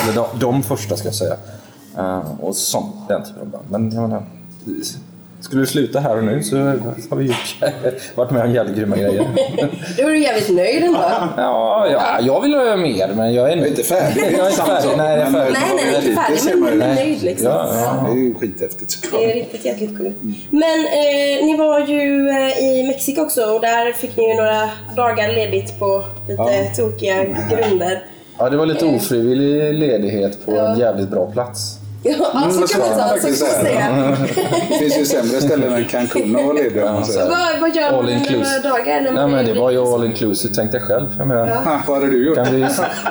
Eller 0.04 0.14
de, 0.16 0.26
de 0.40 0.64
första 0.64 0.98
ska 0.98 1.08
jag 1.08 1.16
säga. 1.16 1.36
Eh, 1.98 2.42
och 2.42 2.56
sånt, 2.56 2.96
den 3.08 3.24
typen 3.24 3.42
av 3.42 3.48
band. 3.48 3.66
Men 3.70 3.92
jag 3.92 4.02
menar, 4.10 4.24
skulle 5.40 5.62
det 5.62 5.68
sluta 5.68 6.00
här 6.00 6.18
och 6.18 6.24
nu 6.24 6.44
så 6.44 6.58
har 7.10 7.16
vi 7.16 7.26
gjort, 7.26 7.58
varit 8.16 8.32
med 8.32 8.42
om 8.46 8.52
jävligt 8.52 8.76
grymma 8.78 8.96
grejer. 8.96 9.28
Då 9.98 10.04
är 10.04 10.12
du 10.12 10.20
jävligt 10.24 10.50
nöjd 10.56 10.84
ändå. 10.84 11.00
Ja, 11.38 11.88
ja, 11.92 12.20
jag 12.22 12.42
vill 12.42 12.52
göra 12.52 12.78
mer, 12.78 13.12
men 13.16 13.34
jag 13.34 13.52
är 13.52 13.56
Jag 13.58 13.66
är 13.66 13.70
inte 13.70 13.84
färdig. 13.84 14.22
Jag 14.38 14.46
är 14.46 14.50
inte 14.50 14.62
färdig. 14.64 14.98
Nej, 14.98 15.18
jag 15.20 15.28
är 15.28 15.32
färdig. 15.32 15.54
Nej, 15.54 15.64
nej, 15.76 15.86
nej, 15.86 15.96
inte 15.96 16.10
Det 16.10 16.16
färdig 16.16 16.40
ser 16.40 16.52
men 16.52 16.60
man 16.62 16.72
ju. 16.72 16.78
men 16.78 16.96
nöjd 16.96 17.22
liksom. 17.24 17.48
Ja, 17.48 17.70
ja. 17.74 18.04
Det 18.06 18.12
är 18.12 18.16
ju 18.16 18.34
skithäftigt. 18.36 19.12
Det 19.12 19.32
är 19.32 19.34
riktigt 19.34 19.66
jäkligt 19.66 19.98
coolt. 19.98 20.16
Men 20.50 20.80
eh, 20.86 21.46
ni 21.46 21.56
var 21.58 21.80
ju 21.80 22.30
eh, 22.30 22.60
i 22.60 22.84
Mexiko 22.88 23.22
också 23.22 23.42
och 23.46 23.62
där 23.62 23.94
fick 23.94 24.18
ni 24.18 24.30
ju 24.30 24.36
några 24.36 24.70
dagar 24.96 25.28
ledigt 25.28 25.80
på 25.80 26.04
lite 26.28 26.76
tokiga 26.76 27.24
grunder. 27.24 28.04
Ja, 28.40 28.50
det 28.50 28.58
var 28.58 28.66
lite 28.66 28.86
ofrivillig 28.86 29.74
ledighet 29.74 30.46
på 30.46 30.52
en 30.52 30.80
jävligt 30.80 31.10
bra 31.10 31.32
plats. 31.32 31.78
Ja, 32.04 32.14
Mm, 32.44 32.52
så 32.52 32.68
kan 32.68 32.80
man. 32.90 32.90
Så 33.00 33.04
faktiskt 33.04 33.42
man 33.42 33.66
säga. 33.66 34.18
Det 34.70 34.76
finns 34.80 34.98
ju 34.98 35.06
sämre 35.06 35.42
ställen 35.42 35.74
än 35.74 35.86
Cancun 35.86 36.36
att 36.36 36.44
vara 36.44 36.54
ledig 36.54 36.84
om 36.84 36.94
man 36.94 37.06
säger. 37.06 37.30
Vad, 37.30 37.60
vad 37.62 37.76
gör 37.76 37.92
man 37.92 38.00
All 38.00 38.10
inclusive. 38.10 38.44
några 38.64 38.70
dagar? 38.78 39.02
när 39.02 39.12
man 39.12 39.32
Nej, 39.32 39.44
men 39.46 39.46
det 39.56 39.60
var 39.62 39.72
ju 39.72 39.94
all 39.94 40.06
inclusive, 40.06 40.54
tänk 40.56 40.72
dig 40.72 40.82
själv. 40.82 41.16
Jag 41.18 41.28
menar, 41.28 41.48
Ah, 41.66 41.80
vad 41.88 41.98
hade 42.00 42.12
du 42.12 42.26
gjort? 42.28 42.36
Kan 42.36 42.56
vi 42.56 42.68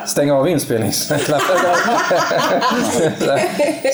stänga 0.07 0.35
av 0.35 0.49
inspelningsknappen? 0.49 1.39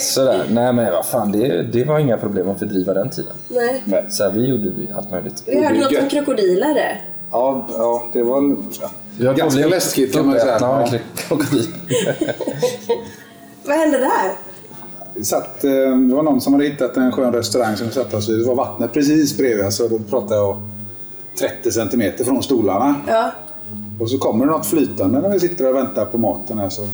Sådär. 0.01 0.43
Nej 0.51 0.73
men 0.73 0.93
vad 0.93 1.07
fan, 1.07 1.33
det, 1.33 1.63
det 1.63 1.85
var 1.85 1.99
inga 1.99 2.17
problem 2.17 2.51
att 2.51 2.59
fördriva 2.59 2.95
den 2.95 3.11
tiden. 3.11 3.33
Nej. 3.49 4.05
Så 4.09 4.23
här, 4.25 4.31
vi 4.31 4.47
gjorde 4.47 4.71
allt 4.97 5.11
möjligt. 5.11 5.43
Vi 5.47 5.65
hörde 5.65 5.79
något 5.81 5.99
om 6.03 6.09
krokodiler. 6.09 7.01
Ja, 7.31 7.67
ja, 7.79 8.03
det 8.13 8.23
var 8.23 8.39
en- 8.39 8.65
Att 9.31 9.37
ganska 9.37 9.67
läskigt 9.67 10.15
kan 10.15 10.27
man 10.27 10.41
säga. 10.41 10.57
Ja. 10.61 10.89
Vad 13.65 13.77
hände 13.77 13.99
där? 13.99 14.33
Satt, 15.25 15.65
eh, 15.65 15.71
det 16.09 16.15
var 16.15 16.23
någon 16.23 16.41
som 16.41 16.53
hade 16.53 16.65
hittat 16.65 16.97
en 16.97 17.13
skön 17.13 17.33
restaurang 17.33 17.77
som 17.77 17.87
vi 17.87 17.93
satt 17.93 18.15
oss 18.15 18.29
vid. 18.29 18.39
Det 18.39 18.45
var 18.45 18.55
vattnet 18.55 18.93
precis 18.93 19.37
bredvid. 19.37 19.73
Så 19.73 19.89
då 19.89 19.99
pratade 19.99 20.35
jag 20.41 20.63
30 21.39 21.71
centimeter 21.73 22.25
från 22.25 22.43
stolarna. 22.43 22.95
Ja. 23.09 23.31
Och 24.01 24.11
så 24.11 24.19
kommer 24.19 24.47
det 24.47 24.53
något 24.53 24.67
flytande 24.67 25.21
när 25.21 25.29
vi 25.29 25.41
sitter 25.41 25.69
och 25.69 25.75
väntar 25.77 26.05
på 26.05 26.19
maten. 26.19 26.59
Här, 26.59 26.69
så 26.69 26.89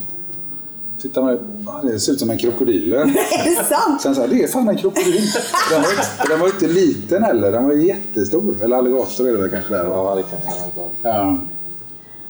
tittar 1.02 1.22
man 1.22 1.38
det 1.82 2.00
ser 2.00 2.12
ut 2.12 2.20
som 2.20 2.30
en 2.30 2.38
krokodil. 2.38 2.92
Är 2.92 3.04
det 3.44 3.64
sant? 3.64 4.02
Sen 4.02 4.14
så 4.14 4.20
här, 4.20 4.28
det 4.28 4.42
är 4.42 4.48
fan 4.48 4.68
en 4.68 4.76
krokodil. 4.76 5.22
Den 5.70 5.82
var, 5.82 5.90
inte- 5.90 6.28
den 6.28 6.40
var 6.40 6.46
inte 6.46 6.66
liten 6.68 7.22
heller, 7.24 7.52
den 7.52 7.64
var 7.64 7.72
jättestor. 7.72 8.54
Eller 8.62 8.76
alligator 8.76 9.28
är 9.28 9.32
det 9.32 9.38
väl 9.38 9.50
kanske 9.50 9.74
där. 9.74 9.84
Ja, 9.84 10.14
det 10.14 10.22
kan 10.22 10.38
jag 10.44 11.12
ha. 11.12 11.18
Ja. 11.18 11.38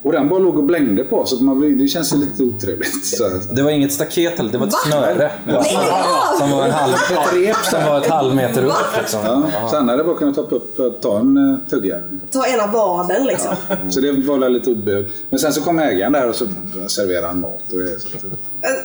Och 0.02 0.12
den 0.12 0.28
bara 0.28 0.38
låg 0.38 0.58
och 0.58 0.64
blängde 0.64 1.04
på 1.04 1.26
så 1.26 1.36
att 1.36 1.42
man 1.42 1.78
det 1.78 1.88
känns 1.88 2.12
ju 2.14 2.16
lite 2.18 2.42
otrevligt. 2.42 3.04
Så. 3.06 3.24
Det 3.52 3.62
var 3.62 3.70
inget 3.70 3.92
staket 3.92 4.36
heller, 4.38 4.52
det 4.52 4.58
var 4.58 4.66
ett 4.66 4.72
Va? 4.72 4.78
snöre. 4.86 5.30
Av! 5.58 6.38
Som 6.38 6.50
var 6.50 6.64
en 6.64 6.70
halv, 6.70 6.92
ett 6.94 7.34
rep 7.34 7.56
som 7.56 7.84
var 7.84 7.98
ett 8.00 8.06
halv 8.06 8.34
meter 8.34 8.64
upp. 8.64 8.74
Liksom. 8.98 9.20
Ja. 9.52 9.68
Sen 9.70 9.88
hade 9.88 9.98
jag 9.98 10.06
bara 10.06 10.16
kunnat 10.16 10.34
ta 10.34 10.40
upp 10.40 11.02
ta 11.02 11.18
en 11.18 11.60
tugga. 11.70 11.96
Ta 12.32 12.46
ena 12.46 12.66
vaden 12.66 13.24
liksom. 13.26 13.54
Så 13.90 14.00
det 14.00 14.12
var 14.12 14.38
väl 14.38 14.52
lite 14.52 14.70
obehagligt. 14.70 15.12
Men 15.30 15.38
sen 15.38 15.52
så 15.52 15.60
kom 15.62 15.78
ägaren 15.78 16.12
där 16.12 16.28
och 16.28 16.34
så 16.34 16.46
serverade 16.86 17.26
han 17.26 17.40
mat 17.40 17.62
och 17.72 17.78
det. 17.78 18.00
Så, 18.00 18.08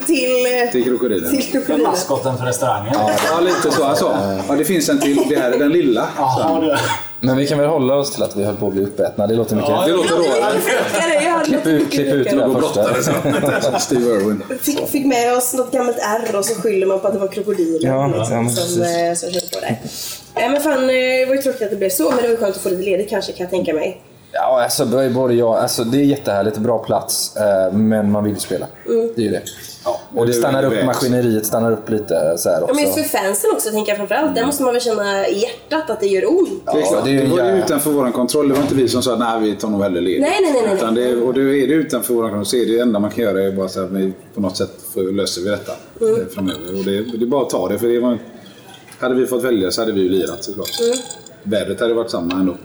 Till, 0.05 0.45
eh, 0.65 0.71
till 0.71 0.83
krokodilen. 0.83 1.29
till 1.29 1.43
För 1.43 1.51
krokodilen. 1.51 1.91
maskoten 1.91 2.37
för 2.37 2.45
restaurangen. 2.45 2.93
Ja, 3.31 3.39
lite 3.39 3.71
så. 3.71 3.83
Alltså, 3.83 4.17
ja, 4.47 4.55
det 4.55 4.65
finns 4.65 4.89
en 4.89 4.99
till. 4.99 5.19
Det 5.29 5.35
här 5.35 5.51
är 5.51 5.59
den 5.59 5.71
lilla. 5.71 6.07
Jaha. 6.17 6.77
Men 7.25 7.37
vi 7.37 7.47
kan 7.47 7.59
väl 7.59 7.67
hålla 7.67 7.95
oss 7.95 8.13
till 8.13 8.23
att 8.23 8.35
vi 8.35 8.43
höll 8.43 8.55
på 8.55 8.67
att 8.67 8.73
bli 8.73 8.83
uppätna. 8.83 9.27
Det 9.27 9.35
låter 9.35 9.55
mycket. 9.55 9.85
Det 9.85 9.91
låter 9.91 10.15
råare. 10.15 11.43
Klipp 11.45 11.67
ut, 11.67 11.91
klipp 11.91 12.13
ut 12.13 12.29
det 12.29 12.35
där 12.35 12.49
första. 12.53 13.79
Steve 13.79 14.01
Irwin. 14.01 14.43
Fick, 14.61 14.87
fick 14.87 15.05
med 15.05 15.37
oss 15.37 15.53
något 15.53 15.71
gammalt 15.71 15.97
R 15.97 16.35
och 16.37 16.45
så 16.45 16.61
skyller 16.61 16.87
man 16.87 16.99
på 16.99 17.07
att 17.07 17.13
det 17.13 17.19
var 17.19 17.27
krokodilen 17.27 17.91
Ja, 17.91 18.07
liksom, 18.07 18.45
ja, 18.45 18.49
som, 18.49 18.81
eh, 18.81 19.13
som 19.15 19.31
körde 19.31 19.47
på 19.53 19.59
där. 19.59 19.77
Nej 20.35 20.49
men 20.49 20.61
fan, 20.61 20.83
eh, 20.83 20.87
det 20.87 21.25
var 21.27 21.35
ju 21.35 21.41
tråkigt 21.41 21.61
att 21.61 21.69
det 21.69 21.75
blev 21.75 21.89
så 21.89 22.09
men 22.09 22.15
det 22.17 22.23
var 22.23 22.29
ju 22.29 22.37
skönt 22.37 22.55
att 22.55 22.61
få 22.61 22.69
lite 22.69 22.83
ledigt 22.83 23.09
kanske 23.09 23.31
kan 23.31 23.43
jag 23.43 23.51
tänka 23.51 23.73
mig. 23.73 24.01
Ja, 24.31 24.61
alltså, 24.63 24.85
det 24.85 25.03
är 25.03 25.09
både 25.09 25.33
jag, 25.33 25.55
alltså, 25.57 25.83
det 25.83 25.97
är 25.97 26.03
jättehärligt, 26.03 26.57
bra 26.57 26.79
plats, 26.79 27.37
eh, 27.37 27.73
men 27.73 28.11
man 28.11 28.23
vill 28.23 28.33
ju 28.33 28.39
spela. 28.39 28.67
Det 29.15 29.21
är 29.21 29.25
ju 29.25 29.29
det. 29.31 29.41
Och 30.15 30.25
det 30.25 30.33
stannar 30.33 30.63
upp, 30.65 30.85
maskineriet 30.85 31.45
stannar 31.45 31.71
upp 31.71 31.89
lite 31.89 32.37
så 32.37 32.49
här 32.49 32.57
Ja, 32.57 32.63
också. 32.63 32.75
men 32.75 32.83
just 32.83 32.95
för 32.95 33.03
fansen 33.03 33.51
också 33.53 33.69
tänker 33.71 33.91
jag 33.91 33.97
framförallt. 33.97 34.35
Där 34.35 34.45
måste 34.45 34.63
man 34.63 34.73
väl 34.73 34.81
känna 34.81 35.27
i 35.27 35.39
hjärtat 35.41 35.89
att 35.89 35.99
det 35.99 36.07
gör 36.07 36.29
ont. 36.29 36.49
Det, 36.65 36.71
är 36.71 36.81
klart, 36.91 37.03
det 37.05 37.09
är 37.09 37.13
ju 37.13 37.21
det 37.27 37.27
var 37.43 37.45
ju 37.51 37.57
utanför 37.59 37.91
vår 37.91 38.11
kontroll. 38.11 38.47
Det 38.47 38.53
var 38.53 38.61
inte 38.61 38.75
vi 38.75 38.87
som 38.89 39.03
sa 39.03 39.15
nej 39.15 39.41
vi 39.41 39.55
tar 39.55 39.67
nog 39.69 39.81
hellre 39.83 40.01
ledigt. 40.01 40.21
Nej, 40.21 40.37
nej, 40.41 40.51
nej, 40.53 40.61
nej. 40.65 40.75
Utan 40.75 40.95
det, 40.95 41.15
och 41.15 41.33
det 41.33 41.41
är 41.41 41.67
det 41.67 41.73
utanför 41.73 42.13
vår 42.13 42.21
kontroll 42.23 42.45
så 42.45 42.55
är 42.55 42.65
det 42.65 42.79
enda 42.79 42.99
man 42.99 43.11
kan 43.11 43.23
göra 43.23 43.43
är 43.43 43.51
bara 43.51 43.67
så 43.69 43.83
att 43.83 43.91
vi 43.91 44.13
på 44.35 44.41
något 44.41 44.57
sätt 44.57 44.71
får, 44.93 45.01
löser 45.03 45.41
vi 45.41 45.49
detta 45.49 45.71
Mm. 46.01 46.21
eh, 46.21 46.27
framöver. 46.27 46.77
Och 46.79 46.83
det, 46.85 47.01
det 47.17 47.25
är 47.25 47.27
bara 47.27 47.41
att 47.41 47.49
ta 47.49 47.67
det. 47.69 47.79
För 47.79 47.87
det 47.87 47.99
var, 47.99 48.17
hade 48.99 49.15
vi 49.15 49.25
fått 49.27 49.43
välja 49.43 49.71
så 49.71 49.81
hade 49.81 49.91
vi 49.91 50.01
ju 50.01 50.09
lirat 50.09 50.43
såklart. 50.43 50.69
Vädret 51.43 51.79
hade 51.79 51.93
varit 51.93 52.11
samma 52.11 52.33
ändå. 52.33 52.55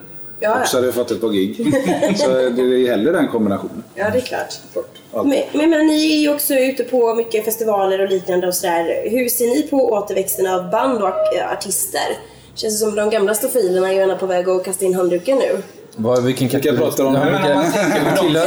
Ja, 0.40 0.60
Och 0.60 0.68
så 0.68 0.76
hade 0.76 0.86
vi 0.86 0.92
fått 0.92 1.10
ett 1.10 1.20
par 1.20 1.28
gig. 1.28 1.56
så 2.16 2.28
det 2.28 2.62
är 2.62 2.88
hellre 2.88 3.12
den 3.12 3.28
kombinationen. 3.28 3.84
ja, 3.94 4.10
det 4.10 4.18
är 4.18 4.22
klart. 4.22 4.54
Klart. 4.72 4.98
Men, 5.12 5.42
men, 5.52 5.70
men 5.70 5.86
ni 5.86 6.16
är 6.16 6.20
ju 6.20 6.34
också 6.34 6.54
ute 6.54 6.84
på 6.84 7.14
mycket 7.14 7.44
festivaler 7.44 8.00
och 8.00 8.08
liknande 8.10 8.46
och 8.46 8.54
sådär. 8.54 9.10
Hur 9.10 9.28
ser 9.28 9.46
ni 9.46 9.62
på 9.62 9.76
återväxten 9.92 10.46
av 10.46 10.70
band 10.70 11.02
och 11.02 11.08
artister? 11.52 12.18
Känns 12.54 12.74
det 12.80 12.86
som 12.86 12.94
de 12.94 13.10
gamla 13.10 13.34
stofilerna 13.34 13.88
är 13.88 13.94
gärna 13.94 14.16
på 14.16 14.26
väg 14.26 14.48
att 14.48 14.64
kasta 14.64 14.84
in 14.84 14.94
handduken 14.94 15.38
nu? 15.38 15.62
Vad, 16.00 16.24
vilken 16.24 16.48
Vilka 16.48 16.58
kategori? 16.58 16.78
pratar 16.78 17.04
de 17.04 17.08
om 17.08 17.14
Ja, 17.14 17.24
vilka- 17.24 17.54
man 17.54 17.72
tänker 17.72 18.16
Tillhör 18.22 18.46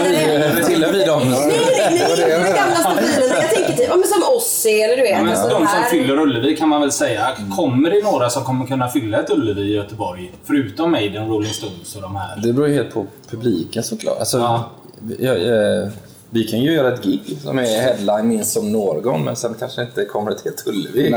vi, 0.56 0.64
tillhör 0.66 0.94
vi 0.94 1.04
dem? 1.04 1.22
Nej, 1.30 1.40
nej, 1.78 2.04
nej, 2.18 2.44
de 2.46 2.54
gamla 2.54 2.76
stofilerna. 2.76 3.36
Jag 3.42 3.50
tänker 3.50 3.74
typ, 3.74 3.88
ja, 3.90 3.96
men 3.96 4.08
som 4.08 4.24
Ossi 4.38 4.82
eller 4.82 4.96
du 4.96 5.02
vet. 5.02 5.12
Ja, 5.12 5.18
men 5.24 5.30
alltså, 5.30 5.48
de 5.50 5.68
som 5.68 5.84
fyller 5.92 6.20
Ullevi 6.20 6.56
kan 6.56 6.70
man 6.70 6.82
väl 6.82 6.92
säga. 6.92 7.28
Kommer 7.56 7.90
det 7.90 8.04
några 8.04 8.30
som 8.30 8.44
kommer 8.44 8.66
kunna 8.66 8.88
fylla 8.90 9.20
ett 9.20 9.30
Ullevi 9.30 9.62
i 9.62 9.76
Göteborg? 9.76 10.32
Förutom 10.48 10.92
Maiden, 10.92 11.28
Rolling 11.28 11.54
Stones 11.54 11.96
och 11.96 12.02
de 12.02 12.16
här. 12.16 12.40
Det 12.44 12.54
beror 12.54 12.68
ju 12.68 12.74
helt 12.76 12.94
på 12.94 13.06
publiken 13.32 13.84
såklart. 13.84 14.20
Alltså, 14.20 14.38
Ja. 14.38 14.70
jag, 15.20 15.36
eh, 15.38 15.88
vi 16.34 16.44
kan 16.44 16.60
ju 16.60 16.74
göra 16.74 16.94
ett 16.94 17.04
gig 17.04 17.38
som 17.44 17.60
är 17.60 17.64
headline 17.82 18.28
minst 18.28 18.52
som 18.54 18.72
någon, 18.72 19.24
men 19.24 19.36
sen 19.36 19.56
kanske 19.60 19.82
inte 19.82 20.06
kommer 20.06 20.32
ett 20.32 20.44
helt 20.46 20.68
Ullevi. 20.68 21.16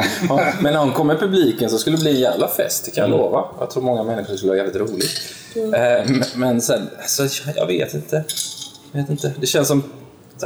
Men 0.60 0.76
om 0.76 0.92
kommer 0.92 1.14
publiken 1.16 1.70
så 1.70 1.78
skulle 1.78 1.96
det 1.96 2.00
bli 2.02 2.10
en 2.14 2.20
jävla 2.20 2.48
fest, 2.48 2.84
det 2.84 2.90
kan 2.90 3.02
jag 3.02 3.10
lova. 3.10 3.44
Jag 3.60 3.70
tror 3.70 3.82
många 3.82 4.02
människor 4.02 4.36
skulle 4.36 4.52
ha 4.52 4.56
jävligt 4.56 4.76
roligt. 4.76 5.10
Eh, 5.56 5.60
men- 5.72 6.22
Men 6.34 6.60
sen, 6.60 6.88
alltså, 7.00 7.22
jag- 7.56 7.66
vet 7.66 7.94
inte. 7.94 8.24
Jag 8.92 9.00
vet 9.00 9.10
inte. 9.10 9.32
Det 9.40 9.46
känns 9.46 9.68
som 9.68 9.82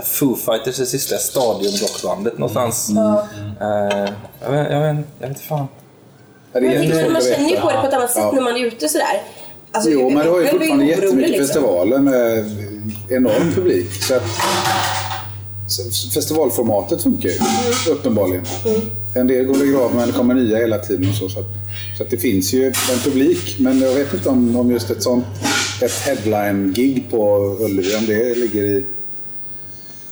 Foo 0.04 0.36
Fighters, 0.36 0.76
det 0.76 0.86
sista 0.86 1.16
stadionrockbandet 1.16 2.38
någonstans. 2.38 2.90
Eh, 2.90 2.94
jag, 4.42 4.50
vet, 4.50 4.72
jag, 4.72 4.80
vet, 4.80 5.06
jag 5.20 5.28
vet 5.28 5.28
inte 5.28 5.40
fan. 5.40 5.66
Ja, 6.52 6.60
det 6.60 6.66
Men 6.66 6.92
är 6.92 7.10
man 7.10 7.22
känner 7.22 7.50
ju 7.50 7.56
på 7.56 7.70
det 7.70 7.76
på 7.80 7.86
ett 7.86 7.94
annat 7.94 8.10
sätt 8.10 8.22
Ja. 8.22 8.32
när 8.32 8.42
man 8.42 8.56
är 8.56 8.64
ute 8.66 8.88
sådär. 8.88 9.22
Alltså, 9.72 9.90
Jo, 9.90 10.10
men 10.10 10.24
det 10.24 10.30
har 10.30 10.40
ju 10.40 10.46
fortfarande 10.46 10.84
jättemycket 10.84 11.30
liksom. 11.30 11.46
festivaler 11.46 11.98
med 11.98 12.44
enorm 13.08 13.52
publik. 13.54 13.92
Så 14.02 14.14
att, 14.14 14.22
så 15.68 16.10
festivalformatet 16.10 17.02
funkar 17.02 17.28
ju, 17.28 17.38
uppenbarligen. 17.92 18.44
En 19.14 19.26
del 19.26 19.44
går 19.44 19.64
i 19.64 19.68
graven 19.70 19.96
men 19.96 20.06
det 20.06 20.12
kommer 20.14 20.34
nya 20.34 20.56
hela 20.58 20.78
tiden. 20.78 21.08
Och 21.08 21.14
så, 21.14 21.28
så, 21.28 21.40
att, 21.40 21.46
så 21.96 22.02
att 22.02 22.10
det 22.10 22.16
finns 22.18 22.52
ju 22.52 22.66
en 22.66 22.98
publik. 23.04 23.56
Men 23.58 23.80
jag 23.80 23.94
vet 23.94 24.14
inte 24.14 24.28
om, 24.28 24.56
om 24.56 24.70
just 24.70 24.90
ett 24.90 25.02
sånt 25.02 25.24
ett 25.82 25.92
headline-gig 25.92 27.04
på 27.10 27.38
Ullevi, 27.60 27.96
om 27.96 28.06
det 28.06 28.34
ligger 28.34 28.62
i... 28.64 28.84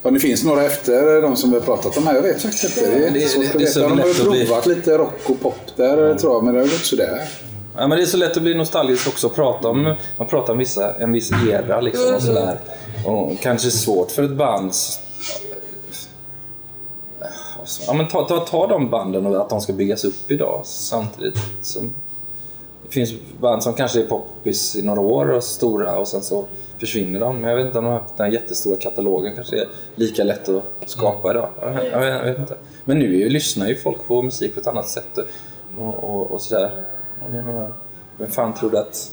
Om 0.02 0.14
det 0.14 0.20
finns 0.20 0.44
några 0.44 0.64
efter 0.64 1.22
de 1.22 1.36
som 1.36 1.50
vi 1.50 1.56
har 1.58 1.64
pratat 1.64 1.96
om 1.96 2.06
här. 2.06 2.14
Jag 2.14 2.22
vet 2.22 2.42
faktiskt 2.42 2.64
inte. 2.64 2.90
Det 2.90 2.96
är 3.06 3.10
det- 3.10 3.18
det- 3.18 3.18
det 3.38 3.48
är 3.54 3.58
veta. 3.58 3.70
så 3.72 3.80
De 3.80 3.98
har 4.00 4.06
ju 4.08 4.14
provat 4.14 4.66
lite 4.66 4.98
rock 4.98 5.20
och 5.30 5.40
pop 5.40 5.54
där 5.76 6.14
tror 6.14 6.34
jag, 6.34 6.44
men 6.44 6.54
det 6.54 6.60
har 6.60 6.66
gått 6.66 6.84
sådär. 6.84 7.28
Ja, 7.78 7.86
men 7.86 7.98
det 7.98 8.04
är 8.04 8.06
så 8.06 8.16
lätt 8.16 8.36
att 8.36 8.42
bli 8.42 8.54
nostalgisk 8.54 9.08
också 9.08 9.26
och 9.26 9.34
prata 9.34 9.68
om, 9.68 9.94
man 10.16 10.26
pratar 10.26 10.52
om 10.52 10.58
vissa, 10.58 10.94
en 10.94 11.12
viss 11.12 11.30
era 11.48 11.80
liksom 11.80 12.14
och 12.14 12.22
sådär. 12.22 12.58
Och 13.06 13.40
kanske 13.40 13.70
svårt 13.70 14.10
för 14.10 14.22
ett 14.22 14.30
band 14.36 14.72
Ja, 17.86 17.92
men 17.92 18.08
ta, 18.08 18.24
ta, 18.24 18.38
ta 18.38 18.66
de 18.66 18.90
banden 18.90 19.26
och 19.26 19.40
att 19.40 19.48
de 19.48 19.60
ska 19.60 19.72
byggas 19.72 20.04
upp 20.04 20.30
idag 20.30 20.60
samtidigt 20.64 21.38
som 21.62 21.94
det 22.82 22.92
finns 22.92 23.12
band 23.40 23.62
som 23.62 23.74
kanske 23.74 24.00
är 24.02 24.06
poppis 24.06 24.76
i 24.76 24.82
några 24.82 25.00
år 25.00 25.30
och 25.30 25.44
stora 25.44 25.98
och 25.98 26.08
sen 26.08 26.22
så 26.22 26.44
försvinner 26.78 27.20
de. 27.20 27.40
Men 27.40 27.50
jag 27.50 27.56
vet 27.56 27.66
inte 27.66 27.78
om 27.78 27.84
de 27.84 27.90
har 27.90 28.02
den 28.16 28.26
här 28.26 28.32
jättestora 28.32 28.76
katalogen 28.76 29.34
kanske 29.34 29.56
är 29.56 29.68
lika 29.94 30.24
lätt 30.24 30.48
att 30.48 30.62
skapa 30.86 31.30
idag. 31.30 31.48
Jag, 31.60 31.84
jag, 31.92 32.08
jag 32.08 32.24
vet 32.24 32.38
inte. 32.38 32.56
Men 32.84 32.98
nu 32.98 33.16
ju, 33.16 33.28
lyssnar 33.28 33.68
ju 33.68 33.76
folk 33.76 34.06
på 34.06 34.22
musik 34.22 34.54
på 34.54 34.60
ett 34.60 34.66
annat 34.66 34.88
sätt 34.88 35.18
och, 35.78 35.94
och, 36.04 36.30
och 36.30 36.40
sådär. 36.40 36.84
Vem 38.18 38.31
fan 38.31 38.55
trodde 38.55 38.81
att 38.81 39.11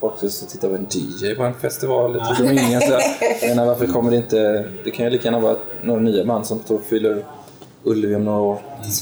folk 0.00 0.16
skulle 0.16 0.30
stå 0.30 0.46
och 0.46 0.50
titta 0.52 0.68
på 0.68 0.74
en 0.74 0.86
DJ 0.90 1.34
på 1.34 1.42
en 1.42 1.54
festival? 1.54 2.12
Det 2.12 2.34
trodde 2.36 2.52
ingen. 2.52 2.80
Så 2.80 2.98
jag 3.40 3.48
menar, 3.48 3.66
varför 3.66 3.86
kommer 3.86 4.10
det 4.10 4.16
inte... 4.16 4.68
Det 4.84 4.90
kan 4.90 5.04
ju 5.04 5.10
lika 5.10 5.24
gärna 5.24 5.40
vara 5.40 5.56
några 5.82 6.00
nya 6.00 6.24
band 6.24 6.46
som 6.46 6.58
står 6.60 6.74
och 6.74 6.82
fyller 6.82 7.24
Ullevi 7.84 8.14
om 8.14 8.24
några 8.24 8.40
år. 8.40 8.58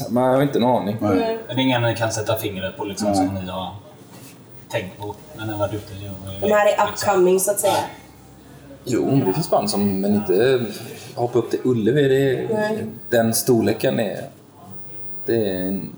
Man 0.09 0.23
har 0.35 0.41
inte 0.41 0.57
en 0.59 0.63
aning. 0.65 0.97
Det 1.01 1.07
är 1.49 1.59
ingen 1.59 1.81
ni 1.81 1.95
kan 1.95 2.11
sätta 2.11 2.37
fingret 2.37 2.77
på 2.77 2.85
liksom, 2.85 3.15
som 3.15 3.25
ni 3.27 3.49
har 3.51 3.75
tänkt 4.69 4.97
på 4.99 5.15
när 5.37 5.45
ni 5.45 5.51
har 5.51 5.59
varit 5.59 5.73
ute? 5.73 5.93
och- 6.41 6.49
De 6.49 6.53
här 6.53 6.67
är 6.67 6.89
upcoming 6.89 7.39
så 7.39 7.51
att 7.51 7.59
säga. 7.59 7.73
Jo, 8.83 9.05
men 9.05 9.19
det 9.25 9.33
finns 9.33 9.49
band 9.49 9.69
som 9.69 10.01
men 10.01 10.15
inte 10.15 10.65
hoppar 11.15 11.39
upp 11.39 11.49
till 11.49 11.59
Ullevi. 11.63 12.07
Det, 12.07 12.53
Nej. 12.53 12.85
den 13.09 13.33
storleken 13.33 13.99
är... 13.99 14.25
Det 15.25 15.35
är 15.49 15.55
en, 15.67 15.89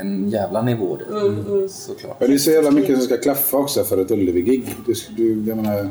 en 0.00 0.30
jävla 0.30 0.62
nivå 0.62 0.96
det. 0.96 1.16
Mm, 1.20 1.68
Såklart. 1.68 2.16
Ja, 2.18 2.26
det 2.26 2.34
är 2.34 2.38
så 2.38 2.50
jävla 2.50 2.70
mycket 2.70 2.96
som 2.96 3.04
ska 3.06 3.16
klaffa 3.16 3.56
också 3.56 3.84
för 3.84 3.98
ett 3.98 4.10
Ullevi-gig. 4.10 4.74
Du, 4.86 4.94
du, 5.16 5.48
jag 5.48 5.56
menar, 5.56 5.88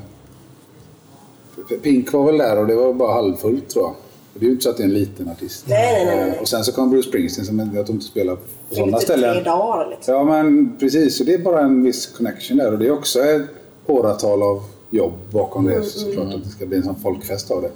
Pink 1.83 2.13
var 2.13 2.25
väl 2.25 2.37
där 2.37 2.57
och 2.59 2.67
det 2.67 2.75
var 2.75 2.93
bara 2.93 3.13
halvfullt 3.13 3.69
tror 3.69 3.83
jag. 3.85 3.91
Och 4.33 4.39
Det 4.39 4.45
är 4.45 4.47
ju 4.47 4.51
inte 4.51 4.63
så 4.63 4.69
att 4.69 4.77
det 4.77 4.83
är 4.83 4.87
en 4.87 4.93
liten 4.93 5.29
artist. 5.29 5.65
Nej, 5.67 6.05
nej, 6.05 6.15
nej, 6.17 6.29
nej. 6.29 6.39
Och 6.41 6.47
sen 6.47 6.63
så 6.63 6.71
kom 6.71 6.89
Bruce 6.89 7.07
Springsteen 7.09 7.45
som 7.45 7.59
jag 7.75 7.85
tror 7.85 7.95
inte 7.95 8.05
spelar 8.05 8.35
på 8.35 8.41
sådana 8.75 8.97
Typ 8.97 9.07
tre 9.07 9.17
ställen. 9.17 9.43
dagar 9.43 9.89
liksom. 9.89 10.13
Ja 10.15 10.23
men 10.23 10.77
precis, 10.79 11.17
så 11.17 11.23
det 11.23 11.33
är 11.33 11.37
bara 11.39 11.61
en 11.61 11.83
viss 11.83 12.05
connection 12.05 12.57
där 12.57 12.71
och 12.73 12.79
det 12.79 12.87
är 12.87 12.91
också 12.91 13.19
ett 13.23 13.41
åratal 13.87 14.43
av 14.43 14.63
jobb 14.89 15.13
bakom 15.31 15.67
Mm, 15.67 15.79
det 15.81 15.85
såklart 15.87 16.33
att 16.33 16.43
det 16.43 16.49
ska 16.49 16.65
bli 16.65 16.77
en 16.77 16.83
sån 16.83 16.95
folkfest 16.95 17.51
av 17.51 17.61
det. 17.61 17.71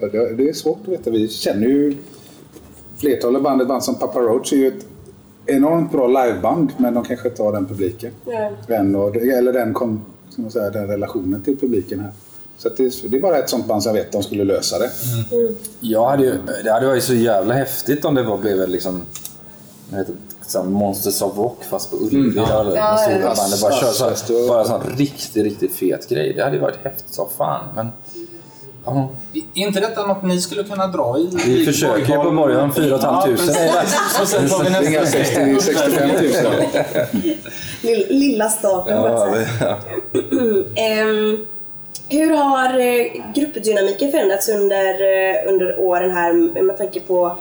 Så 0.00 0.06
det, 0.06 0.34
det 0.34 0.48
är 0.48 0.52
svårt 0.52 0.78
att 0.82 0.88
veta. 0.88 1.10
Vi 1.10 1.28
känner 1.28 1.66
ju 1.66 1.96
flertalet 2.96 3.42
band, 3.42 3.62
ett 3.62 3.68
band 3.68 3.84
som 3.84 3.94
Papa 3.94 4.20
Roach 4.20 4.52
är 4.52 4.56
ju 4.56 4.68
ett 4.68 4.86
enormt 5.46 5.92
bra 5.92 6.06
liveband 6.06 6.72
men 6.76 6.94
de 6.94 7.04
kanske 7.04 7.28
inte 7.28 7.42
har 7.42 7.52
den 7.52 7.66
publiken. 7.66 8.12
Ja. 8.24 8.50
Den, 8.66 8.94
och, 8.94 9.16
eller 9.16 9.52
den, 9.52 9.74
kom, 9.74 10.04
ska 10.30 10.42
man 10.42 10.50
säga, 10.50 10.70
den 10.70 10.86
relationen 10.86 11.42
till 11.42 11.56
publiken 11.58 12.00
här. 12.00 12.10
Så 12.58 12.68
att 12.68 12.76
det, 12.76 13.10
det 13.10 13.16
är 13.16 13.20
bara 13.20 13.38
ett 13.38 13.50
sånt 13.50 13.66
band 13.66 13.82
som 13.82 13.96
jag 13.96 14.04
vet 14.04 14.12
de 14.12 14.22
skulle 14.22 14.44
lösa 14.44 14.78
det. 14.78 14.90
Jag 15.80 16.06
hade 16.06 16.24
ju, 16.24 16.34
det 16.64 16.72
hade 16.72 16.86
varit 16.86 17.04
så 17.04 17.14
jävla 17.14 17.54
häftigt 17.54 18.04
om 18.04 18.14
det 18.14 18.22
var 18.22 18.38
blev 18.38 18.68
liksom 18.68 19.02
jag 19.90 19.98
vet, 19.98 20.08
inte, 20.08 20.20
så 20.46 20.62
här 20.62 20.68
Monsters 20.68 21.22
of 21.22 21.38
Rock 21.38 21.64
fast 21.70 21.90
på 21.90 21.96
Ullevi. 21.96 22.16
Mm, 22.16 22.34
ja. 22.36 22.64
Den 22.64 22.74
Ja, 22.74 22.96
stora 22.96 23.18
ja. 23.18 23.34
bandet 23.36 23.60
bara 23.60 23.72
kör 23.72 24.14
så 24.14 24.48
bara 24.48 24.64
sån 24.64 24.80
riktigt, 24.96 25.44
riktigt 25.44 25.72
fet 25.72 26.08
grej. 26.08 26.32
Det 26.36 26.42
hade 26.42 26.56
ju 26.56 26.62
varit 26.62 26.78
häftigt 26.82 27.14
som 27.14 27.28
fan. 27.36 27.64
Men, 27.74 27.88
ja. 28.84 29.08
Inte 29.54 29.80
detta 29.80 30.06
något 30.06 30.22
ni 30.22 30.40
skulle 30.40 30.64
kunna 30.64 30.86
dra 30.86 31.18
i? 31.18 31.30
Vi 31.46 31.62
i 31.62 31.66
försöker 31.66 32.12
ju 32.12 32.18
på 32.22 32.30
Borgholm, 32.30 32.72
4 32.74 32.98
500. 32.98 33.36
Ja, 33.54 33.82
och 34.22 34.28
sen 34.28 34.48
tar 34.48 34.64
vi 34.64 34.70
nästa 34.70 34.90
Inga 34.90 35.06
60, 35.06 35.56
65 35.60 36.08
000. 36.08 36.18
Lill- 37.82 38.06
Lilla 38.08 38.48
staten 38.50 38.96
Ja, 38.96 39.36
ja. 39.60 39.78
Ehm, 40.76 41.46
hur 42.08 42.30
har 42.30 42.78
eh, 42.78 43.06
gruppdynamiken 43.34 44.10
förändrats 44.10 44.48
under, 44.48 44.94
eh, 45.02 45.52
under 45.52 45.78
åren 45.78 46.10
här 46.10 46.30
om 46.30 46.66
man 46.66 46.76
tänker 46.76 47.00
på 47.00 47.36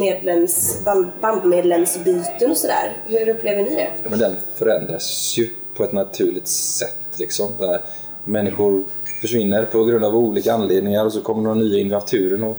medlems, 0.00 0.84
band, 0.84 1.06
bandmedlemsbyten 1.20 2.50
och 2.50 2.56
sådär? 2.56 2.92
Hur 3.06 3.28
upplever 3.28 3.62
ni 3.62 3.74
det? 3.74 3.88
Men 4.10 4.18
den 4.18 4.36
förändras 4.58 5.34
ju 5.38 5.50
på 5.76 5.84
ett 5.84 5.92
naturligt 5.92 6.48
sätt. 6.48 6.96
Liksom. 7.16 7.52
Där 7.58 7.80
människor 8.24 8.84
försvinner 9.20 9.64
på 9.64 9.84
grund 9.84 10.04
av 10.04 10.16
olika 10.16 10.52
anledningar 10.52 11.04
och 11.04 11.12
så 11.12 11.20
kommer 11.20 11.42
några 11.42 11.56
nya 11.56 11.78
in 11.78 11.88
vid 11.88 12.06
turen 12.06 12.44
och 12.44 12.58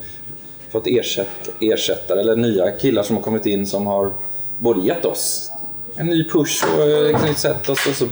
fått 0.70 0.88
ersätt, 0.88 1.50
ersättare 1.60 2.20
eller 2.20 2.36
nya 2.36 2.72
killar 2.72 3.04
som 3.04 3.16
har 3.16 3.24
kommit 3.24 3.46
in 3.46 3.66
som 3.66 3.88
har 3.88 4.14
både 4.60 4.82
gett 4.82 5.06
oss 5.06 5.52
en 5.96 6.08
ny 6.08 6.24
push 6.24 6.66
och 6.78 6.90
ett 6.90 7.24
nytt 7.24 7.38
sätt. 7.38 7.70
Och 7.70 7.78
så, 7.78 7.94
så, 7.94 8.08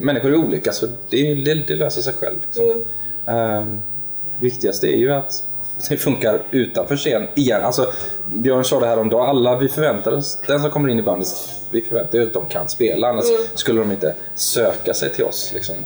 människor 0.00 0.28
är 0.28 0.36
olika 0.36 0.72
så 0.72 0.86
det, 0.86 1.34
det, 1.34 1.54
det 1.54 1.74
löser 1.74 2.02
sig 2.02 2.12
själv. 2.12 2.36
Liksom. 2.42 2.84
Ehm, 3.26 3.78
viktigaste 4.40 4.86
är 4.86 4.96
ju 4.96 5.12
att 5.12 5.44
det 5.88 5.96
funkar 5.96 6.42
utanför 6.50 6.96
scen 6.96 7.26
igen. 7.34 7.62
Alltså, 7.62 7.92
Björn 8.34 8.64
sa 8.64 8.80
det 8.80 8.86
här 8.86 8.98
om 8.98 9.08
dagen. 9.08 9.28
Alla 9.28 9.58
vi 9.58 9.68
förväntar 9.68 10.12
oss, 10.12 10.38
den 10.46 10.60
som 10.60 10.70
kommer 10.70 10.88
in 10.88 10.98
i 10.98 11.02
bandet, 11.02 11.28
vi 11.70 11.82
förväntar 11.82 12.20
oss 12.20 12.26
att 12.26 12.32
de 12.32 12.46
kan 12.46 12.68
spela. 12.68 13.08
Annars 13.08 13.24
skulle 13.54 13.80
de 13.80 13.90
inte 13.90 14.14
söka 14.34 14.94
sig 14.94 15.12
till 15.12 15.24
oss. 15.24 15.50
Liksom. 15.54 15.76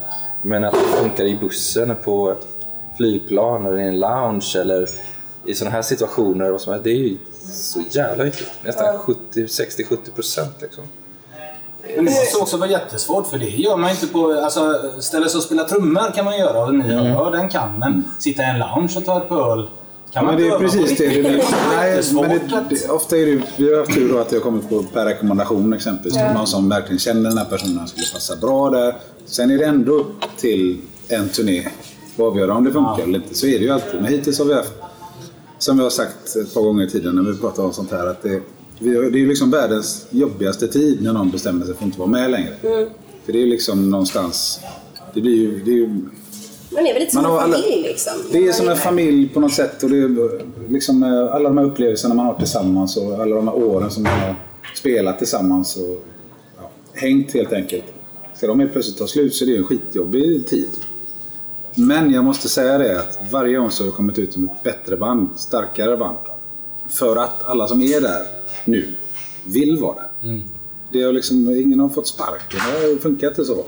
Men 0.45 0.63
att 0.63 0.73
det 0.73 0.79
funkar 0.79 1.23
i 1.23 1.35
bussen, 1.35 1.95
på 2.03 2.31
ett 2.31 2.47
flygplan, 2.97 3.65
eller 3.65 3.77
i 3.77 3.87
en 3.87 3.99
lounge 3.99 4.55
eller 4.55 4.89
i 5.45 5.55
sådana 5.55 5.75
här 5.75 5.81
situationer. 5.81 6.53
Och 6.53 6.61
så, 6.61 6.71
här, 6.71 6.79
det 6.83 6.89
är 6.89 6.95
ju 6.95 7.17
så 7.51 7.81
jävla 7.91 8.23
viktigt. 8.23 8.51
Nästan 8.61 8.97
70, 8.97 9.45
60-70 9.45 10.11
procent. 10.15 10.61
Liksom. 10.61 10.83
Men 11.95 12.05
det 12.05 12.11
måste 12.11 12.37
också 12.37 12.57
vara 12.57 12.69
jättesvårt 12.69 13.27
för 13.27 13.37
det 13.37 13.49
gör 13.49 13.77
man 13.77 13.91
inte 13.91 14.07
på... 14.07 14.33
Alltså, 14.33 14.91
ställa 14.99 15.29
sig 15.29 15.37
och 15.37 15.43
spela 15.43 15.63
trummor 15.63 16.11
kan 16.15 16.25
man 16.25 16.37
göra 16.37 16.65
och 16.65 16.75
ni 16.75 16.83
hör 16.83 17.31
den 17.31 17.49
kan. 17.49 17.79
Men 17.79 18.03
sitta 18.19 18.43
i 18.43 18.45
en 18.45 18.59
lounge 18.59 18.93
och 18.97 19.05
ta 19.05 19.17
ett 19.17 19.29
på 19.29 19.35
öl 19.35 19.69
kan 20.15 20.25
man 20.25 20.35
Men 20.35 20.43
det 20.43 20.49
är 20.49 20.59
precis 20.59 20.97
det. 20.97 21.07
det, 21.07 21.21
det 21.21 21.43
nej, 21.69 22.03
men 22.13 22.29
det, 22.29 22.65
det, 22.69 22.89
ofta 22.89 23.17
är 23.17 23.25
det, 23.25 23.41
vi 23.57 23.73
har 23.73 23.79
haft 23.79 23.93
tur 23.93 24.09
då 24.09 24.17
att 24.17 24.29
det 24.29 24.35
har 24.35 24.41
kommit 24.41 24.69
på 24.69 24.83
per 24.83 25.05
rekommendation 25.05 25.73
exempelvis. 25.73 26.15
Någon 26.33 26.47
som 26.47 26.69
verkligen 26.69 26.99
känner 26.99 27.29
den 27.29 27.37
här 27.37 27.45
personen 27.45 27.87
skulle 27.87 28.07
passa 28.13 28.35
bra 28.35 28.69
där. 28.69 28.95
Sen 29.25 29.51
är 29.51 29.57
det 29.57 29.65
ändå 29.65 29.93
upp 29.93 30.21
till 30.37 30.81
en 31.07 31.29
turné 31.29 31.67
att 32.15 32.19
avgöra 32.19 32.53
om 32.53 32.63
det 32.63 32.71
funkar 32.71 33.03
eller 33.03 33.15
inte. 33.15 33.35
Så 33.35 33.47
är 33.47 33.59
det 33.59 33.65
ju 33.65 33.71
alltid. 33.71 34.01
Men 34.01 34.11
hittills 34.11 34.39
har 34.39 34.45
vi 34.45 34.53
haft, 34.53 34.73
som 35.57 35.77
jag 35.77 35.85
har 35.85 35.89
sagt 35.89 36.35
ett 36.35 36.53
par 36.53 36.61
gånger 36.61 36.83
i 36.83 36.89
tiden 36.89 37.15
när 37.15 37.31
vi 37.31 37.37
pratar 37.37 37.63
om 37.63 37.73
sånt 37.73 37.91
här, 37.91 38.07
att 38.07 38.23
det, 38.23 38.41
vi 38.79 38.89
det 38.89 39.19
är 39.21 39.27
liksom 39.27 39.51
världens 39.51 40.05
jobbigaste 40.09 40.67
tid 40.67 41.03
när 41.03 41.13
någon 41.13 41.31
bestämmer 41.31 41.65
sig 41.65 41.73
för 41.73 41.81
att 41.81 41.85
inte 41.85 41.99
vara 41.99 42.09
med 42.09 42.31
längre. 42.31 42.53
För 43.25 43.33
det 43.33 43.37
är 43.37 43.43
ju 43.43 43.49
liksom 43.49 43.89
någonstans, 43.89 44.59
det 45.13 45.21
blir 45.21 45.35
ju, 45.35 45.63
det 45.63 45.71
är 45.71 45.75
ju 45.75 46.01
Man 46.75 46.87
är 46.87 46.93
väl 46.93 46.99
lite 47.01 47.11
som 47.11 47.25
en 47.25 47.31
alla- 47.31 47.57
familj 47.57 47.81
liksom? 47.83 48.13
det 48.31 48.47
är 48.47 48.51
som 48.51 48.69
en 48.69 48.77
familj 48.77 49.29
på 49.29 49.39
något 49.39 49.53
sätt. 49.53 49.83
Och 49.83 49.89
det 49.89 49.97
är 49.97 50.41
liksom, 50.69 51.03
eh, 51.03 51.35
alla 51.35 51.49
de 51.49 51.57
här 51.57 51.65
upplevelserna 51.65 52.15
man 52.15 52.25
har 52.25 52.33
tillsammans 52.33 52.97
och 52.97 53.13
alla 53.13 53.35
de 53.35 53.47
här 53.47 53.55
åren 53.55 53.91
som 53.91 54.03
man 54.03 54.19
har 54.19 54.35
spelat 54.75 55.17
tillsammans 55.17 55.75
och 55.77 56.05
ja, 56.57 56.69
hängt 56.93 57.33
helt 57.33 57.53
enkelt. 57.53 57.83
Ska 58.35 58.47
de 58.47 58.59
helt 58.59 58.71
plötsligt 58.71 58.97
ta 58.97 59.07
slut 59.07 59.35
så 59.35 59.43
är 59.43 59.45
det 59.45 59.51
ju 59.51 59.57
en 59.57 59.63
skitjobbig 59.63 60.47
tid. 60.47 60.69
Men 61.75 62.11
jag 62.11 62.23
måste 62.23 62.49
säga 62.49 62.77
det 62.77 62.99
att 62.99 63.19
varje 63.31 63.57
gång 63.57 63.71
så 63.71 63.83
har 63.83 63.85
det 63.91 63.95
kommit 63.95 64.17
ut 64.19 64.33
som 64.33 64.43
ett 64.45 64.63
bättre 64.63 64.97
band, 64.97 65.29
starkare 65.35 65.97
band. 65.97 66.17
För 66.89 67.15
att 67.15 67.43
alla 67.45 67.67
som 67.67 67.81
är 67.81 68.01
där 68.01 68.21
nu 68.65 68.95
vill 69.45 69.77
vara 69.77 69.95
där. 69.95 70.41
Det 70.91 71.03
har 71.03 71.11
liksom, 71.13 71.51
ingen 71.51 71.79
har 71.79 71.89
fått 71.89 72.07
sparken, 72.07 72.59
det 72.81 72.87
har 72.87 72.95
funkat 72.97 73.29
inte 73.29 73.45
så. 73.45 73.65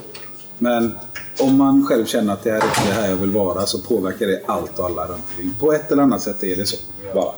Men 0.58 0.98
om 1.38 1.56
man 1.56 1.86
själv 1.86 2.06
känner 2.06 2.32
att 2.32 2.44
det 2.44 2.50
här 2.50 2.60
är 2.60 2.64
inte 2.64 2.88
det 2.88 2.92
här 3.00 3.08
jag 3.08 3.16
vill 3.16 3.30
vara 3.30 3.66
så 3.66 3.78
påverkar 3.78 4.26
det 4.26 4.42
allt 4.46 4.78
och 4.78 4.84
alla 4.84 5.06
runt 5.06 5.24
omkring. 5.30 5.54
På 5.60 5.72
ett 5.72 5.92
eller 5.92 6.02
annat 6.02 6.22
sätt 6.22 6.42
är 6.42 6.56
det 6.56 6.66
så. 6.66 6.76
Bara. 7.14 7.32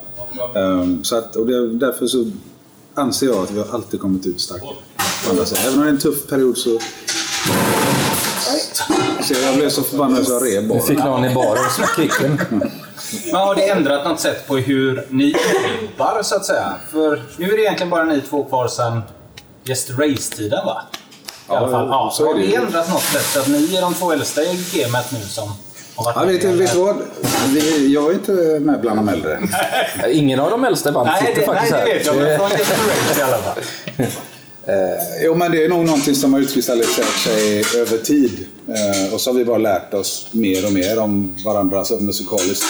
Ehm, 0.55 1.05
så 1.05 1.17
att, 1.17 1.37
och 1.37 1.47
det, 1.47 1.69
därför 1.79 2.07
så 2.07 2.31
anser 2.95 3.27
jag 3.27 3.37
att 3.37 3.51
vi 3.51 3.59
har 3.59 3.75
alltid 3.75 4.01
kommit 4.01 4.27
ut 4.27 4.41
starka. 4.41 4.65
på 5.25 5.31
andra 5.31 5.45
sätt. 5.45 5.59
Även 5.67 5.75
om 5.75 5.81
det 5.81 5.87
är 5.87 5.93
en 5.93 5.99
tuff 5.99 6.27
period 6.29 6.59
så... 6.59 6.79
Så 9.23 9.35
jag 9.35 9.57
blev 9.57 9.71
så 9.71 9.83
förbannad 9.83 10.27
så 10.27 10.33
jag 10.33 10.47
rev 10.47 10.69
bara. 10.69 10.81
fick 10.81 10.99
någon 10.99 11.25
i 11.25 11.35
baren 11.35 11.71
som 11.71 11.85
kicken. 11.97 12.41
Men 13.25 13.35
har 13.35 13.55
det 13.55 13.69
ändrat 13.69 14.05
något 14.05 14.21
sätt 14.21 14.47
på 14.47 14.57
hur 14.57 15.07
ni 15.09 15.25
jobbar 15.25 16.23
så 16.23 16.37
att 16.37 16.45
säga? 16.45 16.75
För 16.91 17.23
nu 17.37 17.53
är 17.53 17.57
det 17.57 17.63
egentligen 17.63 17.91
bara 17.91 18.05
ni 18.05 18.21
två 18.21 18.45
kvar 18.45 18.69
sedan 18.69 19.03
Just 19.65 19.91
Race-tiden 19.91 20.67
va? 20.67 20.83
I 21.51 21.55
alla 21.55 21.67
Ja, 21.67 21.71
fall. 21.73 21.87
Ja, 21.89 22.13
så 22.15 22.27
har 22.27 22.35
det 22.35 22.41
det 22.41 22.47
ju. 22.47 22.55
ändrat 22.55 22.91
något 22.91 23.03
sätt? 23.03 23.23
Så 23.23 23.41
att 23.41 23.49
ni 23.49 23.77
är 23.77 23.81
de 23.81 23.95
två 23.95 24.13
äldsta 24.13 24.43
i 24.43 24.65
gamet 24.73 25.13
nu 25.13 25.19
som 25.29 25.49
har 25.97 26.05
varit 26.05 26.17
Ja, 26.17 26.25
vet, 26.25 26.43
med? 26.43 26.57
vet 26.57 26.75
vad? 26.75 26.97
Vi, 27.55 27.93
jag 27.95 28.11
är 28.11 28.15
inte 28.15 28.33
med 28.61 28.81
bland 28.81 28.99
de 28.99 29.09
äldre. 29.09 29.41
Ingen 30.13 30.41
av 30.41 30.51
de 30.51 30.65
äldsta 30.65 30.89
i 30.89 30.93
bandet 30.93 31.15
Nej, 31.23 31.35
sitter 31.35 31.47
det, 31.47 31.53
nej, 31.53 31.57
faktiskt 31.57 31.73
det 31.73 31.79
här. 31.79 31.87
vet 31.99 32.07
jag. 32.07 32.17
Men 32.17 32.39
från 32.39 32.51
i 33.19 33.23
alla 33.23 33.37
fall. 33.43 33.63
Jo, 35.23 35.35
men 35.35 35.53
det 35.53 35.65
är 35.65 35.69
nog 35.69 35.85
någonting 35.85 36.15
som 36.15 36.33
har 36.33 36.41
utkristalliserat 36.41 37.09
sig 37.09 37.59
över 37.81 37.99
tid. 37.99 38.47
Eh, 38.69 39.15
och 39.15 39.21
så 39.21 39.31
har 39.31 39.39
vi 39.39 39.45
bara 39.45 39.59
lärt 39.59 39.95
oss 39.95 40.27
mer 40.33 40.67
och 40.67 40.73
mer 40.73 40.99
om 40.99 41.35
varandra 41.45 41.79
alltså 41.79 41.95
musikaliskt. 42.01 42.65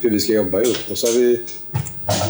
Hur 0.00 0.10
vi 0.10 0.20
ska 0.20 0.32
jobba 0.32 0.60
ihop. 0.62 0.76
Och 0.90 0.98
så 0.98 1.06
har 1.06 1.12
vi 1.14 1.40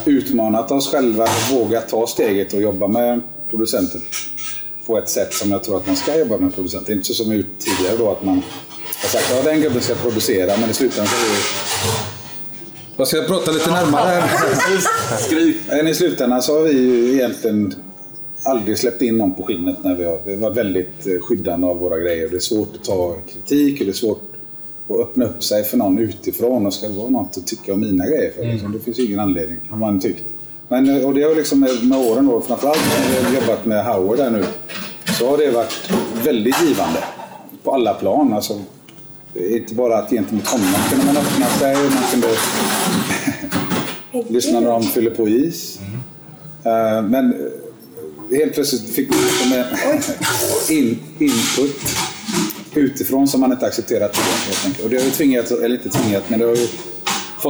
utmanat 0.05 0.71
oss 0.71 0.91
själva 0.91 1.25
och 1.25 1.57
vågat 1.57 1.89
ta 1.89 2.07
steget 2.07 2.53
och 2.53 2.61
jobba 2.63 2.87
med 2.87 3.21
producenter. 3.51 4.01
På 4.87 4.99
ett 4.99 5.09
sätt 5.09 5.35
som 5.35 5.51
jag 5.51 5.65
tror 5.65 5.77
att 5.77 5.87
man 5.87 5.97
ska 5.97 6.19
jobba 6.19 6.39
med 6.39 6.55
producent. 6.55 6.89
Inte 6.89 7.05
så 7.05 7.15
som 7.15 7.45
tidigare 7.59 7.97
då 7.99 8.11
att 8.11 8.25
man 8.25 8.43
har 9.03 9.09
sagt 9.09 9.33
att 9.33 9.37
ja, 9.37 9.51
den 9.51 9.61
gubben 9.61 9.83
ska 9.83 9.95
producera 9.95 10.57
men 10.61 10.71
i 10.71 10.75
slutändan 10.75 11.07
så 11.07 11.17
är 11.17 11.29
det 11.29 12.17
jag 12.99 13.09
ska 13.09 13.23
prata 13.23 13.51
lite 13.51 13.71
närmare 13.71 14.09
här. 14.09 14.23
Men 15.77 15.89
i 15.89 15.95
slutändan 15.95 16.43
så 16.43 16.59
har 16.59 16.63
vi 16.63 16.73
ju 16.73 17.15
egentligen 17.15 17.75
aldrig 18.43 18.79
släppt 18.79 19.03
in 19.03 19.19
någon 19.19 19.35
på 19.35 19.43
skinnet 19.43 19.85
när 19.85 19.95
vi 19.95 20.05
har, 20.05 20.19
vi 20.25 20.35
har 20.35 20.41
varit 20.41 20.57
väldigt 20.57 21.07
eh, 21.07 21.21
skyddande 21.21 21.67
av 21.67 21.79
våra 21.79 21.99
grejer. 21.99 22.29
Det 22.29 22.37
är 22.37 22.41
svårt 22.41 22.77
att 22.77 22.85
ta 22.85 23.17
kritik 23.33 23.81
och 23.81 23.87
det 23.87 23.93
är 23.93 23.95
svårt 23.95 24.23
att 24.89 24.97
öppna 24.97 25.25
upp 25.25 25.45
sig 25.45 25.65
för 25.65 25.77
någon 25.77 25.99
utifrån 25.99 26.67
och 26.67 26.75
ska 26.75 26.89
det 26.89 26.95
vara 26.95 27.11
något 27.11 27.37
att 27.37 27.47
tycka 27.47 27.75
om 27.75 27.81
mina 27.81 28.07
grejer 28.07 28.33
för. 28.37 28.45
Liksom, 28.45 28.73
det 28.73 28.79
finns 28.79 28.99
ju 28.99 29.07
ingen 29.07 29.21
anledning, 29.21 29.59
har 29.71 29.77
man 29.77 30.01
tyckt. 30.01 30.25
Men, 30.69 31.05
och 31.05 31.15
det 31.15 31.23
har 31.23 31.35
liksom 31.35 31.61
med, 31.61 31.85
med 31.85 31.99
åren 31.99 32.27
då, 32.27 32.41
framförallt 32.41 32.81
när 33.09 33.17
jag 33.17 33.25
har 33.25 33.35
jobbat 33.41 33.65
med 33.65 33.85
Howard 33.85 34.19
där 34.19 34.31
nu, 34.31 34.45
så 35.19 35.31
har 35.31 35.39
det 35.39 35.51
varit 35.51 35.91
väldigt 36.25 36.63
givande. 36.63 37.05
På 37.63 37.75
alla 37.75 37.95
plan. 37.95 38.33
Alltså, 38.33 38.61
inte 39.35 39.75
bara 39.75 39.99
att 39.99 40.11
gentemot 40.11 40.47
honom 40.47 40.67
kunde 40.91 41.07
man 41.07 41.17
öppna 41.17 41.47
sig, 41.47 41.75
man 41.75 42.11
kunde 42.11 42.29
lyssna 44.33 44.61
när 44.61 44.71
de 44.71 44.83
fyller 44.83 45.11
på 45.11 45.29
is. 45.29 45.79
Eh, 46.65 47.03
men 47.03 47.33
eh, 47.33 48.39
helt 48.39 48.55
plötsligt 48.55 48.95
fick 48.95 49.11
vi 49.11 49.17
liksom 49.17 49.65
in, 50.77 50.99
input 51.19 51.81
utifrån 52.75 53.29
som 53.29 53.41
man 53.41 53.53
inte 53.53 53.67
accepterat 53.67 54.17
Och 54.85 54.91
det 54.91 54.97
har 54.97 55.05
ju 55.05 55.11
tvingat, 55.11 55.51
eller 55.51 55.77
inte 55.77 55.99
tvingat, 55.99 56.23
men 56.29 56.39
det 56.39 56.45
har 56.45 56.55
ju 56.55 56.69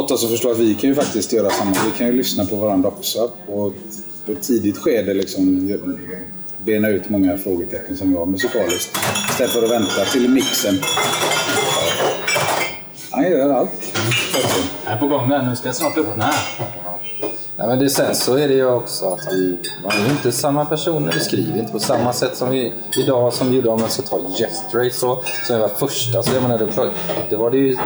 fått 0.03 0.11
oss 0.11 0.25
att 0.25 0.31
förstå 0.31 0.51
att 0.51 0.59
vi 0.59 0.75
kan 0.75 0.91
ju 0.91 0.97
faktiskt 0.97 1.33
göra 1.33 1.51
samma. 1.51 1.71
Vi 1.93 1.99
kan 1.99 2.07
ju 2.07 2.13
lyssna 2.13 2.45
på 2.45 2.57
varandra 2.57 2.89
också. 2.89 3.31
Och 3.47 3.73
på 4.27 4.33
ett 4.33 4.43
tidigt 4.43 4.79
skede 4.79 5.15
liksom 5.15 5.69
bena 6.59 6.89
ut 6.89 7.09
många 7.09 7.39
frågetecken 7.39 7.97
som 7.97 8.11
vi 8.11 8.17
har 8.17 8.27
musikaliskt. 8.27 8.97
Istället 9.31 9.53
för 9.53 9.63
att 9.63 9.71
vänta 9.71 10.05
till 10.13 10.29
mixen. 10.31 10.79
Han 13.11 13.25
gör 13.31 13.51
allt. 13.55 13.71
Jag 14.85 14.93
är 14.93 14.97
på 14.99 15.07
gång 15.07 15.29
där. 15.29 15.43
Nu 15.43 15.57
ska 15.57 15.69
jag 15.69 15.77
snart 15.77 15.99
öppna. 15.99 16.31
Nej, 17.59 17.67
men 17.67 17.79
det, 17.79 17.91
sen 17.91 18.15
så 18.15 18.35
är 18.37 18.49
det 18.49 18.55
ju 18.55 18.67
också 18.67 19.07
att 19.07 19.33
vi 19.33 19.59
man 19.83 19.93
är 19.93 20.11
inte 20.11 20.33
samma 20.33 20.65
personer. 20.65 21.13
Vi 21.13 21.21
skriver 21.21 21.59
inte 21.59 21.73
på 21.73 21.79
samma 21.81 22.13
sätt 22.13 22.37
som 22.37 22.51
vi 22.51 22.73
idag 23.05 23.33
som 23.33 23.51
vi 23.51 23.57
gjorde 23.57 23.69
om 23.69 23.81
jag 23.81 23.91
ska 23.91 24.03
ta 24.03 24.21
Yesterday 24.41 24.91
så, 24.91 25.23
som 25.47 25.61
var 25.61 25.69
första. 25.69 26.23
Så 26.23 26.35
jag 26.35 26.43
menar, 26.43 26.59
det, 26.59 26.77
var- 26.77 26.91
det 27.31 27.37
var 27.37 27.51
det 27.51 27.57
ju 27.57 27.77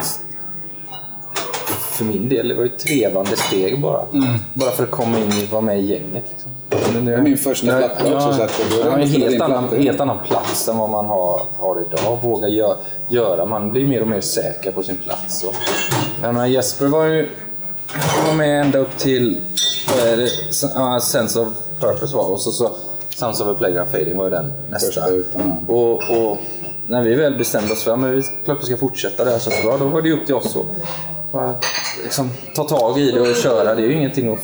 för 2.01 2.05
min 2.05 2.29
del, 2.29 2.49
det 2.49 2.55
var 2.55 2.63
ju 2.63 2.69
trevande 2.69 3.37
steg 3.37 3.81
bara. 3.81 4.07
Bara 4.55 4.71
för 4.71 4.83
att 4.83 4.91
komma 4.91 5.19
in 5.19 5.27
och 5.27 5.53
vara 5.53 5.63
med 5.63 5.81
i 5.81 5.87
gänget. 5.87 6.25
Liksom. 6.31 6.51
Men 6.95 7.05
nu- 7.05 7.23
min 7.23 7.37
första 7.37 7.67
nu- 7.67 7.79
platta 7.79 8.15
också, 8.15 8.29
ja, 8.29 8.33
så 8.33 8.43
att 8.43 8.61
då 8.71 8.81
är 8.81 8.87
ja, 8.87 8.99
en 8.99 9.09
helt 9.09 9.41
annan, 9.41 9.69
helt 9.83 10.01
annan 10.01 10.19
plats 10.27 10.69
än 10.69 10.79
vad 10.79 10.91
man 10.91 11.07
har, 11.07 11.43
har 11.59 11.81
idag. 11.81 12.19
Våga 12.23 12.49
gö, 12.49 12.75
göra. 13.09 13.47
Man 13.47 13.73
blir 13.73 13.87
mer 13.87 14.01
och 14.01 14.09
mer 14.09 14.21
säker 14.21 14.73
på 14.73 14.83
sin 14.83 14.97
plats. 14.97 15.45
Och, 15.45 15.55
jag 16.23 16.35
menar, 16.35 16.47
Jesper 16.47 16.87
var 16.87 17.05
ju 17.05 17.29
var 18.27 18.35
med 18.35 18.61
ända 18.61 18.79
upp 18.79 18.99
till 18.99 19.41
ja, 20.75 21.01
Sense 21.01 21.41
of 21.41 21.49
Purpose 21.81 22.17
var 22.17 22.25
och 22.25 22.41
så, 22.41 22.53
så 22.53 22.71
Sounds 23.17 23.41
of 23.41 23.47
a 23.47 23.55
Playground 23.59 23.91
Fading 23.91 24.17
var 24.17 24.25
ju 24.25 24.31
den 24.31 24.53
nästa. 24.71 25.01
Och, 25.67 25.95
och 25.95 26.39
när 26.87 27.03
vi 27.03 27.15
väl 27.15 27.39
bestämde 27.39 27.73
oss 27.73 27.83
för 27.83 27.95
att 27.95 28.01
vi, 28.01 28.23
klart 28.45 28.59
vi 28.61 28.67
ska 28.67 28.77
fortsätta 28.77 29.25
det 29.25 29.31
här 29.31 29.39
så 29.39 29.51
bra, 29.65 29.77
då 29.79 29.85
var 29.85 30.03
det 30.03 30.09
ju 30.09 30.15
upp 30.15 30.27
till 30.27 30.35
oss 30.35 30.57
att 30.57 30.67
bara, 31.33 31.55
liksom, 32.05 32.31
ta 32.57 32.65
tag 32.65 32.99
i 32.99 33.11
det 33.11 33.21
och 33.21 33.37
köra. 33.37 33.75
Det 33.75 33.83
är 33.83 33.87
ju 33.87 33.93
ingenting 33.95 34.33
att 34.33 34.41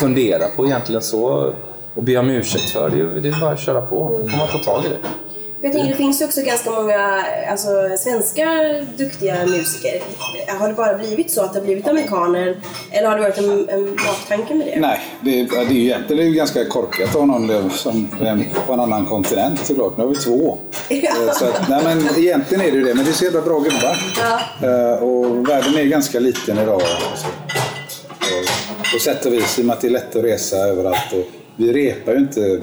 fundera 0.00 0.44
på 0.56 0.66
egentligen 0.66 1.02
så 1.02 1.52
och 1.94 2.02
be 2.02 2.16
om 2.16 2.30
ursäkt 2.30 2.70
för. 2.70 2.90
Det 2.90 2.96
är, 2.96 2.98
ju- 2.98 3.20
det 3.20 3.28
är 3.28 3.40
bara 3.40 3.50
att 3.50 3.60
köra 3.60 3.80
på. 3.80 4.18
Då 4.22 4.28
får 4.28 4.38
man 4.38 4.48
ta 4.48 4.58
tag 4.58 4.82
i 4.84 4.88
det. 4.88 4.96
För 5.60 5.66
jag 5.66 5.72
tänker, 5.72 5.90
det 5.90 5.96
finns 5.96 6.20
ju 6.20 6.24
också 6.24 6.42
ganska 6.42 6.70
många 6.70 7.24
alltså, 7.50 7.68
svenska 7.98 8.44
duktiga 8.96 9.46
musiker. 9.46 10.02
Har 10.58 10.68
det 10.68 10.74
bara 10.74 10.98
blivit 10.98 11.30
så 11.30 11.42
att 11.42 11.52
det 11.52 11.58
har 11.58 11.64
blivit 11.66 11.88
amerikaner? 11.88 12.56
Eller 12.90 13.08
har 13.08 13.16
det 13.16 13.22
varit 13.22 13.38
en, 13.38 13.68
en 13.68 13.96
baktanke 13.96 14.54
med 14.54 14.66
det? 14.66 14.80
Nej, 14.80 15.00
det 15.20 15.40
är, 15.40 15.44
det 15.44 15.56
är 15.56 15.70
ju 15.70 15.82
egentligen 15.84 16.22
det 16.24 16.30
är 16.30 16.34
ganska 16.34 16.64
korkat 16.64 17.08
ha 17.10 17.24
någon 17.24 17.70
som 17.70 18.08
en, 18.20 18.44
på 18.66 18.72
en 18.72 18.80
annan 18.80 19.06
kontinent 19.06 19.66
såklart. 19.66 19.96
Nu 19.96 20.04
har 20.04 20.10
vi 20.10 20.16
två. 20.16 20.58
Ja. 20.88 20.96
Eh, 20.96 21.32
Så 21.32 21.44
att, 21.44 21.68
nej, 21.68 21.84
men 21.84 22.08
egentligen 22.18 22.64
är 22.66 22.70
det 22.70 22.76
ju 22.76 22.84
det, 22.84 22.94
men 22.94 23.04
det 23.04 23.10
är 23.10 23.14
så 23.14 23.24
jävla 23.24 23.42
bra 23.42 23.58
gubbar. 23.58 23.96
Ja. 24.20 24.40
Eh, 24.68 25.02
Och 25.02 25.48
världen 25.48 25.76
är 25.76 25.84
ganska 25.84 26.20
liten 26.20 26.58
idag. 26.58 26.82
Alltså. 26.82 27.26
På 28.92 28.98
sätt 29.00 29.26
och 29.26 29.32
vis, 29.32 29.58
i 29.58 29.62
och 29.62 29.66
med 29.66 29.74
att 29.74 29.80
det 29.80 29.86
är 29.86 29.90
lätt 29.90 30.16
att 30.16 30.24
resa 30.24 30.56
överallt. 30.56 31.12
Och 31.12 31.26
vi 31.56 31.72
repar 31.72 32.12
ju 32.12 32.18
inte 32.18 32.60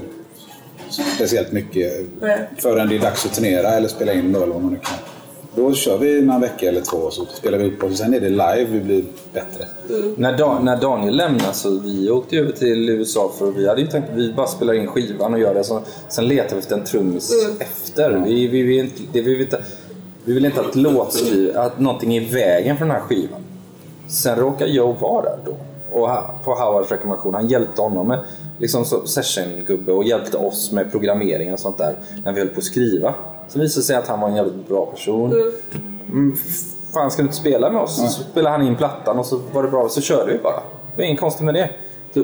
speciellt 1.16 1.52
mycket 1.52 1.94
Nej. 2.22 2.50
förrän 2.58 2.90
det 2.90 2.96
är 2.96 3.00
dags 3.00 3.26
att 3.26 3.34
turnera 3.34 3.68
eller 3.68 3.88
spela 3.88 4.14
in 4.14 4.34
då, 4.34 4.44
eller 4.44 4.54
vad 4.54 4.64
man 4.64 4.72
nu 4.72 4.80
kan. 4.80 4.98
Då 5.56 5.74
kör 5.74 5.98
vi 5.98 6.22
någon 6.22 6.42
vecka 6.42 6.70
eller 6.70 6.82
två 6.82 6.98
och 6.98 7.14
så 7.14 7.26
spelar 7.26 7.58
vi 7.58 7.66
upp 7.66 7.84
och 7.84 7.92
sen 7.92 8.14
är 8.14 8.20
det 8.20 8.30
live 8.30 8.66
vi 8.66 8.80
blir 8.80 9.04
bättre. 9.34 9.68
När, 10.16 10.38
da, 10.38 10.60
när 10.60 10.78
Daniel 10.78 11.16
lämnade 11.16 11.54
så 11.54 11.80
vi 11.80 12.10
åkte 12.10 12.36
över 12.36 12.52
till 12.52 12.90
USA 12.90 13.32
för 13.40 13.52
vi 13.52 13.68
hade 13.68 13.82
ju 13.82 13.88
tänkt 13.88 14.10
att 14.10 14.16
vi 14.16 14.34
bara 14.34 14.48
spelar 14.48 14.74
in 14.74 14.88
skivan 14.88 15.34
och 15.34 15.40
gör 15.40 15.54
det. 15.54 15.64
Så, 15.64 15.82
sen 16.10 16.28
letar 16.28 16.56
vi 16.56 16.60
efter 16.60 16.76
en 16.76 16.84
trummis 16.84 17.34
efter. 17.60 18.24
Vi, 18.26 18.48
vi, 18.48 18.62
vi, 18.62 18.80
inte, 18.80 19.02
det, 19.14 19.22
vi, 19.22 19.34
vill 19.34 19.42
inte, 19.42 19.64
vi 20.24 20.34
vill 20.34 20.46
inte 20.46 20.62
att 20.62 20.76
låt 20.76 21.24
att 21.56 21.80
någonting 21.80 22.16
är 22.16 22.22
i 22.22 22.26
vägen 22.26 22.78
för 22.78 22.86
den 22.86 22.96
här 22.96 23.02
skivan. 23.02 23.40
Sen 24.08 24.36
råkar 24.36 24.66
Joe 24.66 24.94
vara 24.94 25.26
där 25.26 25.38
då. 25.46 25.56
Och 25.92 26.10
på 26.44 26.52
Howards 26.52 26.92
rekommendation. 26.92 27.34
Han 27.34 27.48
hjälpte 27.48 27.82
honom 27.82 28.08
med 28.08 28.20
liksom 28.64 28.86
session-gubbe 28.86 29.92
och 29.92 30.04
hjälpte 30.04 30.38
oss 30.38 30.72
med 30.72 30.92
programmering 30.92 31.54
och 31.54 31.60
sånt 31.60 31.78
där 31.78 31.96
när 32.26 32.34
vi 32.34 32.40
höll 32.40 32.50
på 32.50 32.58
att 32.58 32.64
skriva. 32.64 33.14
Så 33.48 33.60
visade 33.60 33.82
det 33.82 33.86
sig 33.86 33.96
att 33.96 34.08
han 34.08 34.20
var 34.20 34.30
en 34.30 34.36
jävligt 34.36 34.68
bra 34.68 34.86
person. 34.86 35.52
Mm, 36.08 36.36
fan 36.94 37.12
ska 37.12 37.22
du 37.22 37.26
inte 37.26 37.38
spela 37.38 37.70
med 37.70 37.82
oss? 37.82 37.96
Så 37.96 38.24
spelade 38.24 38.58
han 38.58 38.68
in 38.68 38.76
plattan 38.76 39.20
och 39.20 39.26
så 39.26 39.40
var 39.54 39.64
det 39.64 39.70
bra, 39.70 39.90
så 39.90 40.02
körde 40.02 40.34
vi 40.34 40.40
bara. 40.40 40.64
Det 40.96 41.02
var 41.02 41.04
inget 41.04 41.20
konstigt 41.20 41.46
med 41.46 41.54
det. 41.54 41.70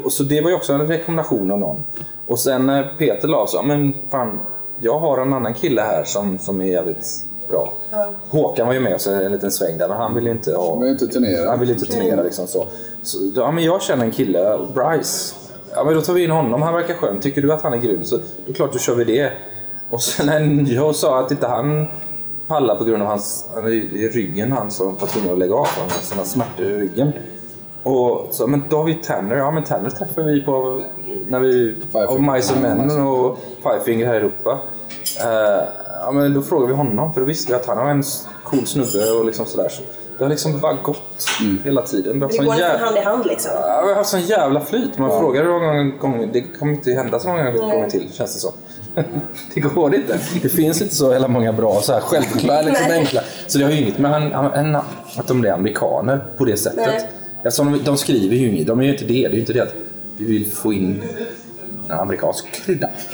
Och 0.03 0.11
så 0.11 0.23
det 0.23 0.41
var 0.41 0.49
ju 0.49 0.55
också 0.55 0.73
en 0.73 0.87
rekommendation 0.87 1.51
av 1.51 1.59
någon. 1.59 1.83
Och 2.27 2.39
sen 2.39 2.65
när 2.65 2.95
Peter 2.97 3.27
la 3.27 3.47
så, 3.47 3.61
men 3.63 3.93
fan, 4.09 4.39
jag 4.79 4.99
har 4.99 5.17
en 5.17 5.33
annan 5.33 5.53
kille 5.53 5.81
här 5.81 6.03
som, 6.03 6.37
som 6.37 6.61
är 6.61 6.65
jävligt 6.65 7.25
bra. 7.49 7.73
Håkan 8.29 8.67
var 8.67 8.73
ju 8.73 8.79
med 8.79 8.95
oss 8.95 9.07
en 9.07 9.31
liten 9.31 9.51
sväng 9.51 9.77
där, 9.77 9.87
men 9.87 9.97
han 9.97 10.15
ville 10.15 10.31
inte 10.31 10.55
ha... 10.55 10.75
Vi 10.75 10.81
vill 10.81 10.91
inte 10.91 11.07
turnera. 11.07 11.49
Han 11.49 11.59
ville 11.59 11.73
inte 11.73 11.85
turnera 11.85 12.23
liksom 12.23 12.47
så. 12.47 12.65
så 13.01 13.17
ja, 13.35 13.51
men 13.51 13.63
jag 13.63 13.81
känner 13.81 14.05
en 14.05 14.11
kille, 14.11 14.59
Bryce. 14.73 15.35
Ja, 15.75 15.83
men 15.83 15.93
då 15.93 16.01
tar 16.01 16.13
vi 16.13 16.23
in 16.23 16.31
honom, 16.31 16.61
han 16.61 16.73
verkar 16.73 16.93
skön. 16.93 17.19
Tycker 17.19 17.41
du 17.41 17.53
att 17.53 17.61
han 17.61 17.73
är 17.73 17.77
grym 17.77 18.05
så 18.05 18.19
då 18.45 18.53
klart 18.53 18.73
då 18.73 18.79
kör 18.79 18.95
vi 18.95 19.03
det. 19.03 19.31
Och 19.89 20.01
sen 20.01 20.57
när 20.63 20.73
jag 20.73 20.95
sa 20.95 21.19
att 21.19 21.31
inte 21.31 21.47
han 21.47 21.87
pallar 22.47 22.75
på 22.75 22.83
grund 22.83 23.03
av 23.03 23.09
hans 23.09 23.49
han 23.55 23.65
är 23.65 23.69
ju 23.69 23.81
i 23.81 24.09
ryggen 24.09 24.51
han 24.51 24.71
som 24.71 24.95
var 24.95 25.07
tvungen 25.07 25.31
att 25.33 25.39
lägga 25.39 25.55
av. 25.55 25.67
Han 25.67 25.89
har 25.89 26.01
sådana 26.01 26.25
smärtor 26.25 26.65
i 26.65 26.77
ryggen. 26.77 27.11
Och 27.83 28.27
så, 28.31 28.47
men 28.47 28.63
då 28.69 28.77
har 28.77 28.83
vi 28.83 28.93
Tanner. 28.93 29.35
Ja 29.35 29.51
men 29.51 29.63
Tanner 29.63 29.89
träffar 29.89 30.23
vi 30.23 30.41
på 30.41 30.81
när 31.27 31.39
vi 31.39 31.75
av. 31.93 32.21
Mice 32.21 32.53
and 32.53 32.61
Men 32.61 33.07
och 33.07 33.37
Five 33.63 33.79
Finger 33.85 34.05
här 34.05 34.13
i 34.13 34.17
Europa. 34.17 34.59
Eh, 35.23 35.63
ja, 36.01 36.11
men 36.11 36.33
då 36.33 36.41
frågade 36.41 36.71
vi 36.71 36.77
honom 36.77 37.13
för 37.13 37.21
då 37.21 37.27
visste 37.27 37.51
vi 37.51 37.55
att 37.55 37.65
han 37.65 37.77
var 37.77 37.89
en 37.89 38.03
cool 38.43 38.65
snubbe 38.65 39.11
och 39.19 39.25
liksom 39.25 39.45
sådär. 39.45 39.69
Så 39.69 39.83
det 40.19 40.25
har 40.25 40.29
liksom 40.29 40.59
bara 40.59 40.73
gått 40.73 41.27
hela 41.63 41.81
tiden. 41.81 42.19
Det 42.19 42.33
sån 42.33 42.45
går 42.45 42.55
jävla- 42.55 42.85
hand 42.85 42.97
i 42.97 42.99
hand 42.99 43.25
liksom. 43.25 43.51
Ja, 43.55 43.81
vi 43.81 43.89
har 43.89 43.95
haft 43.95 44.09
sån 44.09 44.21
jävla 44.21 44.61
flyt. 44.61 44.97
Man 44.97 45.09
frågar 45.19 45.43
hur 45.43 45.51
många 45.51 45.83
gånger... 45.97 46.29
Det 46.33 46.41
kommer 46.41 46.73
inte 46.73 46.91
hända 46.91 47.19
så 47.19 47.27
många 47.27 47.51
gånger 47.51 47.89
till, 47.89 48.07
känns 48.13 48.33
det 48.33 48.39
som. 48.39 48.51
det 49.53 49.59
går 49.59 49.95
inte. 49.95 50.19
Det 50.41 50.49
finns 50.49 50.81
inte 50.81 50.95
så 50.95 51.11
jävla 51.11 51.27
många 51.27 51.53
bra, 51.53 51.81
så 51.81 51.93
här 51.93 51.99
självklara, 51.99 52.61
liksom 52.65 52.87
Nej. 52.87 52.99
enkla. 52.99 53.21
Så 53.47 53.57
det 53.57 53.63
har 53.63 53.71
ju 53.71 53.81
inget 53.81 53.97
med 53.97 54.11
han, 54.11 54.31
han, 54.31 54.75
att 55.15 55.27
de 55.27 55.45
är 55.45 55.51
amerikaner 55.51 56.23
på 56.37 56.45
det 56.45 56.57
sättet. 56.57 56.87
Nej. 56.87 57.09
Eftersom 57.43 57.71
de, 57.71 57.77
de 57.83 57.97
skriver 57.97 58.35
ju 58.35 58.49
inget. 58.49 58.67
De 58.67 58.79
är 58.79 58.83
ju 58.83 58.91
inte 58.91 59.05
det. 59.05 59.13
Det 59.13 59.25
är 59.27 59.31
ju 59.33 59.39
inte 59.39 59.53
det 59.53 59.61
att 59.61 59.73
vi 60.17 60.25
vill 60.25 60.51
få 60.51 60.73
in 60.73 61.01
en 61.89 61.99
amerikansk 61.99 62.51
krydda. 62.51 62.89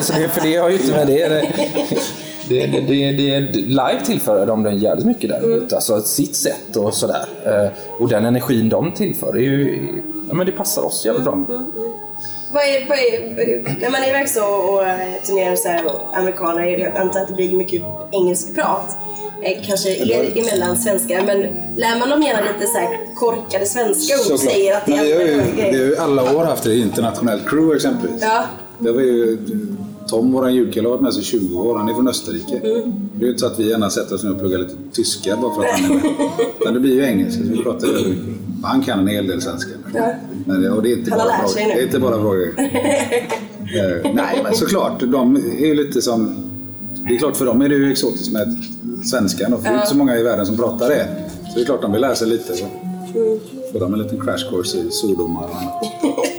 så 0.00 0.12
det, 0.12 0.28
för 0.28 0.40
det 0.40 0.56
har 0.56 0.68
ju 0.70 0.76
inte 0.76 0.92
med 0.92 1.06
det. 1.06 1.48
Det, 2.48 2.66
det, 2.66 2.80
det, 2.80 3.12
det, 3.12 3.40
live 3.60 4.00
tillför 4.04 4.46
de 4.46 4.62
den 4.62 4.78
jävligt 4.78 5.06
mycket 5.06 5.30
däremot. 5.30 5.72
Alltså 5.72 6.00
sitt 6.00 6.36
sätt 6.36 6.76
och 6.76 6.94
sådär. 6.94 7.24
Eh, 7.46 7.68
Och 8.00 8.08
den 8.08 8.24
energin 8.24 8.68
de 8.68 8.92
tillför, 8.92 9.36
är 9.36 9.40
ju, 9.40 9.88
ja, 10.28 10.34
men 10.34 10.46
det 10.46 10.52
passar 10.52 10.82
oss 10.82 11.04
jävligt 11.06 11.24
bra. 11.24 11.44
Vad 12.52 12.62
är, 12.62 12.88
vad 12.88 12.98
är, 12.98 13.80
när 13.80 13.90
man 13.90 14.02
är 14.02 14.08
iväg 14.08 14.28
så 14.28 14.44
och 14.44 14.86
eh, 14.86 15.22
turnerar 15.26 15.56
så 15.56 15.68
här, 15.68 15.86
och 15.86 16.16
amerikaner, 16.18 16.64
jag 16.64 16.96
antar 16.96 17.20
att 17.20 17.28
det 17.28 17.34
blir 17.34 17.52
mycket 17.52 17.82
engelskprat. 18.12 18.96
Eh, 19.42 19.58
Kanske 19.66 19.88
er 19.90 20.38
emellan 20.38 20.76
svenskar, 20.76 21.22
men 21.26 21.40
lär 21.76 21.98
man 21.98 22.10
dem 22.10 22.22
gärna 22.22 22.40
lite 22.40 22.66
så 22.72 22.78
här 22.78 22.98
korkade 23.14 23.66
svenska 23.66 24.14
ord 24.26 24.32
och 24.32 24.40
säger 24.40 24.76
att 24.76 24.86
det 24.86 24.92
Men 24.92 25.04
vi 25.04 25.12
har 25.12 25.20
ju, 25.20 25.38
är 25.38 25.44
vi 25.54 25.62
har 25.62 25.86
ju 25.86 25.96
alla 25.96 26.36
år 26.36 26.44
haft 26.44 26.66
ett 26.66 26.72
internationellt 26.72 27.48
crew 27.48 27.76
exempelvis. 27.76 28.22
Ja. 28.22 28.44
Det 28.78 28.92
var 28.92 29.00
ju, 29.00 29.38
Tom, 30.08 30.32
vår 30.32 30.50
ljudkille, 30.50 30.88
har 30.88 30.90
varit 30.90 31.02
med 31.02 31.14
sig 31.14 31.22
i 31.22 31.24
20 31.24 31.58
år. 31.58 31.78
Han 31.78 31.88
är 31.88 31.94
från 31.94 32.08
Österrike. 32.08 32.56
Mm. 32.56 32.92
Det 33.14 33.22
är 33.22 33.24
ju 33.24 33.28
inte 33.28 33.40
så 33.40 33.46
att 33.46 33.58
vi 33.58 33.70
gärna 33.70 33.90
sätter 33.90 34.14
oss 34.14 34.24
ner 34.24 34.30
och 34.30 34.38
pluggar 34.38 34.58
lite 34.58 34.74
tyska 34.92 35.36
bara 35.36 35.54
för 35.54 35.62
att 35.62 35.70
han 35.70 35.84
är 35.84 35.94
med. 35.94 36.04
Utan 36.60 36.74
det 36.74 36.80
blir 36.80 36.94
ju 36.94 37.04
engelska. 37.04 37.42
Så 37.44 37.50
vi 37.50 37.62
pratar 37.62 37.86
ju, 37.86 38.14
han 38.62 38.82
kan 38.82 38.98
en 38.98 39.08
hel 39.08 39.26
del 39.26 39.42
svenska. 39.42 39.70
Men 40.46 40.62
det, 40.62 40.70
och 40.70 40.82
det 40.82 40.92
är 40.92 40.96
inte 40.96 41.10
Han 41.10 41.20
har 41.20 41.26
bara 41.26 41.38
bra, 41.38 41.48
nu. 41.56 41.62
Det 41.62 41.80
är 41.80 41.82
inte 41.82 41.98
bara 41.98 42.18
bra 42.18 42.32
grejer. 42.34 42.54
Eh, 43.64 44.12
nej, 44.14 44.40
men 44.42 44.54
såklart. 44.54 45.00
De 45.00 45.36
är 45.36 45.66
ju 45.66 45.74
lite 45.74 46.02
som... 46.02 46.36
Det 47.08 47.14
är 47.14 47.18
klart 47.18 47.36
för 47.36 47.46
dem 47.46 47.62
är 47.62 47.68
det 47.68 47.74
ju 47.74 47.92
exotiskt 47.92 48.32
med 48.32 48.64
svenskan. 49.04 49.52
Och 49.52 49.62
för 49.62 49.68
det 49.68 49.74
är 49.74 49.76
inte 49.76 49.88
så 49.88 49.96
många 49.96 50.16
i 50.16 50.22
världen 50.22 50.46
som 50.46 50.56
pratar 50.56 50.88
det. 50.88 51.06
Så 51.48 51.54
det 51.54 51.60
är 51.60 51.64
klart 51.64 51.82
de 51.82 51.92
vill 51.92 52.00
lära 52.00 52.14
sig 52.14 52.28
lite. 52.28 52.56
Så. 52.56 52.64
Får 53.72 53.80
de 53.80 53.94
en 53.94 54.02
liten 54.02 54.20
crash 54.20 54.50
course 54.50 54.78
i 54.78 54.90
svordomar 54.90 55.42
och 55.42 55.56
annat. 55.56 55.74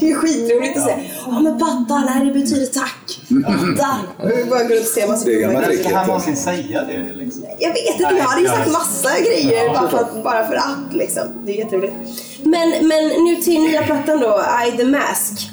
Det 0.00 0.10
är 0.10 0.14
skitroligt 0.14 0.76
att 0.76 0.84
säga 0.84 0.98
Ja 1.26 1.40
men 1.40 1.58
pattar, 1.58 2.04
nej 2.04 2.26
det 2.26 2.32
betyder 2.40 2.66
tack. 2.66 3.20
Pattar. 3.46 4.28
Vi 4.36 4.44
bara 4.44 4.62
går 4.62 4.74
runt 4.74 4.80
och 4.80 4.86
ser 4.86 5.08
massa 5.08 5.24
Det 5.24 5.34
är 5.34 5.40
gamla 5.40 5.62
tricket. 5.62 5.86
Ska 5.86 5.96
han 5.96 6.06
någonsin 6.06 6.36
säga 6.36 6.84
det? 6.84 7.14
Liksom? 7.14 7.42
Jag 7.58 7.68
vet 7.72 8.00
inte, 8.00 8.14
jag 8.18 8.24
hade 8.24 8.42
ju 8.42 8.48
sagt 8.48 8.72
massa 8.72 9.10
grejer 9.20 9.68
bara, 9.68 9.88
för 9.88 9.98
att, 9.98 10.24
bara 10.24 10.46
för 10.46 10.54
att 10.54 10.92
liksom. 10.92 11.22
Det 11.44 11.52
är 11.52 11.56
jätteroligt. 11.58 11.94
Men, 12.42 12.70
men 12.88 13.24
nu 13.24 13.36
till 13.36 13.60
nya 13.60 13.82
plattan 13.82 14.20
då, 14.20 14.42
I 14.68 14.76
the 14.76 14.84
Mask. 14.84 15.50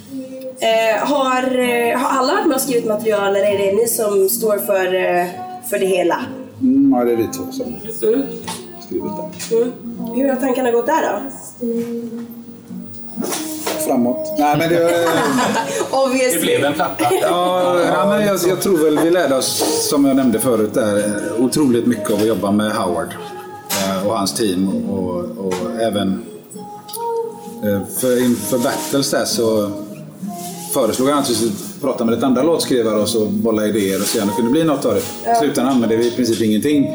Eh, 0.60 1.08
har, 1.08 1.60
eh, 1.60 1.98
har 2.00 2.20
alla 2.20 2.34
varit 2.34 2.48
med 2.48 2.56
och 2.56 2.62
skrivit 2.62 2.86
material 2.88 3.36
eller 3.36 3.46
är 3.46 3.58
det 3.58 3.72
ni 3.72 3.88
som 3.88 4.30
står 4.30 4.58
för, 4.58 4.86
eh, 4.86 5.26
för 5.70 5.80
det 5.80 5.86
hela? 5.86 6.26
Mm, 6.62 6.94
ja, 6.98 7.04
det 7.06 7.12
är 7.12 7.16
vi 7.16 7.24
två 7.24 7.44
som 7.52 7.66
Mm. 7.66 7.80
skrivit 7.94 9.04
det. 9.50 9.56
Mm. 9.56 9.72
Hur 10.16 10.30
har 10.30 10.36
tankarna 10.36 10.72
gått 10.72 10.86
där 10.86 11.02
då? 11.02 11.22
Framåt. 13.88 14.36
Nej, 14.40 14.58
men 14.58 14.70
det... 14.70 14.92
Det 16.34 16.42
blev 16.42 16.66
en 16.66 16.74
platta. 16.74 17.06
Ja, 17.22 17.80
ja, 17.80 18.06
men 18.10 18.26
jag, 18.28 18.40
jag 18.48 18.62
tror 18.62 18.78
väl 18.78 19.00
vi 19.00 19.10
lärde 19.10 19.36
oss, 19.36 19.64
som 19.90 20.06
jag 20.06 20.16
nämnde 20.16 20.40
förut, 20.40 20.74
där, 20.74 21.04
otroligt 21.40 21.86
mycket 21.86 22.12
av 22.12 22.20
att 22.20 22.28
jobba 22.28 22.52
med 22.52 22.72
Howard 22.72 23.14
eh, 23.70 24.08
och 24.08 24.18
hans 24.18 24.34
team. 24.34 24.90
Och, 24.90 25.46
och 25.46 25.82
även 25.82 26.24
eh, 27.64 27.88
för, 28.00 28.24
inför 28.24 28.58
Battles 28.58 29.12
där 29.12 29.26
så 29.26 29.72
föreslog 30.74 31.10
han 31.10 31.20
att 31.20 31.30
vi 31.30 31.34
skulle 31.34 31.52
prata 31.82 32.06
med 32.06 32.14
lite 32.14 32.26
andra 32.26 32.44
låtskrivare 32.44 32.96
och 33.02 33.10
så 33.10 33.26
bolla 33.26 33.68
idéer 33.68 34.00
och 34.00 34.08
se 34.08 34.22
om 34.22 34.28
det 34.28 34.34
kunde 34.34 34.52
bli 34.52 34.64
något 34.64 34.86
av 34.86 34.94
det. 34.94 35.32
I 35.32 35.36
slutändan 35.40 35.74
använde 35.74 35.96
vi 35.96 36.08
i 36.08 36.12
princip 36.12 36.42
ingenting, 36.42 36.92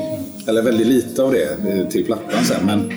eller 0.47 0.62
väldigt 0.62 0.87
lite 0.87 1.22
av 1.22 1.32
det, 1.32 1.91
till 1.91 2.05
plattan 2.05 2.45
sen. 2.45 2.66
Men 2.66 2.93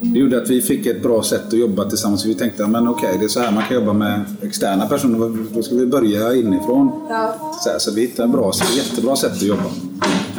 det 0.00 0.18
gjorde 0.18 0.42
att 0.42 0.50
vi 0.50 0.62
fick 0.62 0.86
ett 0.86 1.02
bra 1.02 1.22
sätt 1.22 1.46
att 1.46 1.58
jobba 1.58 1.84
tillsammans. 1.84 2.26
Vi 2.26 2.34
tänkte 2.34 2.66
men 2.66 2.88
okej, 2.88 3.16
det 3.18 3.24
är 3.24 3.28
så 3.28 3.40
här 3.40 3.52
man 3.52 3.62
kan 3.62 3.76
jobba 3.76 3.92
med 3.92 4.24
externa 4.42 4.86
personer. 4.86 5.46
Då 5.54 5.62
ska 5.62 5.74
vi 5.74 5.86
börja 5.86 6.34
inifrån. 6.34 6.90
Ja. 7.08 7.54
Så, 7.60 7.70
här, 7.70 7.78
så 7.78 7.92
vi 7.92 8.00
hittade 8.00 8.22
en 8.22 8.32
bra, 8.32 8.52
jättebra 8.76 9.16
sätt 9.16 9.32
att 9.32 9.42
jobba. 9.42 9.62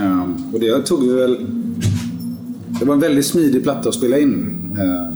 Ehm, 0.02 0.36
och 0.54 0.60
det 0.60 0.86
tog 0.86 1.02
vi 1.02 1.14
väl... 1.14 1.46
Det 2.80 2.86
var 2.86 2.94
en 2.94 3.00
väldigt 3.00 3.26
smidig 3.26 3.64
platta 3.64 3.90
att 3.90 3.96
spela 3.96 4.18
in. 4.18 4.62
Uh, 4.80 5.16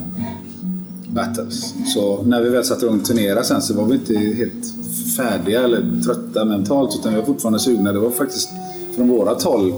Battles. 1.13 1.73
Så 1.93 2.23
när 2.23 2.41
vi 2.41 2.49
väl 2.49 2.63
satte 2.63 2.85
igång 2.85 2.99
turnera 2.99 3.43
sen 3.43 3.61
så 3.61 3.73
var 3.73 3.85
vi 3.85 3.93
inte 3.93 4.17
helt 4.17 4.73
färdiga 5.17 5.63
eller 5.63 6.01
trötta 6.05 6.45
mentalt 6.45 6.95
utan 6.99 7.13
vi 7.13 7.19
var 7.19 7.25
fortfarande 7.25 7.59
sugna. 7.59 7.93
Det 7.93 7.99
var 7.99 8.09
faktiskt 8.09 8.49
från 8.95 9.07
vårat 9.07 9.43
håll 9.43 9.73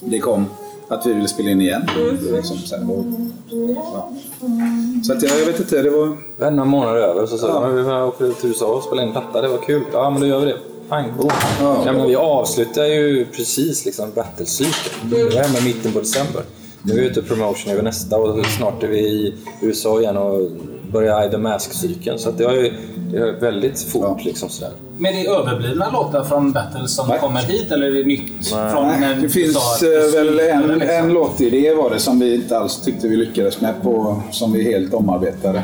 det 0.00 0.18
kom 0.18 0.44
att 0.88 1.06
vi 1.06 1.12
ville 1.12 1.28
spela 1.28 1.50
in 1.50 1.60
igen. 1.60 1.82
Liksom, 2.32 2.56
så 2.58 2.76
här, 2.76 2.90
och, 2.90 3.04
ja. 3.76 4.10
så 5.04 5.12
att 5.12 5.22
jag, 5.22 5.40
jag 5.40 5.46
vet 5.46 5.60
inte, 5.60 5.82
det 5.82 5.90
var... 5.90 6.16
Vi 6.36 6.44
hade 6.44 6.56
några 6.56 6.70
månader 6.70 7.00
över 7.00 7.26
så 7.26 7.38
sa 7.38 7.68
vi 7.68 7.80
att 7.80 7.86
vi 7.86 7.90
åker 7.90 8.40
till 8.40 8.48
USA 8.48 8.66
och 8.66 8.82
spelar 8.82 9.02
in 9.02 9.12
platta, 9.12 9.40
det 9.40 9.48
var 9.48 9.58
kul. 9.58 9.82
Ja 9.92 10.10
men 10.10 10.20
då 10.20 10.26
gör 10.26 10.40
vi 10.40 10.46
det. 10.46 10.58
Pang, 10.88 11.16
boom. 11.16 11.30
Ja. 11.60 11.82
Ja. 11.86 11.92
men 11.92 12.06
vi 12.06 12.16
avslutar 12.16 12.84
ju 12.84 13.26
precis 13.26 13.84
liksom 13.84 14.12
battlecykeln. 14.14 15.10
Det 15.10 15.24
var 15.24 15.30
hemma 15.30 15.58
i 15.58 15.64
mitten 15.64 15.92
på 15.92 15.98
december. 15.98 16.42
Nu 16.82 16.92
är 16.92 16.96
vi 16.96 17.06
ute 17.06 17.22
promotion 17.22 17.72
över 17.72 17.82
nästa 17.82 18.18
och 18.18 18.46
snart 18.46 18.82
är 18.82 18.88
vi 18.88 18.98
i 18.98 19.34
USA 19.62 20.00
igen 20.00 20.16
och 20.16 20.50
börjar 20.92 21.26
I 21.26 21.30
the 21.30 21.38
Mask-cykeln. 21.38 22.18
Så 22.18 22.28
att 22.28 22.38
det 22.38 22.44
har 22.44 22.52
ju 22.52 22.72
det 23.12 23.18
är 23.18 23.40
väldigt 23.40 23.82
fort 23.82 24.24
liksom 24.24 24.48
sådär. 24.48 24.72
Men 25.00 25.12
det 25.12 25.26
är 25.26 25.40
överblivna 25.40 25.90
låtar 25.90 26.24
från 26.24 26.52
Battle 26.52 26.88
som 26.88 27.08
Nej. 27.08 27.18
kommer 27.20 27.40
hit 27.40 27.72
eller 27.72 27.86
är 27.86 27.92
det 27.92 28.04
nytt? 28.04 28.46
Från 28.48 28.86
Nej, 28.86 29.00
när 29.00 29.14
det 29.22 29.28
finns 29.28 29.82
eh, 29.82 30.12
väl 30.14 30.28
en, 30.40 30.62
liksom? 30.78 30.90
en 30.90 31.12
låtidé 31.12 31.74
var 31.74 31.90
det 31.90 31.98
som 31.98 32.18
vi 32.18 32.34
inte 32.34 32.58
alls 32.58 32.82
tyckte 32.84 33.08
vi 33.08 33.16
lyckades 33.16 33.60
med 33.60 33.74
på, 33.82 34.22
som 34.30 34.52
vi 34.52 34.62
helt 34.72 34.94
omarbetade. 34.94 35.62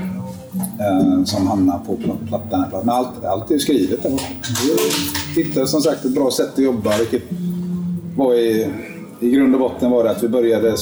Eh, 0.81 1.25
som 1.25 1.47
hamnar 1.47 1.79
på 1.87 1.97
pl- 1.97 2.29
plattan. 2.29 2.65
Men 2.73 2.89
allt, 2.91 3.25
allt 3.25 3.51
är 3.51 3.59
skrivet 3.59 4.03
där. 4.03 4.13
Vi 5.37 5.43
hittade 5.43 5.67
som 5.67 5.81
sagt 5.81 6.05
ett 6.05 6.15
bra 6.15 6.31
sätt 6.31 6.51
att 6.53 6.59
jobba. 6.65 6.91
Vilket 6.99 7.23
var 8.17 8.35
i, 8.35 8.69
I 9.21 9.31
grund 9.31 9.55
och 9.55 9.61
botten 9.61 9.91
var 9.91 10.05
det 10.05 10.11
att 10.11 10.23
vi 10.23 10.29
började 10.29 10.75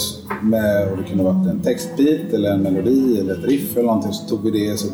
med, 0.43 0.91
och 0.93 0.97
det 0.97 1.05
kunde 1.05 1.25
ha 1.25 1.33
varit 1.33 1.51
en 1.51 1.61
textbit 1.61 2.33
eller 2.35 2.51
en 2.51 2.61
melodi 2.63 3.21
eller 3.21 3.33
ett 3.35 3.45
riff 3.45 3.73
eller 3.77 3.87
någonting. 3.87 4.13
Så 4.13 4.29
tog 4.29 4.51
vi 4.53 4.69
det 4.69 4.77
så 4.79 4.87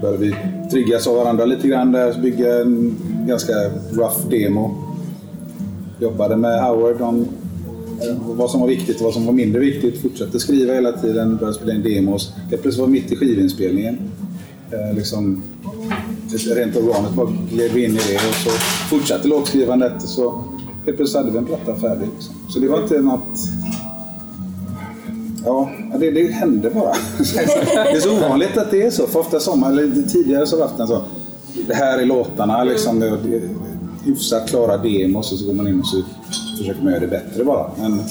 började 0.00 0.18
vi 0.18 0.34
triggas 0.70 1.06
av 1.06 1.16
varandra 1.16 1.44
lite 1.44 1.68
grann 1.68 1.92
där. 1.92 2.20
Bygga 2.22 2.60
en 2.60 2.96
ganska 3.26 3.52
rough 3.92 4.28
demo 4.30 4.88
jobbade 6.00 6.36
med 6.36 6.64
Howard 6.64 7.00
om 7.00 7.26
vad 8.20 8.50
som 8.50 8.60
var 8.60 8.68
viktigt 8.68 8.96
och 8.96 9.02
vad 9.02 9.14
som 9.14 9.26
var 9.26 9.32
mindre 9.32 9.60
viktigt. 9.60 10.02
Fortsatte 10.02 10.40
skriva 10.40 10.74
hela 10.74 10.92
tiden, 10.92 11.36
började 11.36 11.54
spela 11.54 11.74
in 11.74 11.82
demos. 11.82 12.32
Helt 12.50 12.62
plötsligt 12.62 12.78
var 12.78 12.86
vi 12.86 12.92
mitt 12.92 13.12
i 13.12 13.16
skivinspelningen. 13.16 13.98
Eh, 14.72 14.96
liksom, 14.96 15.42
rent 16.54 16.76
organiskt 16.76 17.14
bara 17.14 17.32
gled 17.52 17.70
vi 17.74 17.84
in 17.84 17.90
i 17.90 17.94
det 17.94 18.28
och 18.28 18.34
så 18.34 18.50
fortsatte 18.90 19.28
låtskrivandet 19.28 20.02
och 20.02 20.08
så 20.08 20.44
helt 20.86 20.96
plötsligt 20.96 21.16
hade 21.16 21.30
vi 21.30 21.38
en 21.38 21.46
platta 21.46 21.76
färdig. 21.76 22.08
Liksom. 22.14 22.34
Så 22.48 22.58
det 22.58 22.68
var 22.68 22.82
inte 22.82 23.00
något... 23.00 23.38
Ja, 25.44 25.70
det, 26.00 26.10
det 26.10 26.32
hände 26.32 26.70
bara. 26.70 26.92
det 27.74 27.96
är 27.96 28.00
så 28.00 28.16
ovanligt 28.16 28.56
att 28.56 28.70
det 28.70 28.82
är 28.82 28.90
så. 28.90 29.06
För 29.06 29.20
ofta 29.20 29.40
sommar, 29.40 29.70
eller 29.70 30.02
tidigare 30.08 30.46
så 30.46 30.60
har 30.60 30.86
så. 30.86 31.02
Det 31.68 31.74
här 31.74 31.98
är 31.98 32.04
låtarna, 32.04 32.64
liksom, 32.64 33.00
det, 33.00 33.10
det, 33.10 33.40
hyfsat 34.04 34.48
klara 34.48 34.76
demos 34.76 35.32
och 35.32 35.38
så 35.38 35.46
går 35.46 35.52
man 35.52 35.68
in 35.68 35.80
och 35.80 35.86
så 35.86 36.02
försöker 36.58 36.82
man 36.82 36.92
göra 36.92 37.00
det 37.00 37.06
bättre 37.06 37.44
bara. 37.44 37.70
Men 37.76 38.02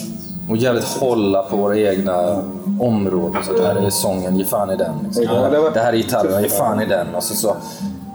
Och 0.49 0.57
jävligt 0.57 0.83
hålla 0.83 1.43
på 1.43 1.57
våra 1.57 1.77
egna 1.77 2.43
områden. 2.79 3.43
Så 3.43 3.53
det 3.53 3.67
här 3.67 3.75
är 3.75 3.89
sången, 3.89 4.37
ge 4.37 4.45
fan 4.45 4.69
i 4.69 4.75
den. 4.75 4.95
Liksom. 5.03 5.23
Ja, 5.23 5.49
det 5.49 5.59
varit 5.59 5.73
det 5.73 5.79
här 5.79 5.93
är 5.93 5.97
gitarren, 5.97 6.43
ge 6.43 6.49
fan 6.49 6.81
i 6.81 6.85
den. 6.85 7.15
Och 7.15 7.23
så, 7.23 7.35
så, 7.35 7.55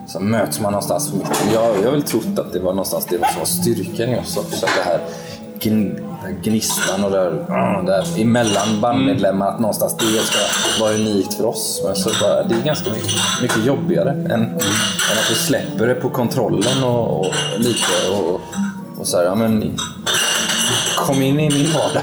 så 0.06 0.20
möts 0.20 0.60
man 0.60 0.72
någonstans 0.72 1.12
mitten. 1.12 1.52
Jag, 1.52 1.76
jag 1.76 1.84
har 1.84 1.92
väl 1.92 2.02
trott 2.02 2.38
att 2.38 2.52
det 2.52 2.60
var 2.60 2.72
någonstans 2.72 3.06
det 3.10 3.18
var 3.18 3.28
var 3.38 3.44
styrkan 3.44 4.08
i 4.08 4.18
oss 4.18 4.36
också. 4.36 4.66
Att 4.66 4.72
det 4.76 4.90
här 4.90 5.00
där 6.22 6.28
den 6.28 6.36
här 6.36 6.42
gnistan 6.42 7.04
och 7.04 7.10
det 7.10 7.92
där 7.92 8.20
emellan 8.20 8.80
bandmedlemmar, 8.80 9.48
att 9.48 9.60
någonstans 9.60 9.96
det 9.96 10.04
ska 10.04 10.38
vara 10.84 10.94
unikt 10.94 11.34
för 11.34 11.46
oss. 11.46 11.82
Men 11.84 11.96
så 11.96 12.10
bara, 12.20 12.42
det 12.42 12.54
är 12.54 12.62
ganska 12.64 12.90
mycket, 12.90 13.42
mycket 13.42 13.64
jobbigare 13.64 14.10
än, 14.10 14.30
än 14.30 14.54
att 14.54 15.30
vi 15.30 15.34
släpper 15.34 15.86
det 15.86 15.94
på 15.94 16.10
kontrollen 16.10 16.84
och, 16.84 17.20
och 17.20 17.34
lite. 17.58 18.10
Och, 18.10 18.40
och 18.98 19.06
så 19.06 19.16
här, 19.16 19.24
ja, 19.24 19.34
men, 19.34 19.78
kom 21.06 21.22
in 21.22 21.40
i 21.40 21.50
min 21.50 21.72
vardag. 21.72 22.02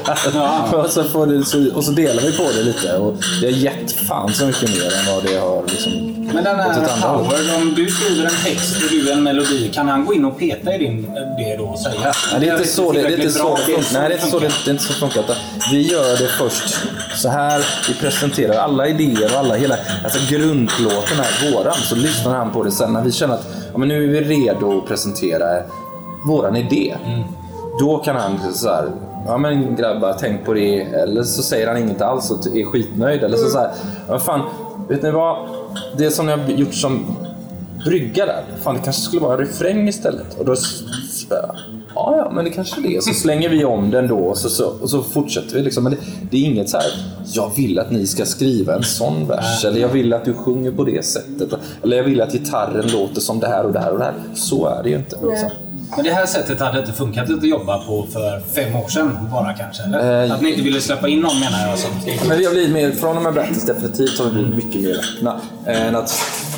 och, 0.86 0.92
så 0.92 1.04
får 1.04 1.26
du, 1.26 1.44
så, 1.44 1.76
och 1.76 1.84
så 1.84 1.92
delar 1.92 2.24
vi 2.24 2.38
på 2.38 2.44
det 2.44 2.64
lite. 2.64 2.98
Och 2.98 3.16
det 3.42 3.48
har 3.48 3.54
gett 3.54 3.92
fan 3.92 4.34
så 4.34 4.46
mycket 4.46 4.70
mer 4.70 5.00
än 5.00 5.16
vad 5.16 5.24
det 5.24 5.38
har 5.38 5.64
liksom, 5.68 5.92
Men 6.34 6.44
den 6.44 6.60
här. 6.60 7.08
Howard, 7.08 7.62
om 7.62 7.74
du 7.76 7.88
skriver 7.88 8.24
en 8.24 8.32
text 8.46 8.76
och 8.76 8.90
du 8.90 9.12
en 9.12 9.24
melodi, 9.24 9.72
kan 9.74 9.88
han 9.88 10.06
gå 10.06 10.14
in 10.14 10.26
och 10.26 10.40
peta 10.40 10.76
i 10.76 10.78
din, 10.78 11.12
det 11.38 11.56
då 11.58 11.64
och 11.64 11.80
säga? 11.80 12.14
Nej, 12.32 12.40
det 12.40 12.48
är 12.48 12.58
inte 12.58 12.68
så 12.68 12.92
det, 12.92 13.02
det, 13.02 13.08
är 13.08 13.18
inte 13.18 13.32
så 13.32 13.56
det 13.56 13.62
funkar. 13.64 14.00
Nej, 14.00 14.10
det 14.10 14.16
är 14.16 14.18
inte 14.18 14.32
så 14.32 14.40
det, 14.40 14.52
det, 14.66 14.70
är 14.70 14.72
inte 14.72 14.84
så 14.84 14.94
funkar. 14.94 15.24
Vi 15.72 15.82
gör 15.82 16.18
det 16.18 16.28
först 16.28 16.78
så 17.16 17.30
här. 17.30 17.66
Vi 17.88 17.94
presenterar 17.94 18.54
alla 18.54 18.88
idéer 18.88 19.34
och 19.34 19.40
alla, 19.40 19.56
hela 19.56 19.76
alltså 20.04 20.20
grundlåten 20.30 21.20
är 21.20 21.52
våran. 21.52 21.76
Så 21.76 21.96
lyssnar 21.96 22.36
han 22.36 22.52
på 22.52 22.64
det 22.64 22.72
sen 22.72 22.94
när 22.94 23.04
vi 23.04 23.12
känner 23.12 23.34
att 23.34 23.48
ja, 23.72 23.78
men 23.78 23.88
nu 23.88 24.18
är 24.18 24.24
vi 24.24 24.44
redo 24.44 24.78
att 24.78 24.88
presentera 24.88 25.46
våran 26.26 26.56
idé. 26.56 26.96
Då 27.80 27.98
kan 27.98 28.16
han 28.16 28.54
så 28.54 28.68
här, 28.70 28.92
ja 29.26 29.38
men 29.38 29.76
grabbar 29.76 30.16
tänk 30.20 30.46
på 30.46 30.54
det. 30.54 30.82
Eller 30.82 31.24
så 31.24 31.44
säger 31.44 31.68
han 31.68 31.78
inget 31.78 32.02
alls 32.02 32.32
och 32.32 32.48
är 32.48 32.66
skitnöjd. 32.66 33.24
Eller 33.24 33.38
så, 33.38 33.50
så 33.50 33.58
här, 33.58 33.72
ja, 34.08 34.20
fan, 34.20 34.42
vet 34.90 35.04
ni 35.04 35.12
vad? 35.12 35.38
Det 35.98 36.12
som 36.12 36.26
ni 36.26 36.32
har 36.32 36.40
gjort 36.50 36.74
som 36.74 37.06
brygga 37.86 38.26
där. 38.26 38.44
Fan, 38.64 38.76
det 38.76 38.82
kanske 38.82 39.02
skulle 39.02 39.22
vara 39.22 39.34
en 39.34 39.40
refräng 39.40 39.88
istället. 39.88 40.40
Och 40.40 40.46
då 40.46 40.56
ja, 41.96 42.16
ja, 42.18 42.32
men 42.32 42.46
det 42.46 42.52
kanske 42.52 42.82
det 42.82 42.96
är. 42.96 43.02
Så 43.02 43.14
slänger 43.14 43.50
vi 43.50 43.66
om 43.66 43.92
den 43.92 44.08
då 44.08 44.18
och 44.18 44.38
så, 44.38 44.50
så, 44.50 44.74
och 44.82 44.90
så 44.90 45.04
fortsätter 45.04 45.56
vi. 45.56 45.62
Liksom. 45.62 45.84
Men 45.84 45.92
det, 45.94 45.98
det 46.32 46.38
är 46.38 46.42
inget 46.42 46.70
så 46.70 46.78
här, 46.78 46.88
jag 47.26 47.52
vill 47.56 47.80
att 47.80 47.92
ni 47.92 48.08
ska 48.08 48.26
skriva 48.26 48.76
en 48.76 48.84
sån 48.84 49.28
vers. 49.28 49.66
Eller 49.66 49.82
jag 49.82 49.90
vill 49.90 50.14
att 50.14 50.26
du 50.26 50.34
sjunger 50.34 50.72
på 50.72 50.84
det 50.84 51.06
sättet. 51.06 51.50
Eller 51.84 51.98
jag 51.98 52.04
vill 52.04 52.22
att 52.22 52.32
gitarren 52.32 52.88
låter 52.88 53.22
som 53.22 53.40
det 53.40 53.48
här 53.48 53.64
och 53.66 53.74
det 53.74 53.80
här 53.80 53.92
och 53.92 54.00
det 54.00 54.06
här. 54.06 54.14
Så 54.36 54.68
är 54.68 54.84
det 54.84 54.90
ju 54.90 54.96
inte. 54.96 55.16
Liksom. 55.16 55.50
Men 55.96 56.06
det 56.06 56.12
här 56.12 56.26
sättet 56.26 56.60
hade 56.60 56.80
inte 56.80 56.92
funkat 56.92 57.30
att 57.30 57.44
jobba 57.44 57.78
på 57.78 58.08
för 58.14 58.40
fem 58.40 58.76
år 58.76 58.88
sedan 58.88 59.18
bara 59.32 59.54
kanske? 59.54 59.84
Eller? 59.84 60.26
Eh, 60.26 60.34
att 60.34 60.42
ni 60.42 60.50
inte 60.50 60.62
ville 60.62 60.82
släppa 60.82 61.08
in 61.08 61.20
någon 61.20 61.40
menar 61.40 61.68
jag. 61.68 61.80
Som 61.80 61.92
Men 62.28 62.38
vi 62.38 62.46
har 62.46 62.52
blivit 62.52 62.72
mer, 62.72 62.92
från 62.92 63.18
och 63.18 63.24
med 63.24 63.34
Battles 63.34 63.66
definitivt 63.66 64.20
har 64.20 64.26
vi 64.26 64.32
blivit 64.32 64.56
mycket 64.56 64.82
mer 64.82 65.00
öppna. 65.00 65.42
Eh, 65.66 65.88
Än 65.88 65.96
att 65.96 66.14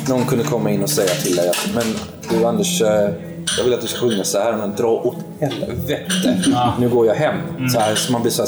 någon 0.08 0.26
kunde 0.26 0.44
komma 0.44 0.70
in 0.70 0.82
och 0.82 0.90
säga 0.90 1.14
till 1.24 1.36
dig 1.36 1.48
att 1.48 1.68
men 1.74 1.84
du 2.30 2.46
Anders, 2.46 2.82
eh, 2.82 3.10
jag 3.58 3.64
vill 3.64 3.74
att 3.74 3.80
du 3.80 3.86
ska 3.86 3.98
sjunga 4.00 4.24
så 4.24 4.38
här, 4.38 4.52
men 4.56 4.76
dra 4.76 4.86
åt 4.88 5.16
helvete. 5.40 6.42
Ja. 6.52 6.74
Nu 6.80 6.88
går 6.88 7.06
jag 7.06 7.14
hem. 7.14 7.34
Så, 7.72 7.78
här, 7.78 7.94
så 7.94 8.12
man 8.12 8.22
blir 8.22 8.32
så 8.32 8.44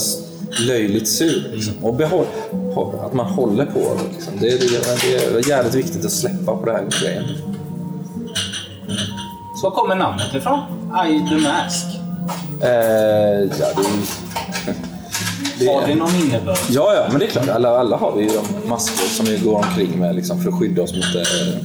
löjligt 0.68 1.08
sur. 1.08 1.50
Liksom. 1.54 1.72
Och 1.82 1.94
behåll, 1.94 2.26
hå- 2.52 3.06
att 3.06 3.14
man 3.14 3.26
håller 3.26 3.66
på. 3.66 3.98
Liksom. 4.14 4.32
Det, 4.40 4.48
är- 4.48 4.58
det, 4.58 4.64
är- 5.26 5.32
det 5.32 5.38
är 5.38 5.48
jävligt 5.48 5.74
viktigt 5.74 6.04
att 6.04 6.12
släppa 6.12 6.56
på 6.56 6.64
det 6.66 6.72
här 6.72 6.84
grejen. 7.02 7.24
Var 9.62 9.70
kommer 9.70 9.94
namnet 9.94 10.34
ifrån? 10.34 10.58
I 11.08 11.28
the 11.28 11.34
Mask. 11.48 11.86
Eh, 12.62 12.70
ja, 13.60 13.66
det, 13.76 13.84
det, 15.58 15.66
Har 15.72 15.86
det 15.86 15.94
någon 15.94 16.14
innebörd? 16.14 16.56
Ja, 16.70 16.94
ja, 16.94 17.06
men 17.10 17.18
det 17.20 17.26
är 17.26 17.30
klart. 17.30 17.48
Alla, 17.48 17.68
alla 17.78 17.96
har 17.96 18.12
vi 18.16 18.22
ju 18.22 18.28
de 18.28 18.68
masker 18.68 19.06
som 19.08 19.26
vi 19.26 19.38
går 19.38 19.56
omkring 19.56 19.98
med 19.98 20.14
liksom, 20.16 20.42
för 20.42 20.48
att 20.48 20.58
skydda 20.58 20.82
oss 20.82 20.94
mot 20.94 21.04
eh, 21.14 21.56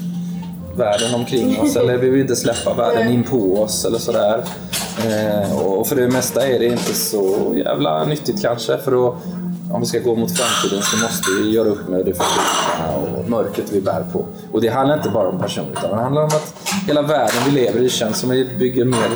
världen 0.80 1.16
omkring 1.16 1.60
oss. 1.60 1.76
Eller 1.76 1.98
vi 1.98 2.10
vill 2.10 2.22
inte 2.22 2.36
släppa 2.36 2.74
världen 2.74 3.10
in 3.10 3.24
på 3.24 3.62
oss 3.62 3.86
eller 3.86 3.98
sådär. 3.98 4.44
Eh, 5.06 5.58
och 5.58 5.88
för 5.88 5.96
det 5.96 6.08
mesta 6.08 6.48
är 6.48 6.60
det 6.60 6.66
inte 6.66 6.94
så 6.94 7.54
jävla 7.56 8.06
nyttigt 8.06 8.42
kanske. 8.42 8.78
För 8.78 8.92
då, 8.92 9.18
om 9.72 9.82
vi 9.82 9.86
ska 9.86 10.00
gå 10.00 10.16
mot 10.16 10.38
framtiden 10.38 10.84
så 10.84 10.98
måste 10.98 11.32
vi 11.42 11.52
göra 11.52 11.70
upp 11.70 11.88
med 11.90 12.06
det 12.06 12.14
förflutna 12.14 12.96
och 12.98 13.30
mörkret 13.30 13.72
vi 13.72 13.82
bär 13.82 14.04
på. 14.14 14.26
Och 14.52 14.62
det 14.62 14.68
handlar 14.68 14.98
inte 14.98 15.10
bara 15.10 15.30
om 15.30 15.40
personer 15.40 15.72
utan 15.72 15.90
det 15.90 16.04
handlar 16.04 16.22
om 16.22 16.28
att 16.28 16.54
hela 16.88 17.02
världen 17.02 17.42
vi 17.46 17.52
lever 17.52 17.80
i 17.80 17.90
känns 17.90 18.18
som 18.18 18.30
att 18.30 18.36
vi 18.36 18.46
bygger 18.60 18.86
mer 18.86 19.10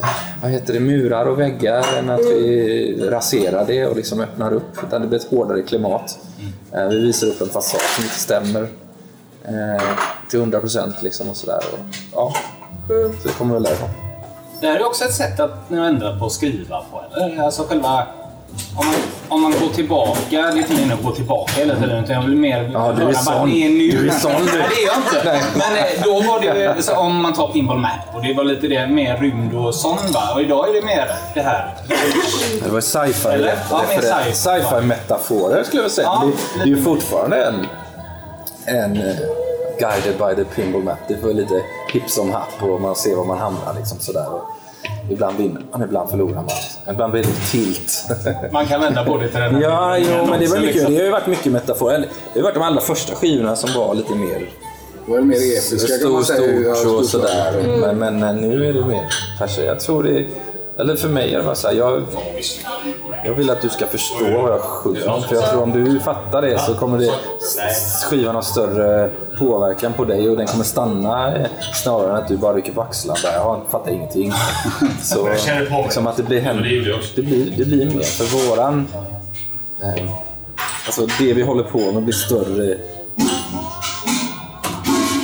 eh, 0.00 0.06
vad 0.42 0.50
heter 0.50 0.74
det, 0.74 0.80
murar 0.80 1.26
och 1.26 1.40
väggar 1.40 1.84
än 1.98 2.10
att 2.10 2.20
vi 2.20 3.08
raserar 3.10 3.66
det 3.66 3.86
och 3.86 3.96
liksom 3.96 4.20
öppnar 4.20 4.52
upp. 4.52 4.84
Utan 4.86 5.00
det 5.00 5.06
blir 5.06 5.18
ett 5.18 5.30
hårdare 5.30 5.62
klimat. 5.62 6.18
Eh, 6.72 6.88
vi 6.88 6.98
visar 6.98 7.26
upp 7.26 7.40
en 7.40 7.48
fasad 7.48 7.80
som 7.80 8.04
inte 8.04 8.18
stämmer 8.18 8.68
eh, 9.44 9.82
till 10.30 10.38
100 10.38 10.60
procent. 10.60 11.02
Liksom 11.02 11.30
och 11.30 11.36
sådär. 11.36 11.60
Och, 11.72 11.78
ja, 12.14 12.34
så 13.22 13.28
det 13.28 13.34
kommer 13.38 13.54
väl 13.54 13.62
därifrån. 13.62 13.88
Det 14.60 14.66
här 14.66 14.76
är 14.76 14.86
också 14.86 15.04
ett 15.04 15.14
sätt 15.14 15.40
att 15.40 15.70
ni 15.70 15.78
har 15.78 15.86
ändrat 15.86 16.18
på 16.18 16.26
att 16.26 16.32
skriva 16.32 16.84
på. 16.92 17.02
Eller? 17.16 17.42
Alltså 17.42 17.62
själva... 17.62 18.06
Om 18.76 18.86
man, 18.86 18.94
om 19.28 19.42
man 19.42 19.52
går 19.52 19.68
tillbaka, 19.74 20.20
det 20.30 20.36
är 20.36 20.56
inte 20.56 20.72
meningen 20.72 20.92
att 20.98 21.04
gå 21.04 21.10
tillbaka 21.10 21.52
hela 21.52 21.74
tiden 21.74 22.04
utan 22.04 22.16
jag 22.16 22.22
vill 22.22 22.36
mer 22.36 22.70
Ja, 22.72 22.92
du 22.96 23.02
är 23.02 23.06
höra 23.06 23.14
sån. 23.14 23.34
vad 23.38 23.48
det 23.48 23.64
är 23.66 23.68
nu. 23.70 23.90
Du 23.90 24.08
är 24.08 24.12
sån, 24.12 24.32
du. 24.32 24.38
Nej, 24.58 24.68
det 24.76 24.82
är 24.82 24.86
jag 24.86 24.96
inte. 24.96 25.22
Nej. 25.24 25.42
Men 25.54 25.76
eh, 25.76 26.04
då 26.04 26.32
var 26.32 26.40
det 26.40 26.82
så 26.82 26.96
om 26.96 27.22
man 27.22 27.32
tar 27.32 27.48
Pinball 27.52 27.78
Map 27.78 27.90
och 28.14 28.22
det 28.22 28.34
var 28.34 28.44
lite 28.44 28.66
det 28.68 28.86
mer 28.86 29.16
rymd 29.16 29.54
och 29.54 29.74
sån 29.74 29.96
va. 30.12 30.20
Och 30.34 30.40
idag 30.40 30.68
är 30.68 30.72
det 30.72 30.86
mer 30.86 31.08
det 31.34 31.40
här. 31.40 31.74
Det 32.64 32.70
var 32.70 32.80
sci-fi? 32.80 33.28
Ja, 33.70 33.82
mer 33.88 33.98
refer- 34.00 34.22
sci-fi. 34.32 34.32
sci-fi 34.34 34.86
metaforer 34.86 35.64
skulle 35.64 35.82
jag 35.82 35.90
säga. 35.90 36.06
Ja. 36.06 36.22
Det, 36.26 36.58
det 36.58 36.62
är 36.70 36.76
ju 36.76 36.82
fortfarande 36.82 37.44
en, 37.46 37.66
en 38.66 38.96
eh, 38.96 39.16
guided 39.78 40.18
by 40.18 40.44
the 40.44 40.44
pinball 40.54 40.82
map. 40.82 40.98
Det 41.08 41.16
får 41.16 41.32
lite 41.32 41.62
hipp 41.92 42.10
som 42.10 42.30
happ 42.30 42.62
och 42.62 42.80
man 42.80 42.96
ser 42.96 43.16
var 43.16 43.24
man 43.24 43.38
hamnar. 43.38 43.74
Liksom, 43.78 43.98
sådär. 43.98 44.34
Och 44.34 44.42
ibland 45.10 45.38
vinner 45.38 45.62
man, 45.72 45.82
ibland 45.82 46.10
förlorar 46.10 46.34
man. 46.34 46.48
Ibland 46.90 47.12
blir 47.12 47.22
det 47.22 47.50
tilt. 47.50 48.06
Man 48.52 48.66
kan 48.66 48.80
vända 48.80 49.04
på 49.04 49.16
det 49.16 49.28
till 49.28 49.40
den 49.40 49.54
här 49.54 49.62
Ja, 49.62 49.98
jo, 49.98 50.26
men 50.30 50.40
det, 50.40 50.46
var 50.46 50.58
mycket, 50.58 50.74
liksom. 50.74 50.92
det 50.92 50.98
har 50.98 51.04
ju 51.04 51.10
varit 51.10 51.26
mycket 51.26 51.52
metafor. 51.52 51.92
Eller, 51.92 52.08
Det 52.34 52.40
har 52.40 52.44
varit 52.44 52.54
de 52.54 52.62
allra 52.62 52.80
första 52.80 53.14
skivorna 53.14 53.56
som 53.56 53.70
var 53.72 53.94
lite 53.94 54.14
mer 54.14 54.48
Det 55.06 55.12
var 55.12 55.20
mer 55.20 55.36
episka 55.36 55.98
kan 56.02 56.12
man 56.12 56.24
säga. 56.24 56.74
Stort 56.74 56.98
och 56.98 57.06
sådär. 57.06 57.78
Men, 57.80 57.98
men 57.98 58.22
eh, 58.22 58.34
nu 58.34 58.68
är 58.68 58.72
det 58.72 58.84
mer 58.84 59.08
färska. 59.38 59.64
Jag 59.64 59.80
tror 59.80 60.02
det 60.02 60.26
eller 60.78 60.96
för 60.96 61.08
mig 61.08 61.34
är 61.34 61.38
det 61.38 61.44
bara 61.44 61.54
så 61.54 61.68
här, 61.68 61.74
jag, 61.74 62.02
jag 63.24 63.34
vill 63.34 63.50
att 63.50 63.62
du 63.62 63.68
ska 63.68 63.86
förstå 63.86 64.24
vad 64.24 64.52
jag 64.52 64.60
sjunger. 64.60 65.20
För 65.20 65.34
jag 65.34 65.50
tror 65.50 65.62
om 65.62 65.72
du 65.72 66.00
fattar 66.00 66.42
det 66.42 66.58
så 66.58 66.74
kommer 66.74 66.98
det 66.98 67.10
skivan 68.10 68.34
ha 68.34 68.42
större 68.42 69.10
påverkan 69.38 69.92
på 69.92 70.04
dig 70.04 70.28
och 70.28 70.36
den 70.36 70.46
kommer 70.46 70.64
stanna 70.64 71.34
snarare 71.74 72.10
än 72.10 72.16
att 72.16 72.28
du 72.28 72.36
bara 72.36 72.54
rycker 72.54 72.72
på 72.72 72.82
axlarna. 72.82 73.18
Där, 73.22 73.32
jag 73.32 73.62
fattar 73.70 73.92
ingenting. 73.92 74.32
Så 75.02 75.28
liksom 75.82 76.06
att 76.06 76.16
det 76.16 76.22
blir, 76.22 76.40
hem, 76.40 76.56
det 77.16 77.22
blir, 77.22 77.54
det 77.56 77.64
blir 77.64 77.86
mer. 77.86 78.02
För 78.02 78.48
våran... 78.48 78.88
Eh, 79.82 80.10
alltså 80.86 81.06
det 81.18 81.32
vi 81.32 81.42
håller 81.42 81.64
på 81.64 81.78
med 81.78 82.02
blir 82.02 82.14
större 82.14 82.76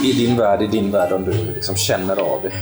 i 0.04 0.12
din 0.12 0.36
värld, 0.36 0.62
i 0.62 0.66
din 0.66 0.90
värld 0.90 1.12
om 1.12 1.24
du 1.24 1.32
liksom 1.32 1.76
känner 1.76 2.16
av 2.16 2.40
det. 2.42 2.52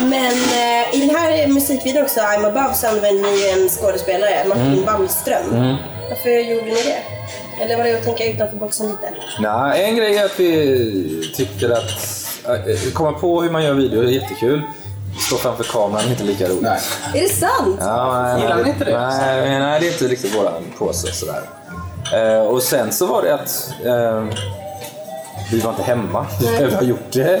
Men 0.00 0.32
eh, 0.32 0.94
i 0.94 1.06
den 1.06 1.16
här 1.16 1.46
musikvideon 1.46 2.04
också, 2.04 2.20
I'm 2.20 2.46
above, 2.46 2.74
så 2.74 2.86
använder 2.86 3.22
ni 3.30 3.62
en 3.62 3.68
skådespelare, 3.68 4.44
Martin 4.48 4.84
Wallström. 4.86 5.76
Varför 6.08 6.30
gjorde 6.30 6.66
ni 6.66 6.72
det? 6.82 6.98
Eller 7.64 7.76
var 7.76 7.84
det 7.84 7.96
att 7.96 8.04
tänka 8.04 8.24
utanför 8.24 8.56
boxen 8.56 8.86
lite? 8.88 9.10
Nej, 9.40 9.84
en 9.84 9.96
grej 9.96 10.16
är 10.18 10.24
att 10.24 10.40
vi 10.40 11.32
tycker 11.36 11.70
att... 11.70 11.90
äh, 12.46 12.92
Komma 12.92 13.12
på 13.12 13.42
hur 13.42 13.50
man 13.50 13.64
gör 13.64 13.74
video 13.74 14.02
är 14.02 14.06
jättekul. 14.06 14.62
Stå 15.26 15.36
framför 15.36 15.64
kameran 15.64 16.04
är 16.06 16.10
inte 16.10 16.24
lika 16.24 16.44
roligt. 16.48 16.62
Nej. 16.62 16.78
Är 17.14 17.20
det 17.20 17.28
sant? 17.34 17.76
Ja, 17.80 18.22
nej, 18.22 18.42
Gillar 18.42 18.62
ni 18.62 18.68
inte 18.70 18.84
det? 18.84 18.98
Nej, 19.00 19.58
nej, 19.60 19.80
det 19.80 19.86
är 19.88 19.92
inte 19.92 20.04
riktigt 20.04 20.34
våran 20.36 20.64
påse 20.78 21.12
sådär. 21.12 21.42
Eh, 22.14 22.40
och 22.40 22.62
sen 22.62 22.92
så 22.92 23.06
var 23.06 23.22
det 23.22 23.34
att 23.34 23.70
eh, 23.84 24.24
vi 25.52 25.60
var 25.60 25.70
inte 25.70 25.82
hemma. 25.82 26.26
Vi 26.40 26.74
har 26.74 26.82
gjort 26.82 27.12
det. 27.12 27.40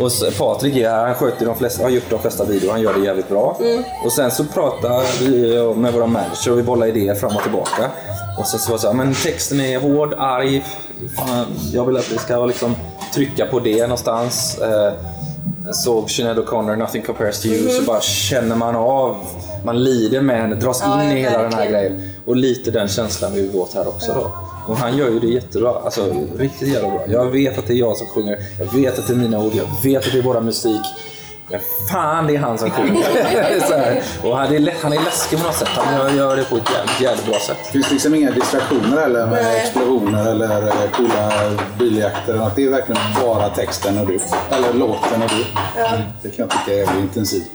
och 0.00 0.12
så, 0.12 0.30
Patrik 0.30 0.76
är 0.76 0.90
här, 0.90 1.06
han 1.06 1.14
sköter 1.14 1.46
de 1.46 1.56
flesta, 1.56 1.82
har 1.82 1.90
gjort 1.90 2.10
de 2.10 2.18
flesta 2.18 2.44
videor, 2.44 2.70
han 2.70 2.80
gör 2.82 2.94
det 2.94 3.00
jävligt 3.04 3.28
bra. 3.28 3.58
Och 4.04 4.12
sen 4.12 4.30
så 4.30 4.44
pratar 4.44 5.24
vi 5.24 5.74
med 5.76 5.92
våra 5.92 6.06
manager 6.06 6.52
och 6.52 6.58
vi 6.58 6.62
bollar 6.62 6.86
idéer 6.86 7.14
fram 7.14 7.36
och 7.36 7.42
tillbaka. 7.42 7.90
Och 8.38 8.46
sen 8.46 8.60
så 8.60 8.70
var 8.70 8.76
det 8.76 8.82
så 8.82 8.86
här, 8.86 8.94
men 8.94 9.14
texten 9.14 9.60
är 9.60 9.78
hård, 9.80 10.14
arg. 10.18 10.64
Jag 11.72 11.84
vill 11.84 11.96
att 11.96 12.12
vi 12.12 12.18
ska 12.18 12.46
liksom 12.46 12.76
trycka 13.14 13.46
på 13.46 13.60
det 13.60 13.80
någonstans. 13.82 14.58
Eh, 14.58 14.92
såg 15.72 16.10
Sinéad 16.10 16.38
O'Connor, 16.38 16.76
Nothing 16.76 17.02
Compares 17.02 17.40
to 17.42 17.48
You, 17.48 17.70
så 17.70 17.82
bara 17.82 18.00
känner 18.00 18.56
man 18.56 18.76
av, 18.76 19.16
man 19.64 19.84
lider 19.84 20.20
med 20.20 20.40
henne, 20.40 20.54
dras 20.54 20.82
Ja, 20.84 21.04
in 21.04 21.10
i 21.10 21.20
hela 21.20 21.42
den 21.42 21.52
här 21.52 21.60
verkligen. 21.60 21.92
grejen. 21.96 22.10
Och 22.26 22.36
lite 22.36 22.70
den 22.70 22.88
känslan 22.88 23.32
vi 23.34 23.50
åt 23.58 23.74
här 23.74 23.88
också 23.88 24.12
då. 24.14 24.30
Och 24.66 24.76
han 24.76 24.96
gör 24.96 25.10
ju 25.10 25.20
det 25.20 25.26
jättebra, 25.26 25.70
alltså 25.84 26.14
riktigt 26.38 26.68
jävla 26.68 26.88
bra. 26.88 27.04
Jag 27.08 27.30
vet 27.30 27.58
att 27.58 27.66
det 27.66 27.72
är 27.72 27.78
jag 27.78 27.96
som 27.96 28.06
sjunger, 28.06 28.38
jag 28.58 28.80
vet 28.80 28.98
att 28.98 29.06
det 29.06 29.12
är 29.12 29.16
mina 29.16 29.42
ord, 29.44 29.52
jag 29.54 29.66
vet 29.90 30.06
att 30.06 30.12
det 30.12 30.18
är 30.18 30.22
våra 30.22 30.40
musik. 30.40 30.80
Men 31.50 31.60
fan, 31.90 32.26
det 32.26 32.36
är 32.36 32.38
han 32.38 32.58
som 32.58 32.70
sjunger. 32.70 33.06
Och 34.22 34.36
han 34.36 34.54
är, 34.54 34.82
han 34.82 34.92
är 34.92 35.04
läskig 35.04 35.38
på 35.38 35.46
något 35.46 35.54
sätt, 35.54 35.68
han 35.68 36.16
gör, 36.16 36.36
det 36.36 36.44
på 36.44 36.56
ett 36.56 36.70
jävligt, 36.70 37.00
jävligt 37.00 37.26
bra 37.26 37.38
sätt. 37.38 37.56
Det 37.64 37.72
finns 37.72 37.90
liksom 37.90 38.14
inga 38.14 38.30
distraktioner 38.30 38.96
eller 38.96 39.26
med 39.26 39.44
Nej. 39.44 39.60
explosioner 39.60 40.30
eller 40.30 40.62
eh, 40.66 40.90
coola 40.92 41.30
biljakter. 41.78 42.50
Det 42.56 42.64
är 42.64 42.70
verkligen 42.70 43.00
bara 43.22 43.48
texten 43.48 43.98
och 43.98 44.06
du. 44.06 44.20
Eller 44.50 44.72
låten 44.72 45.22
och 45.22 45.28
du. 45.28 45.44
Det 46.22 46.36
kan 46.36 46.48
jag 46.48 46.50
tycka 46.50 46.72
är 46.72 46.78
jävligt 46.78 47.02
intensivt. 47.02 47.50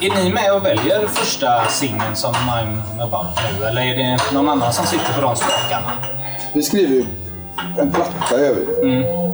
Är 0.00 0.24
ni 0.24 0.32
med 0.32 0.54
och 0.54 0.64
väljer 0.64 1.06
första 1.06 1.68
singeln 1.68 2.16
som 2.16 2.34
I'm 2.34 3.02
above 3.02 3.28
nu? 3.58 3.66
Eller 3.66 3.82
är 3.82 3.96
det 3.96 4.20
någon 4.34 4.48
annan 4.48 4.72
som 4.72 4.86
sitter 4.86 5.12
på 5.12 5.20
de 5.20 5.36
spakarna? 5.36 5.92
Vi 6.52 6.62
skriver 6.62 6.94
ju 6.94 7.04
en 7.78 7.92
platta 7.92 8.40
gör 8.40 8.54
vi. 8.54 8.64
Och 8.64 9.27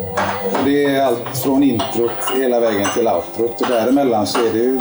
det 0.65 0.85
är 0.85 1.03
allt 1.03 1.39
från 1.43 1.63
introt 1.63 2.11
hela 2.37 2.61
vägen 2.61 2.89
till 2.95 3.09
outrot. 3.09 3.61
Och 3.61 3.69
däremellan 3.69 4.27
så 4.27 4.47
är 4.47 4.53
det 4.53 4.59
ju, 4.59 4.81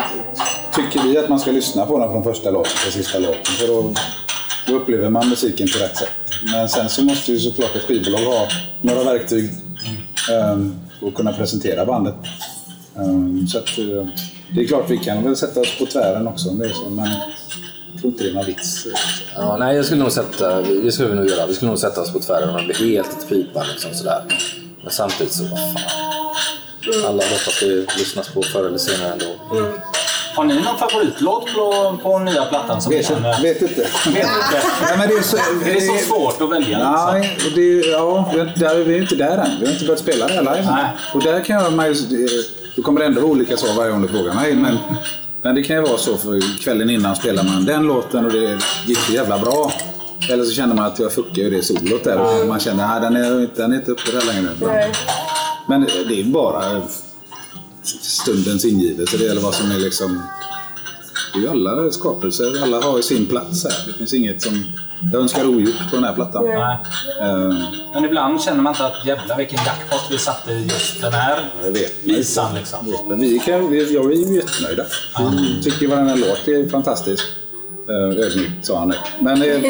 tycker 0.76 1.08
vi 1.08 1.18
att 1.18 1.30
man 1.30 1.40
ska 1.40 1.52
lyssna 1.52 1.86
på 1.86 2.00
den 2.00 2.12
från 2.12 2.24
första 2.24 2.52
låten 2.52 2.72
till 2.84 2.92
sista 2.92 3.20
låten. 3.20 3.54
För 3.60 3.68
då, 3.68 3.94
då 4.68 4.74
upplever 4.74 5.10
man 5.10 5.30
musiken 5.30 5.68
på 5.68 5.84
rätt 5.84 5.98
sätt. 5.98 6.10
Men 6.52 6.70
sen 6.70 6.90
så 6.90 7.04
måste 7.04 7.32
ju 7.32 7.40
såklart 7.40 7.76
ett 7.76 7.82
skivbolag 7.82 8.20
ha 8.20 8.48
några 8.82 9.04
verktyg 9.04 9.50
um, 10.32 10.76
för 11.00 11.08
att 11.08 11.14
kunna 11.14 11.34
presentera 11.34 11.86
bandet. 11.86 12.16
Um, 12.96 13.48
så 13.48 13.58
att, 13.58 13.78
eh, 13.78 14.08
det 14.56 14.62
är 14.62 14.68
klart 14.68 14.86
vi 14.90 14.98
kan 14.98 15.24
väl 15.24 15.36
sätta 15.36 15.60
oss 15.60 15.78
på 15.80 15.86
tvären 15.86 16.28
också 16.28 16.50
om 16.50 16.60
det 16.60 16.66
är 16.66 16.74
så. 16.74 16.90
Men 16.90 17.10
jag 17.92 18.02
tror 18.02 18.14
inte 18.14 18.24
det 18.24 18.30
är 18.30 18.34
någon 18.34 18.46
vits. 18.46 18.88
Ja, 19.36 19.58
nej, 19.60 19.76
jag 19.76 19.86
skulle 19.86 20.04
nog 20.04 20.12
sätta, 20.12 20.62
det 20.62 20.92
skulle 20.92 21.10
vi 21.10 21.16
nog 21.16 21.30
göra. 21.30 21.48
Vi 21.48 21.54
skulle 21.54 21.70
nog 21.70 21.80
sätta 21.80 22.02
oss 22.02 22.14
på 22.14 22.20
tvären 22.20 22.50
om 22.50 22.56
det 22.56 22.74
blir 22.74 22.96
helt 22.96 23.10
ett 23.20 23.30
pipa 23.30 23.64
liksom 23.74 23.94
sådär. 23.94 24.24
Men 24.84 24.92
samtidigt 24.92 25.34
så, 25.34 25.44
vad 25.44 25.60
fan. 25.60 25.82
Alla 27.06 27.12
låtar 27.14 27.52
ska 27.52 27.66
ju 27.66 27.86
lyssnas 27.98 28.28
på 28.30 28.42
förr 28.44 28.68
eller 28.68 28.78
senare 28.78 29.12
ändå. 29.12 29.26
Har 30.36 30.44
ni 30.46 30.54
någon 30.56 30.78
favoritlåt 30.78 31.46
på, 31.56 31.98
på 32.04 32.20
nya 32.20 32.46
plattan? 32.46 32.82
Som 32.82 32.90
Vet, 32.92 33.10
ni 33.10 33.16
känner? 33.16 33.42
vet 33.42 33.62
inte. 33.62 33.76
Vet 34.06 34.08
inte. 34.08 34.62
Nej, 34.82 34.98
men 34.98 35.10
det 35.10 35.16
är 35.16 35.22
så, 35.22 35.38
Är 35.38 35.74
det 35.74 35.82
så 35.82 35.98
svårt 36.16 36.42
att 36.42 36.50
välja? 36.50 36.78
Liksom? 36.78 37.10
Nej, 37.12 37.38
och 37.46 37.52
det, 37.56 37.88
ja, 37.92 38.30
vi 38.34 38.40
är- 38.40 38.54
där, 38.56 38.76
vi 38.84 38.94
är 38.98 39.02
inte 39.02 39.16
där 39.16 39.38
än. 39.38 39.60
Vi 39.60 39.66
har 39.66 39.74
inte 39.74 39.86
börjat 39.86 40.00
spela 40.00 40.28
det 40.28 40.34
live. 40.40 40.68
Nej. 40.72 40.86
Och 41.14 41.22
där 41.24 41.44
kan 41.44 41.64
jag, 41.64 41.74
man 41.74 41.94
ju- 41.94 42.28
det 42.76 42.82
kommer 42.82 43.02
ändå 43.02 43.22
vara 43.22 43.32
olika 43.32 43.58
svar 43.58 43.74
varje 43.74 43.92
gång 43.92 44.02
du 44.02 44.08
frågar 44.08 44.34
mig. 44.34 44.56
Men, 44.56 44.78
men 45.42 45.56
det 45.56 45.64
kan 45.64 45.76
ju 45.76 45.82
vara 45.82 45.98
så 45.98 46.18
för 46.18 46.62
kvällen 46.64 46.90
innan 46.90 47.16
spelar 47.16 47.44
man 47.44 47.66
den 47.66 47.84
låten 47.84 48.26
och 48.26 48.32
det 48.32 48.60
gick 48.86 48.98
så 49.00 49.12
jävla 49.14 49.38
bra. 49.40 49.72
Eller 50.30 50.44
så 50.44 50.52
känner 50.52 50.76
man 50.76 50.86
att 50.86 51.00
jag 51.00 51.12
fuckar 51.12 51.42
ju 51.44 51.50
det 51.50 51.64
solot 51.64 52.04
där. 52.04 52.18
Och 52.42 52.48
man 52.48 52.60
känner 52.60 52.96
att 52.96 53.02
den 53.02 53.16
är, 53.16 53.50
den 53.56 53.72
är 53.72 53.76
inte 53.76 53.92
uppe 53.92 54.12
där 54.12 54.26
längre. 54.34 54.50
Nej. 54.62 54.92
Men 55.68 55.82
det 56.08 56.20
är 56.20 56.24
bara 56.24 56.82
stundens 58.02 58.66
ingivelse. 58.66 59.18
Det 59.18 59.24
gäller 59.24 59.42
vad 59.42 59.54
som 59.56 59.72
är 59.72 59.80
liksom... 59.80 60.24
Det 61.34 61.40
är 61.40 61.44
ju 61.44 61.50
alla 61.50 61.92
skapelser. 61.92 62.64
Alla 62.64 62.82
har 62.82 62.98
ju 62.98 63.04
sin 63.04 63.26
plats 63.26 63.64
här. 63.64 63.74
Det 63.88 63.94
finns 63.98 64.14
inget 64.14 64.42
som 64.42 64.64
jag 65.14 65.22
önskar 65.22 65.46
ogjort 65.46 65.90
på 65.90 65.96
den 65.96 66.04
här 66.04 66.14
plattan. 66.14 66.44
Nej. 66.46 66.78
Eh, 67.22 67.54
Men 67.94 68.06
ibland 68.06 68.42
känner 68.42 68.62
man 68.62 68.74
inte 68.74 68.86
att 68.86 69.06
jävlar 69.06 69.38
vilken 69.38 69.60
jackpot 69.66 70.02
vi 70.12 70.18
satte 70.18 70.52
i 70.52 70.64
just 70.64 71.02
den 71.02 71.14
här 71.14 71.50
Jag 71.64 71.72
vet. 71.72 71.94
visan. 72.04 72.56
Liksom. 72.56 72.94
Men 73.08 73.20
vi 73.22 73.40
kan, 73.40 73.72
vi, 73.72 73.94
jag 73.94 74.12
är 74.12 74.16
ju 74.16 74.36
jättenöjda. 74.36 74.84
Vi 75.38 75.64
tycker 75.64 75.88
varenda 75.88 76.16
låt 76.16 76.48
är 76.48 76.70
fantastisk. 76.70 77.24
Eh, 77.90 77.96
Ödmjukt 78.26 78.66
sa 78.66 78.80
han 78.80 78.88
nu. 78.88 78.96
Men, 79.20 79.42
eh, 79.42 79.66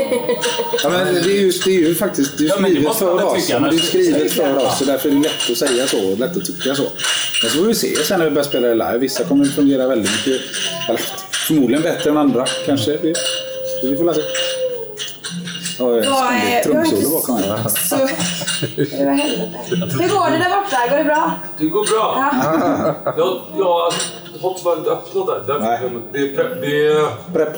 ja, 0.83 0.89
men 0.89 1.13
det, 1.13 1.19
är 1.19 1.41
ju, 1.41 1.51
det 1.65 1.75
är 1.75 1.79
ju 1.79 1.95
faktiskt 1.95 2.37
det 2.37 2.43
är 2.43 2.47
Ja, 2.47 2.55
det 2.57 2.63
skrivet 2.63 2.95
för 2.95 3.23
oss. 3.25 3.49
men 3.49 3.63
det 3.63 3.75
är 3.75 3.79
skrivet 3.79 4.31
för 4.31 4.65
oss 4.65 4.79
så 4.79 4.85
därför 4.85 5.09
är 5.09 5.13
det 5.13 5.19
lätt 5.19 5.51
att 5.51 5.57
säga 5.57 5.87
så 5.87 6.11
och 6.11 6.19
lätt 6.19 6.37
att 6.37 6.45
tycka 6.45 6.75
så. 6.75 6.83
Men 7.41 7.51
så 7.51 7.57
får 7.57 7.65
vi 7.65 7.75
se 7.75 7.95
sen 7.95 8.19
när 8.19 8.25
vi 8.25 8.31
börjar 8.31 8.47
spela 8.47 8.67
det 8.67 8.73
live. 8.73 8.97
Vissa 8.97 9.23
kommer 9.23 9.45
fungera 9.45 9.87
väldigt 9.87 10.11
mycket, 10.11 10.41
eller, 10.89 11.01
förmodligen 11.47 11.83
bättre 11.83 12.09
än 12.09 12.17
andra 12.17 12.45
kanske. 12.65 12.91
Det, 12.91 13.13
det 13.81 13.87
vi 13.87 13.97
får 13.97 14.13
se. 14.13 14.21
Vi 15.77 15.83
har 15.85 16.63
trumsolo 16.63 17.09
bakom 17.09 17.37
helvete. 17.37 17.95
Hur 19.77 20.09
går 20.09 20.31
det 20.31 20.37
där 20.37 20.49
borta? 20.61 20.77
Går 20.89 20.97
det 20.97 21.03
bra? 21.03 21.31
Det 21.57 21.65
går 21.65 21.85
bra. 21.85 22.31
Ja. 22.33 23.13
Jag, 23.17 23.41
jag 23.57 23.93
har 24.41 24.53
tyvärr 24.57 24.77
inte 24.77 24.89
öppnat 24.89 25.27
där. 25.27 25.53
Därför, 25.53 25.89
Nej. 25.89 26.01
det, 26.11 26.17
är 26.19 26.43
pre- 26.43 26.61
det 26.61 26.87
är... 26.87 27.33
Prepp. 27.33 27.53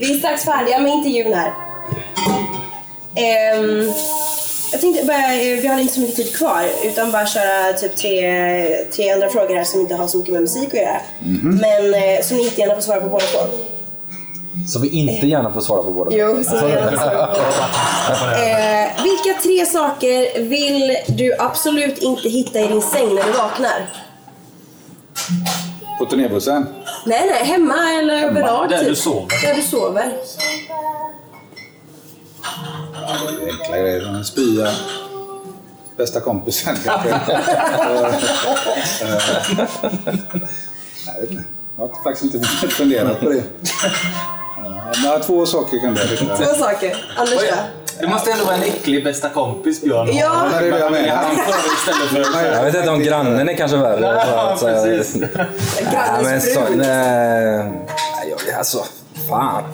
Vi 0.00 0.14
är 0.14 0.18
strax 0.18 0.44
färdiga 0.44 0.78
med 0.78 0.92
intervjun 0.92 1.34
här. 1.34 1.52
Ehm, 3.14 3.92
jag 4.72 4.80
tänkte 4.80 5.04
bara, 5.04 5.28
vi 5.62 5.66
har 5.66 5.80
inte 5.80 5.94
så 5.94 6.00
mycket 6.00 6.16
tid 6.16 6.36
kvar 6.36 6.62
utan 6.84 7.12
bara 7.12 7.26
köra 7.26 7.72
typ 7.72 7.96
tre, 7.96 8.86
tre 8.86 9.10
andra 9.10 9.28
frågor 9.28 9.54
här 9.54 9.64
som 9.64 9.80
inte 9.80 9.94
har 9.94 10.06
så 10.06 10.18
mycket 10.18 10.32
med 10.32 10.42
musik 10.42 10.68
att 10.68 10.74
göra. 10.74 11.00
Men 11.42 11.94
eh, 11.94 12.22
som 12.22 12.36
ni 12.36 12.44
jättegärna 12.44 12.74
får 12.74 12.82
svara 12.82 13.00
på 13.00 13.08
båda 13.08 13.24
två. 13.24 13.38
Så 14.68 14.78
vi 14.78 14.88
inte 14.88 15.26
gärna 15.26 15.52
får 15.52 15.60
svara 15.60 15.82
på 15.82 15.90
båda. 15.90 16.16
Jo, 16.16 16.44
så 16.44 16.66
vi 16.66 16.72
gärna 16.72 16.96
svara 16.96 17.26
på. 17.34 17.40
Eh, 18.40 19.02
vilka 19.04 19.40
tre 19.42 19.66
saker 19.66 20.42
vill 20.42 20.96
du 21.08 21.34
absolut 21.38 21.98
inte 21.98 22.28
hitta 22.28 22.60
i 22.60 22.66
din 22.66 22.82
säng 22.82 23.14
när 23.14 23.22
du 23.24 23.32
vaknar? 23.32 23.86
På 25.98 26.06
turnébussen. 26.06 26.66
Nej, 27.06 27.26
nej, 27.30 27.44
hemma 27.44 27.92
eller 27.92 28.14
överlag. 28.14 28.68
där 28.68 28.78
typ. 28.78 28.88
du 28.88 28.96
sover. 28.96 29.46
Där 29.46 29.54
du 29.54 29.62
sover. 29.62 30.12
Det 33.38 33.44
är 33.44 33.52
enkla 33.52 33.78
grejer. 33.78 34.22
spya. 34.22 34.68
Bästa 35.96 36.20
kompisen 36.20 36.76
kanske. 36.84 37.08
Och, 37.08 37.16
eh, 37.16 37.24
jag 41.06 41.20
vet 41.20 41.30
inte. 41.30 41.44
Jag 41.76 41.86
har 41.88 42.02
faktiskt 42.04 42.34
inte 42.34 42.48
funderat 42.68 43.20
på 43.20 43.28
det. 43.28 43.42
Ja, 45.02 45.10
Men 45.12 45.20
två 45.20 45.46
saker 45.46 45.78
kan 45.80 45.94
det. 45.94 46.16
Två 46.16 46.54
saker. 46.54 47.04
Anders 47.16 47.40
då? 47.40 47.56
Det 48.00 48.06
måste 48.08 48.32
ändå 48.32 48.44
vara 48.44 48.54
en 48.54 48.62
äcklig 48.62 49.04
bästa 49.04 49.28
kompis, 49.28 49.82
Björn. 49.82 50.08
Ja. 50.12 50.48
Men 50.52 50.62
det 50.62 50.68
är 50.68 50.72
det 50.72 50.78
jag 50.78 50.92
menar. 50.92 51.16
Han 51.16 51.36
det 51.36 51.42
istället 51.74 52.32
för... 52.32 52.52
Jag 52.56 52.64
vet 52.64 52.74
inte 52.74 52.90
om 52.90 53.02
grannen 53.02 53.48
är 53.48 53.54
kanske 53.54 53.76
värre. 53.76 54.24
Ja, 54.26 54.56
precis. 54.60 55.14
Nej, 55.14 55.28
men 55.82 55.92
Grannens 55.92 56.54
så, 56.54 56.60
brud. 56.60 56.78
nej, 56.78 57.84
alltså, 58.58 58.84
fan. 59.28 59.64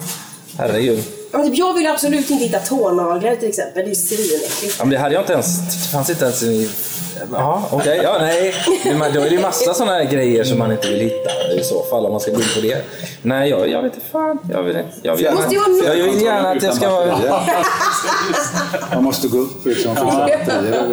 Herregud. 0.59 1.05
Typ, 1.45 1.55
jag 1.59 1.75
vill 1.75 1.87
absolut 1.87 2.31
inte 2.31 2.45
hitta 2.45 2.59
tånaglar 2.59 3.37
till 3.37 3.49
exempel. 3.49 3.75
Det 3.75 3.81
är 3.83 3.89
ju 3.89 3.95
svinäckligt. 3.95 4.77
Ja, 4.79 4.85
men 4.85 4.91
det 4.91 4.99
hade 4.99 5.15
jag 5.15 5.23
inte 5.23 5.33
ens... 5.33 5.59
Det 5.59 5.89
fanns 5.93 6.11
inte 6.11 6.25
ens 6.25 6.43
i... 6.43 6.71
Ja, 7.33 7.69
okej. 7.71 8.01
Ja, 8.03 8.17
nej. 8.21 8.55
Men 8.85 9.13
Då 9.15 9.21
är 9.21 9.25
det 9.25 9.31
ju 9.37 9.41
massa 9.41 9.75
sådana 9.75 9.93
här 9.93 10.05
grejer 10.05 10.45
som 10.45 10.59
man 10.59 10.73
inte 10.73 10.89
vill 10.89 11.01
hitta 11.01 11.31
i 11.61 11.65
så 11.65 11.83
fall 11.83 12.07
om 12.07 12.13
man 12.13 12.21
ska 12.21 12.31
gå 12.31 12.37
in 12.41 12.49
på 12.55 12.61
det. 12.61 12.83
Nej, 13.23 13.51
jag, 13.51 13.69
jag 13.69 13.83
vet 13.83 13.95
inte 13.95 14.07
fan. 14.13 14.39
Jag 14.53 14.63
vill, 14.63 14.79
jag 15.03 15.17
vill, 15.17 15.25
Det 15.25 15.33
måste 15.33 15.55
något. 15.55 15.85
jag 15.99 16.05
vill 16.05 16.23
gärna 16.23 16.51
att 16.51 16.61
det 16.61 16.73
ska 16.73 16.91
vara... 16.91 17.41
Man 18.95 19.05
måste 19.05 19.29
gå 19.29 19.39
upp 19.39 19.67
liksom. 19.67 19.97
Fixa 19.97 20.19
batterier. 20.19 20.91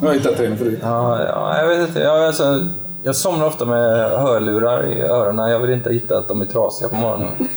Jag 0.00 0.06
har 0.08 0.14
hittat 0.14 0.40
en 0.40 0.58
förut. 0.58 0.78
Ja, 0.82 1.24
ja, 1.24 1.58
jag 1.58 1.68
vet 1.68 1.88
inte. 1.88 2.00
Jag, 2.00 2.24
alltså, 2.26 2.66
jag 3.02 3.16
somnar 3.16 3.46
ofta 3.46 3.64
med 3.64 4.10
hörlurar 4.10 4.92
i 4.92 5.00
öronen. 5.00 5.50
Jag 5.50 5.58
vill 5.58 5.70
inte 5.70 5.92
hitta 5.92 6.18
att 6.18 6.28
de 6.28 6.40
är 6.40 6.44
trasiga 6.44 6.88
på 6.88 6.96
morgonen. 6.96 7.48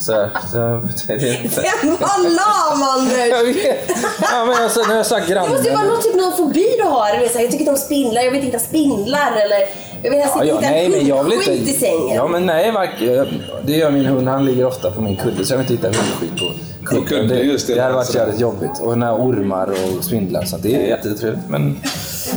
Så, 0.00 0.12
här, 0.12 0.30
så 0.52 0.58
det 1.06 1.12
är 1.12 1.44
inte... 1.44 1.60
Vad 1.82 2.32
lam 2.32 2.82
Anders! 2.98 3.28
Jag 3.30 3.44
vet. 3.44 3.90
Ja, 4.20 4.44
men 4.44 4.64
alltså, 4.64 4.80
när 4.88 4.96
jag 4.96 5.06
sa 5.06 5.16
Det 5.16 5.20
måste 5.20 5.34
ju 5.34 5.34
vara 5.34 5.60
grannen... 5.60 5.88
någon 5.88 6.02
typ 6.02 6.14
någon 6.14 6.36
fobi 6.36 6.66
du 6.78 6.84
har. 6.84 7.20
Vet, 7.20 7.32
så 7.32 7.38
här, 7.38 7.44
jag 7.44 7.50
tycker 7.50 7.62
inte 7.62 7.70
om 7.72 7.76
spindlar, 7.76 8.22
jag 8.22 8.30
vill 8.30 8.44
inte 8.44 8.46
hitta 8.46 8.68
spindlar 8.68 9.32
eller 9.32 9.58
jag 10.02 10.10
vill 10.10 10.20
helst 10.20 10.34
Ja, 10.36 10.42
inte 10.44 10.54
ja, 10.54 10.60
hitta 10.60 10.70
nej, 10.70 11.04
men 11.04 11.26
hundskit 11.26 11.68
i 11.68 11.72
sängen. 11.72 12.16
Ja, 12.16 12.28
men 12.28 12.46
nej, 12.46 12.72
varken, 12.72 13.42
det 13.62 13.72
gör 13.72 13.90
min 13.90 14.06
hund. 14.06 14.28
Han 14.28 14.44
ligger 14.44 14.66
ofta 14.66 14.90
på 14.90 15.00
min 15.00 15.16
kudde, 15.16 15.44
så 15.44 15.52
jag 15.52 15.58
vill 15.58 15.72
inte 15.72 15.88
hitta 15.88 16.00
hundskit 16.00 16.48
på 16.90 17.04
kudden. 17.06 17.28
Det, 17.28 17.34
det. 17.34 17.74
det 17.74 17.80
hade 17.80 17.94
varit 17.94 18.14
jävligt 18.14 18.40
jobbigt. 18.40 18.80
Och 18.80 18.98
när 18.98 19.14
ormar 19.14 19.70
och 19.70 20.04
spindlar, 20.04 20.44
så 20.44 20.56
det 20.56 20.74
är 20.74 20.88
jättetrevligt. 20.88 21.48
Men, 21.48 21.76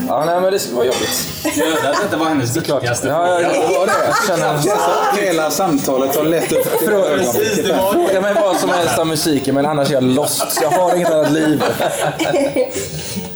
ja, 0.07 0.25
nej, 0.25 0.41
men 0.41 0.53
det 0.53 0.59
skulle 0.59 0.75
vara 0.75 0.85
jobbigt. 0.85 1.27
Döda 1.57 1.89
att 1.89 2.01
detta 2.01 2.17
var 2.17 2.25
hennes 2.25 2.57
viktigaste 2.57 3.07
Ja, 3.07 3.27
ja, 3.41 3.49
det 3.49 3.59
var 3.77 3.85
det. 3.87 3.93
Jag 4.07 4.39
känner, 4.39 5.21
Hela 5.25 5.51
samtalet 5.51 6.15
har 6.15 6.23
lett 6.23 6.51
upp 6.51 6.77
till 6.79 6.87
Fråga- 6.87 7.05
ögonblicket 7.05 7.75
här. 7.75 7.91
Fråga 7.91 8.21
mig 8.21 8.33
vad 8.33 8.57
som 8.57 8.69
helst 8.69 8.99
om 8.99 9.07
musiken, 9.09 9.55
men 9.55 9.65
annars 9.65 9.89
är 9.89 9.93
jag 9.93 10.03
lost. 10.03 10.59
Jag 10.61 10.69
har 10.71 10.95
inget 10.95 11.11
annat 11.11 11.31
liv. 11.31 11.63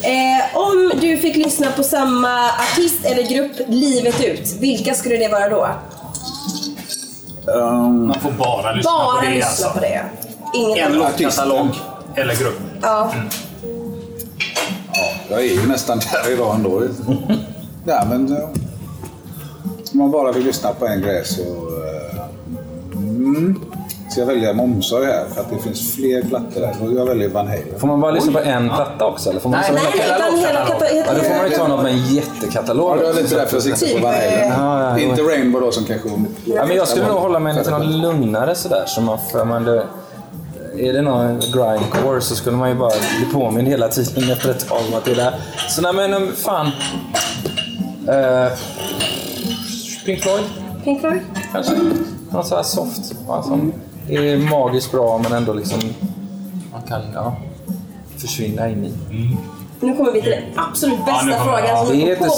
Eh, 0.02 0.58
om 0.58 0.92
du 1.02 1.18
fick 1.18 1.36
lyssna 1.36 1.68
på 1.72 1.84
samma 1.84 2.46
artist 2.50 3.06
eller 3.06 3.24
grupp 3.24 3.52
livet 3.68 4.24
ut, 4.24 4.56
vilka 4.60 4.94
skulle 4.94 5.18
det 5.18 5.28
vara 5.28 5.50
då? 5.50 5.68
Um, 7.52 8.08
Man 8.08 8.20
får 8.22 8.32
bara 8.32 8.72
lyssna 8.72 8.92
Bara 8.92 9.16
på 9.20 9.26
det 9.26 9.32
lyssna 9.32 9.48
alltså. 9.50 9.70
på 9.70 9.80
det. 9.80 10.02
Inget 10.54 10.78
En 10.78 10.86
annat. 11.02 11.20
låtkatalog 11.20 11.68
eller 12.16 12.36
grupp. 12.36 12.60
Ja. 12.82 13.12
Jag 15.30 15.40
är 15.40 15.44
ju 15.62 15.68
nästan 15.68 16.00
där 16.00 16.32
idag 16.34 16.56
ändå. 16.56 16.84
Ja, 17.86 18.06
men 18.10 18.38
eh, 18.38 18.44
om 19.92 19.98
man 20.00 20.12
bara 20.12 20.32
vill 20.32 20.46
lyssna 20.46 20.70
på 20.80 20.88
en 20.88 21.02
grej 21.02 21.26
så... 21.26 21.42
eh, 21.42 22.20
Mm, 22.94 23.62
ska 24.12 24.20
jag 24.22 24.28
välja 24.28 24.54
med 24.54 24.64
omsorg 24.66 25.06
här 25.06 25.26
för 25.34 25.42
att 25.42 25.50
det 25.50 25.58
finns 25.60 25.96
fler 25.96 26.22
plattor 26.22 26.62
där. 26.62 26.76
Jag 27.00 27.06
väljer 27.06 27.30
Van 27.30 27.48
Halen. 27.48 27.64
Får 27.80 27.88
man 27.88 28.02
bara 28.02 28.12
lyssna 28.12 28.32
på 28.32 28.40
en 28.40 28.70
platta 28.70 29.06
också? 29.06 29.30
Eller 29.30 29.40
får 29.40 29.50
man 29.50 29.60
Nej, 29.62 29.72
Nej, 29.74 29.84
nej, 29.96 30.04
hela 30.04 30.30
låtkatalog. 30.30 31.04
Ja, 31.08 31.14
då 31.14 31.22
får 31.24 31.36
man 31.36 31.50
ju 31.50 31.56
ta 31.58 31.68
något 31.68 31.84
med 31.84 31.92
en 31.92 32.06
jättekatalog. 32.16 32.92
Ja, 32.92 32.96
det 33.02 33.14
var 33.14 33.22
lite 33.22 33.36
därför 33.36 33.56
jag 33.56 33.64
siktade 33.64 33.92
på 33.94 34.08
Van 34.08 34.14
Halen. 34.14 34.50
Ja, 34.60 34.90
ja, 34.90 35.00
Inte 35.00 35.22
Rainbow 35.22 35.62
då 35.62 35.72
som 35.72 35.86
kanske... 35.86 36.10
Ja, 36.46 36.66
men 36.66 36.76
jag 36.78 36.88
skulle 36.88 37.08
nog 37.08 37.18
hålla 37.18 37.40
mig 37.40 37.64
till 37.64 37.72
något 37.72 37.86
lugnare 37.86 38.56
sådär. 38.56 38.84
Så 38.88 39.02
man, 39.02 39.18
för 39.32 39.46
man, 39.46 39.64
det, 39.64 39.84
är 40.80 40.94
det 40.94 41.02
någon 41.02 41.40
grindcore 41.40 42.22
så 42.22 42.36
skulle 42.36 42.58
man 42.58 42.70
ju 42.70 42.76
bara 42.76 42.90
bli 42.90 43.34
påmind 43.34 43.68
hela 43.68 43.88
tiden 43.88 44.32
efter 44.32 44.52
ett 44.52 44.68
tag 44.68 44.82
om 44.88 44.94
att 44.98 45.06
det 45.06 45.12
är 45.12 45.16
där. 45.16 45.34
Så 45.70 45.82
nej 45.82 45.94
men 45.94 46.14
um, 46.14 46.32
fan. 46.36 46.66
Uh, 46.66 48.58
Pink 50.06 50.22
Floyd 50.22 50.44
Pink 50.84 51.02
Floyd? 51.02 51.22
kanske. 51.52 51.74
Något 52.32 52.48
så 52.48 52.56
här 52.56 52.64
soft. 52.64 53.16
va, 53.28 53.44
Som 53.44 53.74
är 54.10 54.38
magiskt 54.38 54.92
bra 54.92 55.18
men 55.24 55.34
ändå 55.34 55.54
liksom 55.54 55.80
man 56.72 56.82
kan 56.82 57.02
ja, 57.14 57.38
försvinna 58.18 58.70
in 58.70 58.86
i. 58.86 58.94
Nu 59.82 59.96
kommer 59.96 60.12
vi 60.12 60.22
till 60.22 60.32
den 60.32 60.44
absolut 60.56 61.06
bästa 61.06 61.20
kommer- 61.20 61.38
frågan 61.44 61.66
ja, 61.68 61.86
som 61.86 61.96
är 61.96 62.00
inte 62.12 62.16
på 62.16 62.26
på 62.26 62.32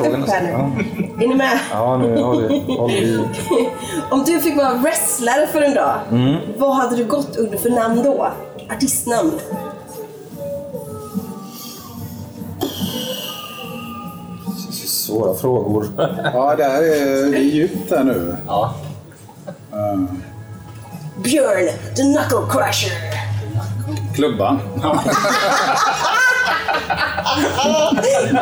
upp 0.22 0.28
här 0.28 0.42
nu. 0.42 0.52
alltså. 0.52 1.24
Är 1.24 1.28
ni 1.28 1.34
med? 1.34 1.58
Ja, 1.72 1.96
nu 1.96 2.22
håller 2.22 2.48
vi, 2.48 2.76
håller 2.76 2.94
vi 3.00 3.24
Om 4.10 4.24
du 4.24 4.40
fick 4.40 4.56
vara 4.56 4.74
wrestlare 4.74 5.46
för 5.46 5.62
en 5.62 5.74
dag, 5.74 5.94
Mm. 6.10 6.36
vad 6.56 6.74
hade 6.76 6.96
du 6.96 7.04
gått 7.04 7.36
under 7.36 7.58
för 7.58 7.70
namn 7.70 8.02
då? 8.02 8.28
Artistnamn? 8.70 9.32
svåra 14.86 15.34
frågor. 15.34 15.86
Ja, 16.34 16.54
det 16.56 16.64
här 16.64 16.82
är, 16.82 17.30
det 17.30 17.36
är 17.38 17.42
djupt 17.42 17.90
här 17.90 18.04
nu. 18.04 18.36
ja. 18.46 18.74
Björn, 21.24 21.68
the 21.96 22.02
knuckle 22.02 22.46
crusher. 22.50 22.92
Klubban. 24.14 24.58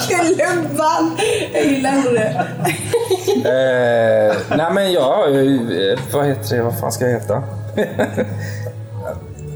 Klubban! 0.08 1.18
Jag 1.52 1.64
gillar 1.64 2.12
det. 2.14 2.46
Eh, 3.36 4.36
nej 4.56 4.70
men 4.72 4.92
ja, 4.92 5.26
eh, 5.28 5.98
vad 6.12 6.26
heter 6.26 6.56
det? 6.56 6.62
Vad 6.62 6.80
fan 6.80 6.92
ska 6.92 7.04
jag 7.04 7.12
heta? 7.20 7.42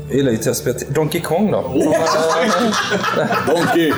Jag 0.08 0.16
gillar 0.16 0.32
ju 0.32 0.38
till 0.38 0.50
att 0.50 0.56
spela 0.56 0.78
till- 0.78 0.92
Donkey 0.92 1.20
Kong 1.20 1.50
då. 1.52 1.62
Donkey. 3.46 3.92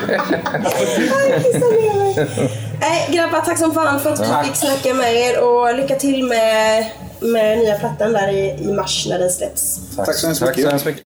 Nej 2.80 3.08
grabbar, 3.10 3.40
tack 3.46 3.58
som 3.58 3.74
fan 3.74 4.00
för 4.00 4.12
att 4.12 4.20
vi 4.20 4.46
fick 4.48 4.56
snacka 4.56 4.94
med 4.94 5.14
er 5.14 5.40
och 5.44 5.74
lycka 5.74 5.94
till 5.94 6.24
med, 6.24 6.86
med 7.20 7.58
nya 7.58 7.78
plattan 7.78 8.12
där 8.12 8.28
i, 8.28 8.50
i 8.64 8.72
mars 8.72 9.06
när 9.10 9.18
den 9.18 9.30
släpps. 9.30 9.80
Tack 9.96 10.06
Tack 10.06 10.16
så 10.16 10.26
hemskt 10.26 10.84
mycket. 10.86 11.02